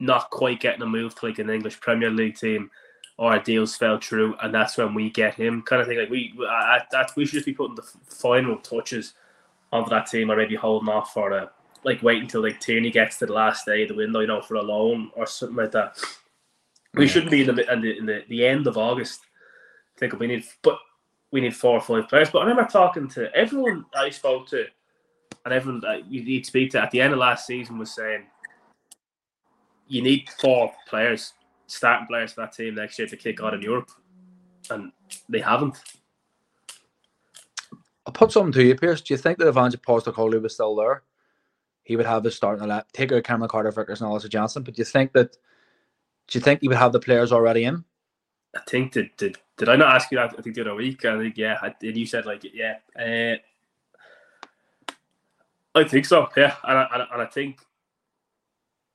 not 0.00 0.30
quite 0.30 0.60
getting 0.60 0.82
a 0.82 0.86
move 0.86 1.14
to 1.14 1.26
like 1.26 1.38
an 1.38 1.50
English 1.50 1.80
Premier 1.80 2.10
League 2.10 2.36
team, 2.36 2.70
or 3.18 3.38
deals 3.38 3.76
fell 3.76 3.98
through, 3.98 4.36
and 4.42 4.54
that's 4.54 4.76
when 4.76 4.94
we 4.94 5.10
get 5.10 5.34
him, 5.34 5.62
kind 5.62 5.82
of 5.82 5.88
thing. 5.88 5.98
Like 5.98 6.10
we, 6.10 6.32
uh, 6.38 6.78
that 6.92 7.10
we 7.16 7.26
should 7.26 7.34
just 7.34 7.46
be 7.46 7.52
putting 7.52 7.74
the 7.74 7.82
final 7.82 8.56
touches 8.58 9.14
onto 9.72 9.90
that 9.90 10.06
team, 10.06 10.30
or 10.30 10.36
maybe 10.36 10.54
holding 10.54 10.88
off 10.88 11.12
for 11.12 11.32
a 11.32 11.50
like 11.84 12.02
wait 12.02 12.22
until 12.22 12.42
like 12.42 12.60
Tierney 12.60 12.90
gets 12.90 13.18
to 13.18 13.26
the 13.26 13.32
last 13.32 13.66
day 13.66 13.82
of 13.82 13.88
the 13.88 13.94
window, 13.94 14.20
you 14.20 14.26
know, 14.26 14.40
for 14.40 14.54
a 14.54 14.62
loan 14.62 15.10
or 15.14 15.26
something 15.26 15.56
like 15.56 15.72
that. 15.72 15.98
We 16.98 17.08
shouldn't 17.08 17.30
be 17.30 17.40
in 17.40 17.54
the 17.54 17.72
in 17.72 17.80
the, 17.80 17.98
in 17.98 18.06
the 18.06 18.24
the 18.28 18.46
end 18.46 18.66
of 18.66 18.76
August. 18.76 19.20
I 19.96 20.00
think 20.00 20.18
we 20.18 20.26
need, 20.26 20.44
but 20.62 20.78
we 21.32 21.40
need 21.40 21.56
four 21.56 21.78
or 21.78 21.80
five 21.80 22.08
players. 22.08 22.30
But 22.30 22.40
I 22.40 22.42
remember 22.42 22.70
talking 22.70 23.08
to 23.10 23.34
everyone 23.34 23.84
I 23.94 24.10
spoke 24.10 24.48
to, 24.48 24.66
and 25.44 25.54
everyone 25.54 25.80
that 25.80 26.10
you'd 26.10 26.46
speak 26.46 26.70
to 26.72 26.82
at 26.82 26.90
the 26.90 27.00
end 27.00 27.12
of 27.12 27.18
last 27.18 27.46
season 27.46 27.78
was 27.78 27.94
saying 27.94 28.26
you 29.88 30.02
need 30.02 30.28
four 30.40 30.72
players, 30.88 31.32
starting 31.66 32.06
players 32.06 32.32
for 32.32 32.42
that 32.42 32.52
team 32.52 32.74
next 32.74 32.98
year 32.98 33.08
to 33.08 33.16
kick 33.16 33.42
out 33.42 33.54
in 33.54 33.62
Europe, 33.62 33.90
and 34.70 34.92
they 35.28 35.40
haven't. 35.40 35.78
I'll 38.06 38.12
put 38.12 38.32
something 38.32 38.52
to 38.52 38.64
you, 38.64 38.74
Pierce. 38.74 39.02
Do 39.02 39.12
you 39.14 39.18
think 39.18 39.38
that 39.38 39.48
if 39.48 39.56
Ange 39.56 39.76
Postecoglou 39.82 40.40
was 40.40 40.54
still 40.54 40.74
there, 40.76 41.02
he 41.88 41.96
would 41.96 42.06
have 42.06 42.24
his 42.24 42.36
starting 42.36 42.68
left, 42.68 42.92
take 42.92 43.12
out 43.12 43.24
Cameron 43.24 43.48
Carter 43.48 43.70
Vickers 43.70 44.02
and 44.02 44.08
Alistair 44.08 44.28
Johnston. 44.28 44.62
But 44.62 44.74
do 44.74 44.80
you 44.80 44.84
think 44.84 45.12
that 45.14 45.36
do 46.28 46.38
you 46.38 46.42
think 46.42 46.62
you 46.62 46.68
would 46.68 46.78
have 46.78 46.92
the 46.92 47.00
players 47.00 47.32
already 47.32 47.64
in? 47.64 47.84
I 48.54 48.60
think 48.68 48.92
did 48.92 49.10
did, 49.16 49.38
did 49.56 49.68
I 49.68 49.76
not 49.76 49.94
ask 49.94 50.10
you 50.10 50.18
that? 50.18 50.34
I 50.38 50.42
think 50.42 50.54
the 50.54 50.60
other 50.62 50.74
week. 50.74 51.04
I 51.04 51.18
think 51.18 51.36
yeah, 51.36 51.58
I, 51.60 51.74
and 51.82 51.96
you 51.96 52.06
said 52.06 52.26
like 52.26 52.44
yeah. 52.52 52.76
Uh, 52.98 53.36
I 55.74 55.84
think 55.84 56.06
so. 56.06 56.28
Yeah, 56.36 56.54
and 56.64 56.78
I, 56.78 57.06
and 57.12 57.22
I 57.22 57.26
think 57.26 57.60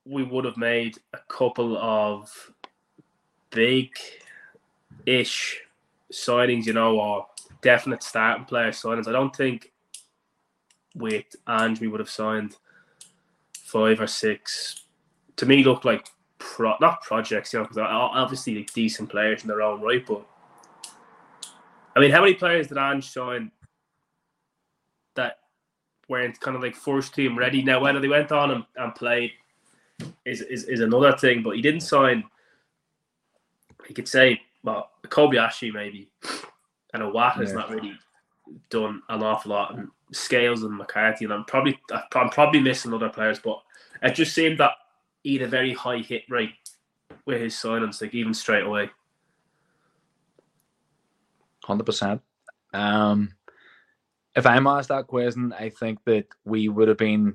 we 0.04 0.22
would 0.22 0.44
have 0.44 0.56
made 0.56 0.98
a 1.12 1.18
couple 1.28 1.76
of 1.78 2.30
big-ish 3.50 4.02
signings, 6.12 6.66
you 6.66 6.74
know, 6.74 7.00
or 7.00 7.26
definite 7.62 8.02
starting 8.02 8.44
player 8.44 8.70
signings. 8.70 9.08
I 9.08 9.12
don't 9.12 9.34
think 9.34 9.72
with 10.94 11.24
Ange 11.48 11.80
we 11.80 11.88
would 11.88 12.00
have 12.00 12.10
signed 12.10 12.56
five 13.54 14.00
or 14.00 14.06
six. 14.06 14.84
To 15.36 15.46
me, 15.46 15.64
look 15.64 15.84
like 15.84 16.06
pro 16.44 16.74
not 16.80 17.02
projects, 17.02 17.52
you 17.52 17.58
know, 17.58 17.64
because 17.64 17.78
obviously 17.78 18.56
like, 18.56 18.72
decent 18.72 19.08
players 19.08 19.42
in 19.42 19.48
their 19.48 19.62
own 19.62 19.80
right. 19.80 20.04
But 20.06 20.26
I 21.96 22.00
mean, 22.00 22.10
how 22.10 22.20
many 22.20 22.34
players 22.34 22.68
did 22.68 22.78
Ange 22.78 23.08
sign 23.08 23.50
that 25.14 25.38
weren't 26.08 26.40
kind 26.40 26.56
of 26.56 26.62
like 26.62 26.76
first 26.76 27.14
team 27.14 27.38
ready? 27.38 27.62
Now, 27.62 27.80
whether 27.80 28.00
they 28.00 28.08
went 28.08 28.32
on 28.32 28.50
and, 28.50 28.64
and 28.76 28.94
played 28.94 29.32
is, 30.24 30.42
is 30.42 30.64
is 30.64 30.80
another 30.80 31.16
thing. 31.16 31.42
But 31.42 31.56
he 31.56 31.62
didn't 31.62 31.80
sign. 31.80 32.24
He 33.86 33.94
could 33.94 34.08
say, 34.08 34.40
well, 34.62 34.90
Kobayashi 35.06 35.72
maybe, 35.72 36.08
and 36.92 37.02
a 37.02 37.08
Watt 37.08 37.36
has 37.36 37.52
not 37.52 37.70
really 37.70 37.94
done 38.70 39.02
an 39.08 39.22
awful 39.22 39.52
lot. 39.52 39.74
And 39.74 39.88
Scales 40.12 40.62
and 40.62 40.76
McCarthy, 40.76 41.24
and 41.24 41.34
I'm 41.34 41.44
probably 41.44 41.78
I'm 42.14 42.30
probably 42.30 42.60
missing 42.60 42.92
other 42.92 43.08
players, 43.08 43.38
but 43.38 43.62
it 44.02 44.14
just 44.14 44.34
seemed 44.34 44.58
that 44.58 44.72
he 45.24 45.34
had 45.34 45.42
a 45.42 45.48
very 45.48 45.72
high 45.72 45.98
hit 45.98 46.22
rate 46.28 46.52
with 47.26 47.40
his 47.40 47.54
signings, 47.54 48.00
like 48.00 48.14
even 48.14 48.34
straight 48.34 48.64
away. 48.64 48.90
Hundred 51.64 51.84
percent. 51.84 52.20
Um, 52.72 53.32
if 54.36 54.46
I'm 54.46 54.66
asked 54.66 54.90
that 54.90 55.06
question, 55.06 55.52
I 55.58 55.70
think 55.70 55.98
that 56.04 56.26
we 56.44 56.68
would 56.68 56.88
have 56.88 56.98
been 56.98 57.34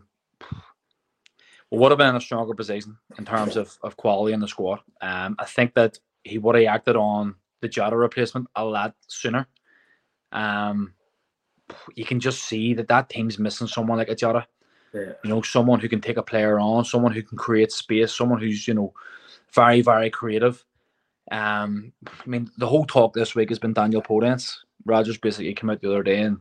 would 1.72 1.92
have 1.92 1.98
been 1.98 2.10
in 2.10 2.16
a 2.16 2.22
stronger 2.22 2.54
position 2.54 2.98
in 3.18 3.26
terms 3.26 3.56
of, 3.56 3.78
of 3.84 3.98
quality 3.98 4.34
in 4.34 4.40
the 4.40 4.48
squad. 4.48 4.80
Um, 5.02 5.36
I 5.38 5.46
think 5.46 5.74
that 5.76 6.00
he 6.24 6.38
would 6.38 6.56
have 6.56 6.66
acted 6.66 6.96
on 6.96 7.36
the 7.62 7.70
Jota 7.70 7.96
replacement 7.96 8.48
a 8.56 8.66
lot 8.66 8.96
sooner. 9.08 9.48
Um, 10.32 10.94
you 11.96 12.06
can 12.06 12.20
just 12.20 12.44
see 12.44 12.74
that 12.76 12.88
that 12.88 13.10
team's 13.10 13.38
missing 13.38 13.68
someone 13.68 13.98
like 13.98 14.10
a 14.10 14.16
Jota. 14.16 14.48
Yeah. 14.94 15.14
You 15.24 15.30
know, 15.30 15.42
someone 15.42 15.80
who 15.80 15.90
can 15.90 16.02
take 16.02 16.18
a 16.18 16.24
player 16.24 16.60
on, 16.60 16.86
someone 16.86 17.12
who 17.12 17.22
can 17.22 17.38
create 17.38 17.72
space, 17.72 18.16
someone 18.16 18.40
who's 18.40 18.68
you 18.68 18.74
know 18.74 18.94
very 19.54 19.82
very 19.82 20.10
creative. 20.10 20.64
Um, 21.32 21.94
I 22.06 22.28
mean, 22.28 22.50
the 22.58 22.68
whole 22.68 22.86
talk 22.86 23.14
this 23.14 23.36
week 23.36 23.50
has 23.50 23.60
been 23.60 23.74
Daniel 23.74 24.02
Podence. 24.02 24.58
Rodgers 24.86 25.18
basically 25.18 25.54
came 25.54 25.70
out 25.70 25.82
the 25.82 25.90
other 25.90 26.02
day 26.02 26.22
and 26.22 26.40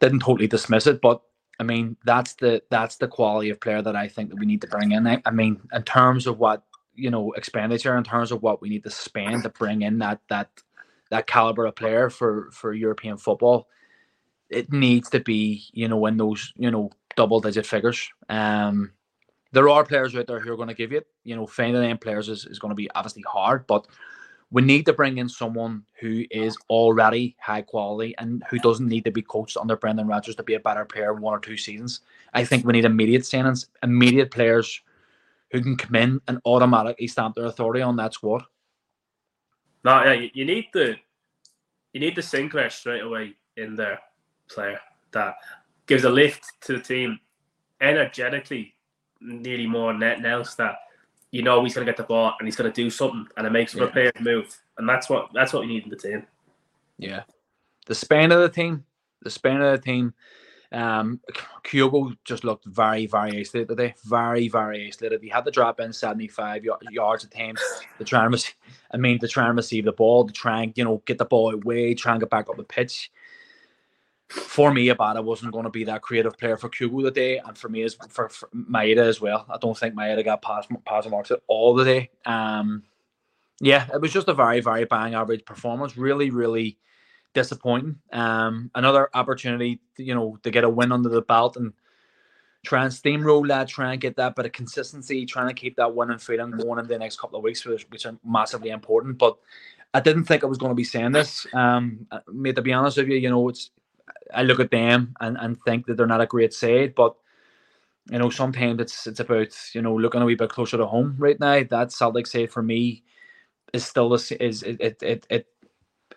didn't 0.00 0.20
totally 0.20 0.48
dismiss 0.48 0.86
it, 0.86 1.00
but 1.00 1.22
I 1.60 1.62
mean, 1.62 1.96
that's 2.04 2.34
the 2.34 2.62
that's 2.70 2.96
the 2.96 3.06
quality 3.06 3.50
of 3.50 3.60
player 3.60 3.82
that 3.82 3.94
I 3.94 4.08
think 4.08 4.30
that 4.30 4.38
we 4.38 4.46
need 4.46 4.62
to 4.62 4.66
bring 4.66 4.92
in. 4.92 5.06
I, 5.06 5.22
I 5.26 5.30
mean, 5.30 5.60
in 5.72 5.82
terms 5.82 6.26
of 6.26 6.38
what 6.38 6.62
you 6.94 7.10
know 7.10 7.32
expenditure, 7.32 7.96
in 7.96 8.04
terms 8.04 8.32
of 8.32 8.42
what 8.42 8.62
we 8.62 8.70
need 8.70 8.84
to 8.84 8.90
spend 8.90 9.42
to 9.42 9.50
bring 9.50 9.82
in 9.82 9.98
that 9.98 10.20
that 10.28 10.48
that 11.10 11.26
caliber 11.26 11.66
of 11.66 11.76
player 11.76 12.08
for 12.08 12.50
for 12.50 12.72
European 12.72 13.18
football, 13.18 13.68
it 14.50 14.72
needs 14.72 15.08
to 15.10 15.20
be 15.20 15.64
you 15.72 15.88
know 15.88 16.04
in 16.06 16.16
those 16.16 16.52
you 16.56 16.70
know 16.70 16.90
double 17.16 17.40
digit 17.40 17.66
figures. 17.66 18.08
Um, 18.28 18.92
there 19.52 19.68
are 19.68 19.84
players 19.84 20.14
out 20.14 20.26
there 20.26 20.40
who 20.40 20.52
are 20.52 20.56
going 20.56 20.68
to 20.68 20.74
give 20.74 20.92
you 20.92 20.98
it. 20.98 21.06
You 21.24 21.36
know, 21.36 21.46
finding 21.46 21.82
them 21.82 21.98
players 21.98 22.28
is, 22.28 22.44
is 22.46 22.58
going 22.58 22.70
to 22.70 22.76
be 22.76 22.90
obviously 22.92 23.24
hard, 23.26 23.66
but 23.66 23.86
we 24.52 24.62
need 24.62 24.86
to 24.86 24.92
bring 24.92 25.18
in 25.18 25.28
someone 25.28 25.84
who 26.00 26.24
is 26.30 26.56
already 26.68 27.36
high 27.40 27.62
quality 27.62 28.14
and 28.18 28.42
who 28.50 28.58
doesn't 28.58 28.88
need 28.88 29.04
to 29.04 29.10
be 29.10 29.22
coached 29.22 29.56
under 29.56 29.76
Brendan 29.76 30.08
Rodgers 30.08 30.36
to 30.36 30.42
be 30.42 30.54
a 30.54 30.60
better 30.60 30.84
player 30.84 31.14
in 31.14 31.20
one 31.20 31.34
or 31.34 31.40
two 31.40 31.56
seasons. 31.56 32.00
I 32.34 32.44
think 32.44 32.64
we 32.64 32.72
need 32.72 32.84
immediate 32.84 33.22
signings, 33.22 33.66
immediate 33.82 34.30
players 34.30 34.80
who 35.52 35.60
can 35.60 35.76
come 35.76 35.94
in 35.94 36.20
and 36.28 36.40
automatically 36.44 37.06
stamp 37.06 37.36
their 37.36 37.46
authority 37.46 37.82
on 37.82 37.96
that 37.96 38.14
squad. 38.14 38.42
No, 39.84 40.02
yeah, 40.04 40.12
you, 40.12 40.30
you 40.34 40.44
need 40.44 40.66
the 40.72 40.96
you 41.92 42.00
need 42.00 42.14
the 42.14 42.22
Sinclair 42.22 42.70
straight 42.70 43.02
away 43.02 43.34
in 43.56 43.74
there 43.74 44.00
player 44.54 44.80
that 45.12 45.34
gives 45.86 46.04
a 46.04 46.10
lift 46.10 46.52
to 46.62 46.74
the 46.74 46.80
team 46.80 47.18
energetically, 47.80 48.74
nearly 49.20 49.66
more 49.66 49.92
net 49.92 50.24
else 50.24 50.54
that 50.54 50.76
you 51.30 51.42
know 51.42 51.62
he's 51.62 51.74
going 51.74 51.86
to 51.86 51.90
get 51.90 51.96
the 51.96 52.04
ball 52.04 52.34
and 52.38 52.46
he's 52.46 52.56
going 52.56 52.70
to 52.70 52.82
do 52.82 52.90
something, 52.90 53.26
and 53.36 53.46
it 53.46 53.50
makes 53.50 53.74
yeah. 53.74 53.84
the 53.84 53.90
player 53.90 54.12
move, 54.20 54.56
and 54.78 54.88
that's 54.88 55.08
what 55.08 55.30
that's 55.34 55.52
what 55.52 55.62
we 55.62 55.68
need 55.68 55.84
in 55.84 55.90
the 55.90 55.96
team. 55.96 56.26
Yeah, 56.98 57.22
the 57.86 57.94
span 57.94 58.32
of 58.32 58.40
the 58.40 58.48
team, 58.48 58.84
the 59.22 59.30
span 59.30 59.62
of 59.62 59.72
the 59.72 59.84
team. 59.84 60.14
Um, 60.72 61.20
Kyogo 61.64 62.16
just 62.24 62.44
looked 62.44 62.64
very, 62.64 63.06
very 63.06 63.40
isolated 63.40 63.70
today. 63.70 63.94
Very, 64.04 64.46
very 64.46 64.86
isolated. 64.86 65.20
He 65.20 65.28
had 65.28 65.44
to 65.46 65.50
drop 65.50 65.80
in 65.80 65.92
75 65.92 66.64
yards 66.92 67.24
at 67.24 67.32
times 67.32 67.60
to 67.98 68.04
try 68.04 68.22
and, 68.22 68.32
receive, 68.32 68.54
I 68.92 68.96
mean, 68.96 69.18
to 69.18 69.26
try 69.26 69.48
and 69.48 69.56
receive 69.56 69.84
the 69.84 69.92
ball, 69.92 70.28
to 70.28 70.32
try 70.32 70.62
and, 70.62 70.72
you 70.76 70.84
know, 70.84 71.02
get 71.06 71.18
the 71.18 71.24
ball 71.24 71.52
away, 71.52 71.94
try 71.94 72.12
and 72.12 72.20
get 72.20 72.30
back 72.30 72.48
up 72.48 72.56
the 72.56 72.62
pitch 72.62 73.10
for 74.30 74.72
me, 74.72 74.86
Abada 74.86 75.22
wasn't 75.22 75.52
going 75.52 75.64
to 75.64 75.70
be 75.70 75.84
that 75.84 76.02
creative 76.02 76.38
player 76.38 76.56
for 76.56 76.68
Kyogo 76.68 77.02
today, 77.02 77.38
and 77.38 77.58
for 77.58 77.68
me 77.68 77.82
as 77.82 77.96
for, 78.08 78.28
for 78.28 78.48
Maeda 78.54 78.98
as 78.98 79.20
well. 79.20 79.44
I 79.50 79.58
don't 79.58 79.76
think 79.76 79.94
Maeda 79.94 80.24
got 80.24 80.40
past 80.40 80.68
past 80.84 81.10
marks 81.10 81.32
at 81.32 81.40
all 81.48 81.76
today. 81.76 82.10
Um, 82.24 82.84
yeah, 83.60 83.88
it 83.92 84.00
was 84.00 84.12
just 84.12 84.28
a 84.28 84.34
very 84.34 84.60
very 84.60 84.84
bang 84.84 85.14
average 85.14 85.44
performance. 85.44 85.96
Really 85.96 86.30
really 86.30 86.78
disappointing. 87.34 87.96
Um, 88.12 88.70
another 88.76 89.08
opportunity, 89.14 89.80
you 89.96 90.14
know, 90.14 90.38
to 90.44 90.50
get 90.50 90.64
a 90.64 90.68
win 90.68 90.92
under 90.92 91.08
the 91.08 91.22
belt 91.22 91.56
and 91.56 91.72
try 92.64 92.84
and 92.84 92.92
steamroll 92.92 93.46
that, 93.48 93.68
try 93.68 93.92
and 93.92 94.00
get 94.00 94.16
that 94.16 94.36
bit 94.36 94.46
of 94.46 94.52
consistency, 94.52 95.26
trying 95.26 95.48
to 95.48 95.54
keep 95.54 95.76
that 95.76 95.94
winning 95.94 96.18
feeling 96.18 96.52
going 96.52 96.78
in 96.78 96.86
the 96.86 96.98
next 96.98 97.18
couple 97.18 97.38
of 97.38 97.42
weeks, 97.42 97.64
which, 97.64 97.86
which 97.90 98.06
are 98.06 98.16
massively 98.24 98.70
important. 98.70 99.18
But 99.18 99.36
I 99.94 100.00
didn't 100.00 100.24
think 100.24 100.44
I 100.44 100.46
was 100.46 100.58
going 100.58 100.70
to 100.70 100.76
be 100.76 100.84
saying 100.84 101.12
this. 101.12 101.46
Um, 101.52 102.06
mate, 102.32 102.56
to 102.56 102.62
be 102.62 102.72
honest 102.72 102.96
with 102.96 103.08
you, 103.08 103.16
you 103.16 103.30
know, 103.30 103.48
it's 103.48 103.70
I 104.34 104.42
look 104.42 104.60
at 104.60 104.70
them 104.70 105.14
and, 105.20 105.36
and 105.38 105.60
think 105.62 105.86
that 105.86 105.96
they're 105.96 106.06
not 106.06 106.20
a 106.20 106.26
great 106.26 106.52
side, 106.54 106.94
but 106.94 107.14
you 108.10 108.18
know, 108.18 108.30
sometimes 108.30 108.80
it's 108.80 109.06
it's 109.06 109.20
about 109.20 109.48
you 109.72 109.82
know 109.82 109.94
looking 109.94 110.22
a 110.22 110.24
wee 110.24 110.34
bit 110.34 110.50
closer 110.50 110.76
to 110.76 110.86
home 110.86 111.14
right 111.18 111.38
now. 111.38 111.62
That 111.68 111.92
Celtic 111.92 112.26
side 112.26 112.50
for 112.50 112.62
me 112.62 113.04
is 113.72 113.84
still 113.86 114.12
is 114.14 114.30
it 114.30 114.80
it 114.80 115.02
it, 115.02 115.26
it 115.30 115.46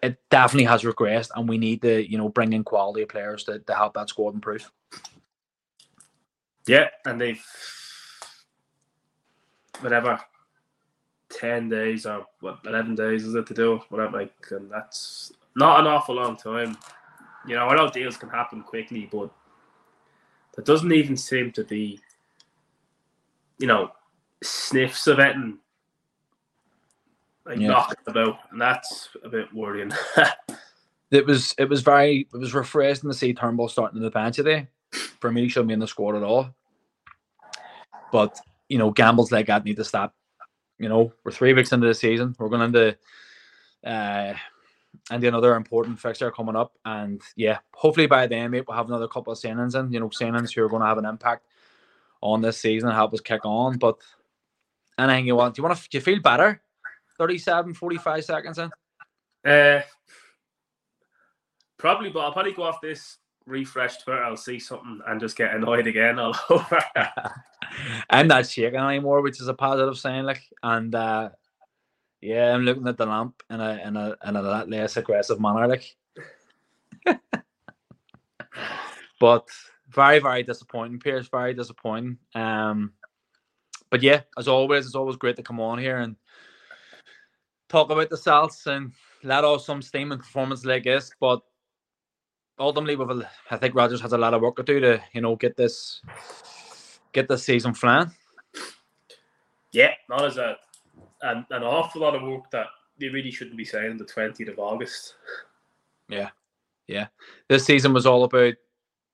it 0.01 0.19
definitely 0.29 0.65
has 0.65 0.83
regressed, 0.83 1.29
and 1.35 1.47
we 1.47 1.57
need 1.57 1.81
to 1.83 2.09
you 2.09 2.17
know 2.17 2.29
bring 2.29 2.53
in 2.53 2.63
quality 2.63 3.05
players 3.05 3.43
to, 3.45 3.59
to 3.59 3.75
help 3.75 3.93
that 3.93 4.09
squad 4.09 4.33
improve. 4.33 4.69
Yeah, 6.65 6.89
and 7.05 7.19
they've 7.21 7.43
whatever 9.81 10.19
ten 11.29 11.69
days 11.69 12.05
or 12.05 12.25
what 12.39 12.59
eleven 12.65 12.95
days 12.95 13.25
is 13.25 13.35
it 13.35 13.45
to 13.47 13.53
do 13.53 13.81
whatever 13.89 14.19
like, 14.19 14.33
and 14.51 14.71
that's 14.71 15.31
not 15.55 15.79
an 15.79 15.87
awful 15.87 16.15
long 16.15 16.37
time 16.37 16.77
you 17.47 17.55
know, 17.55 17.67
I 17.67 17.75
know 17.75 17.89
deals 17.89 18.17
can 18.17 18.29
happen 18.29 18.61
quickly, 18.61 19.09
but 19.11 19.29
there 20.55 20.63
doesn't 20.63 20.91
even 20.91 21.17
seem 21.17 21.51
to 21.53 21.63
be, 21.63 21.99
you 23.57 23.67
know, 23.67 23.91
sniffs 24.43 25.07
of 25.07 25.19
it 25.19 25.35
and 25.35 25.57
like 27.45 27.59
yeah. 27.59 27.67
knocking 27.67 27.97
about, 28.07 28.39
and 28.51 28.61
that's 28.61 29.09
a 29.23 29.29
bit 29.29 29.53
worrying. 29.53 29.91
it 31.11 31.25
was 31.25 31.53
it 31.57 31.69
was 31.69 31.81
very 31.81 32.27
it 32.33 32.37
was 32.37 32.53
refreshing 32.53 33.09
to 33.09 33.15
see 33.15 33.33
Turnbull 33.33 33.67
starting 33.67 33.97
in 33.97 34.03
the 34.03 34.09
bench 34.09 34.37
today. 34.37 34.67
For 35.19 35.31
me, 35.31 35.43
he 35.43 35.49
shouldn't 35.49 35.67
be 35.67 35.73
in 35.73 35.79
the 35.79 35.87
squad 35.87 36.15
at 36.15 36.23
all. 36.23 36.49
But 38.11 38.39
you 38.69 38.77
know, 38.77 38.91
gambles 38.91 39.31
like 39.31 39.47
that 39.47 39.65
need 39.65 39.77
to 39.77 39.83
stop. 39.83 40.13
You 40.77 40.89
know, 40.89 41.13
we're 41.23 41.31
three 41.31 41.53
weeks 41.53 41.71
into 41.71 41.87
the 41.87 41.93
season. 41.93 42.35
We're 42.37 42.49
going 42.49 42.61
into 42.73 42.97
uh, 43.85 44.33
and 45.11 45.23
another 45.23 45.55
important 45.55 45.99
fixture 45.99 46.31
coming 46.31 46.55
up. 46.55 46.73
And 46.85 47.21
yeah, 47.35 47.59
hopefully 47.73 48.07
by 48.07 48.27
then, 48.27 48.51
mate, 48.51 48.65
we'll 48.67 48.77
have 48.77 48.87
another 48.87 49.07
couple 49.07 49.33
of 49.33 49.39
signings 49.39 49.79
in, 49.79 49.91
you 49.91 49.99
know, 49.99 50.09
signings 50.09 50.53
who 50.53 50.63
are 50.63 50.69
going 50.69 50.81
to 50.81 50.87
have 50.87 50.97
an 50.97 51.05
impact 51.05 51.45
on 52.21 52.41
this 52.41 52.57
season 52.57 52.89
and 52.89 52.95
help 52.95 53.13
us 53.13 53.21
kick 53.21 53.41
on. 53.43 53.77
But 53.77 53.97
anything 54.97 55.27
you 55.27 55.35
want, 55.35 55.55
do 55.55 55.61
you 55.61 55.67
want 55.67 55.77
to, 55.77 55.89
do 55.89 55.97
you 55.97 56.01
feel 56.01 56.21
better? 56.21 56.61
37, 57.17 57.73
45 57.73 58.25
seconds 58.25 58.59
in? 58.59 58.71
Uh, 59.49 59.81
probably, 61.77 62.09
but 62.09 62.19
I'll 62.19 62.31
probably 62.31 62.53
go 62.53 62.63
off 62.63 62.81
this 62.81 63.17
refreshed 63.45 64.03
Twitter. 64.03 64.23
I'll 64.23 64.37
see 64.37 64.59
something 64.59 65.01
and 65.07 65.19
just 65.19 65.35
get 65.35 65.53
annoyed 65.53 65.87
again 65.87 66.19
all 66.19 66.35
over. 66.49 66.83
I'm 68.09 68.27
not 68.27 68.47
shaking 68.47 68.79
anymore, 68.79 69.21
which 69.21 69.41
is 69.41 69.47
a 69.47 69.53
positive 69.53 69.97
sign. 69.97 70.25
Like, 70.25 70.43
and 70.61 70.93
uh, 70.95 71.29
yeah, 72.23 72.53
I'm 72.53 72.63
looking 72.63 72.87
at 72.87 72.95
the 72.97 73.05
lamp 73.05 73.43
in 73.49 73.59
a 73.59 73.81
in 73.85 73.97
a 73.97 74.15
in 74.25 74.35
a 74.37 74.65
less 74.65 74.95
aggressive 74.95 75.41
manner, 75.41 75.67
like. 75.67 75.95
but 79.19 79.47
very 79.89 80.19
very 80.19 80.43
disappointing, 80.43 80.99
Pierce. 80.99 81.27
Very 81.27 81.53
disappointing. 81.53 82.17
Um, 82.33 82.93
but 83.89 84.01
yeah, 84.01 84.21
as 84.37 84.47
always, 84.47 84.85
it's 84.85 84.95
always 84.95 85.17
great 85.17 85.35
to 85.35 85.43
come 85.43 85.59
on 85.59 85.79
here 85.79 85.97
and 85.97 86.15
talk 87.67 87.91
about 87.91 88.09
the 88.09 88.17
Celts 88.17 88.67
and 88.67 88.93
let 89.23 89.43
off 89.43 89.63
some 89.63 89.81
steam 89.81 90.13
and 90.13 90.21
performance 90.21 90.63
like 90.63 90.85
this. 90.85 91.11
But 91.19 91.41
ultimately, 92.57 92.95
with 92.95 93.25
I 93.51 93.57
think 93.57 93.75
Rodgers 93.75 93.99
has 93.99 94.13
a 94.13 94.17
lot 94.17 94.33
of 94.33 94.41
work 94.41 94.55
to 94.55 94.63
do 94.63 94.79
to 94.79 95.03
you 95.13 95.19
know 95.19 95.35
get 95.35 95.57
this 95.57 96.01
get 97.11 97.27
this 97.27 97.43
season 97.43 97.73
flying. 97.73 98.11
Yeah, 99.73 99.91
not 100.07 100.23
as 100.23 100.37
a 100.37 100.55
an, 101.23 101.45
an 101.49 101.63
awful 101.63 102.01
lot 102.01 102.15
of 102.15 102.21
work 102.21 102.51
that 102.51 102.67
they 102.99 103.09
really 103.09 103.31
shouldn't 103.31 103.57
be 103.57 103.65
saying 103.65 103.97
the 103.97 104.05
20th 104.05 104.51
of 104.51 104.59
August. 104.59 105.15
Yeah, 106.09 106.29
yeah. 106.87 107.07
This 107.47 107.65
season 107.65 107.93
was 107.93 108.05
all 108.05 108.23
about 108.23 108.53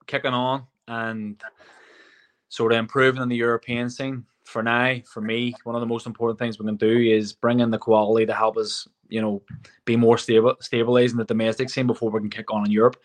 kicking 0.08 0.34
on 0.34 0.66
and 0.88 1.42
sort 2.50 2.74
of 2.74 2.80
improving 2.80 3.22
in 3.22 3.30
the 3.30 3.38
European 3.38 3.90
scene. 3.90 4.26
For 4.44 4.64
now, 4.64 4.96
for 5.06 5.22
me, 5.22 5.54
one 5.64 5.76
of 5.76 5.82
the 5.82 5.88
most 5.88 6.08
important 6.08 6.40
things 6.40 6.58
we 6.58 6.66
can 6.66 6.76
do 6.76 6.98
is 6.98 7.34
bring 7.34 7.60
in 7.60 7.70
the 7.70 7.78
quality 7.78 8.26
to 8.26 8.34
help 8.34 8.58
us, 8.58 8.88
you 9.08 9.22
know, 9.22 9.44
be 9.86 9.96
more 9.96 10.18
stable, 10.18 10.56
stabilizing 10.60 11.18
the 11.18 11.26
domestic 11.26 11.70
scene 11.70 11.86
before 11.86 12.10
we 12.10 12.20
can 12.20 12.32
kick 12.32 12.52
on 12.52 12.66
in 12.66 12.72
Europe. 12.72 12.98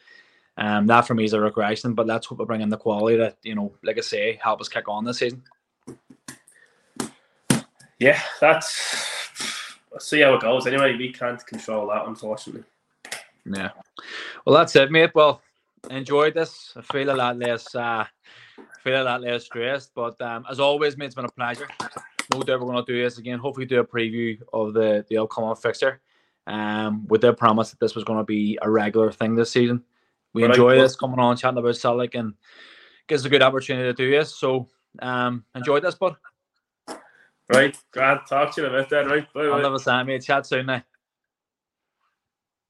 Um, 0.56 0.86
that 0.86 1.02
for 1.02 1.14
me 1.14 1.24
is 1.24 1.34
a 1.34 1.40
regression, 1.40 1.92
but 1.92 2.06
that's 2.06 2.30
what 2.30 2.38
we 2.38 2.46
bring 2.46 2.62
in 2.62 2.70
the 2.70 2.78
quality 2.78 3.18
that, 3.18 3.36
you 3.42 3.54
know, 3.54 3.74
like 3.82 3.98
I 3.98 4.00
say, 4.00 4.38
help 4.42 4.62
us 4.62 4.68
kick 4.68 4.88
on 4.88 5.04
this 5.04 5.18
season 5.18 5.42
yeah, 7.98 8.20
that's. 8.40 9.12
Let's 9.92 10.08
see 10.08 10.20
how 10.22 10.34
it 10.34 10.40
goes. 10.40 10.66
Anyway, 10.66 10.96
we 10.96 11.12
can't 11.12 11.44
control 11.46 11.86
that, 11.88 12.06
unfortunately. 12.06 12.64
Yeah. 13.46 13.70
Well, 14.44 14.56
that's 14.56 14.74
it, 14.74 14.90
mate. 14.90 15.12
Well, 15.14 15.40
enjoyed 15.88 16.34
this. 16.34 16.72
I 16.76 16.82
feel 16.82 17.10
a 17.10 17.14
lot 17.14 17.38
less. 17.38 17.72
Uh, 17.74 18.04
feel 18.82 19.02
a 19.02 19.04
lot 19.04 19.22
less 19.22 19.44
stressed. 19.44 19.92
But 19.94 20.20
um, 20.20 20.44
as 20.50 20.60
always, 20.60 20.96
mate, 20.96 21.06
it's 21.06 21.14
been 21.14 21.24
a 21.24 21.30
pleasure. 21.30 21.68
No 22.32 22.42
doubt 22.42 22.60
we're 22.60 22.72
going 22.72 22.84
to 22.84 22.92
do 22.92 23.02
this 23.02 23.18
again. 23.18 23.38
Hopefully, 23.38 23.66
do 23.66 23.80
a 23.80 23.86
preview 23.86 24.38
of 24.52 24.74
the 24.74 25.04
the 25.08 25.18
upcoming 25.18 25.54
fixture. 25.56 26.00
Um, 26.46 27.06
with 27.06 27.22
the 27.22 27.32
promise 27.32 27.70
that 27.70 27.80
this 27.80 27.94
was 27.94 28.04
going 28.04 28.18
to 28.18 28.24
be 28.24 28.58
a 28.60 28.70
regular 28.70 29.10
thing 29.10 29.34
this 29.34 29.50
season. 29.50 29.82
We 30.34 30.44
enjoy 30.44 30.76
this 30.76 30.96
coming 30.96 31.18
on, 31.18 31.36
chatting 31.36 31.58
about 31.58 31.76
Celtic, 31.76 32.14
and 32.16 32.34
gives 33.06 33.24
a 33.24 33.30
good 33.30 33.40
opportunity 33.40 33.88
to 33.88 33.94
do 33.94 34.10
this. 34.10 34.34
So, 34.36 34.68
um, 35.00 35.44
enjoy 35.54 35.80
this, 35.80 35.94
bud. 35.94 36.16
Right, 37.48 37.76
glad 37.92 38.20
talk 38.26 38.54
to 38.54 38.62
you 38.62 38.66
about 38.68 38.88
that. 38.88 39.06
Right, 39.06 39.30
bye. 39.32 39.42
I'll 39.42 39.78
say, 39.78 40.02
mate. 40.02 40.22
Chat 40.22 40.46
soon 40.46 40.66
now. 40.66 40.82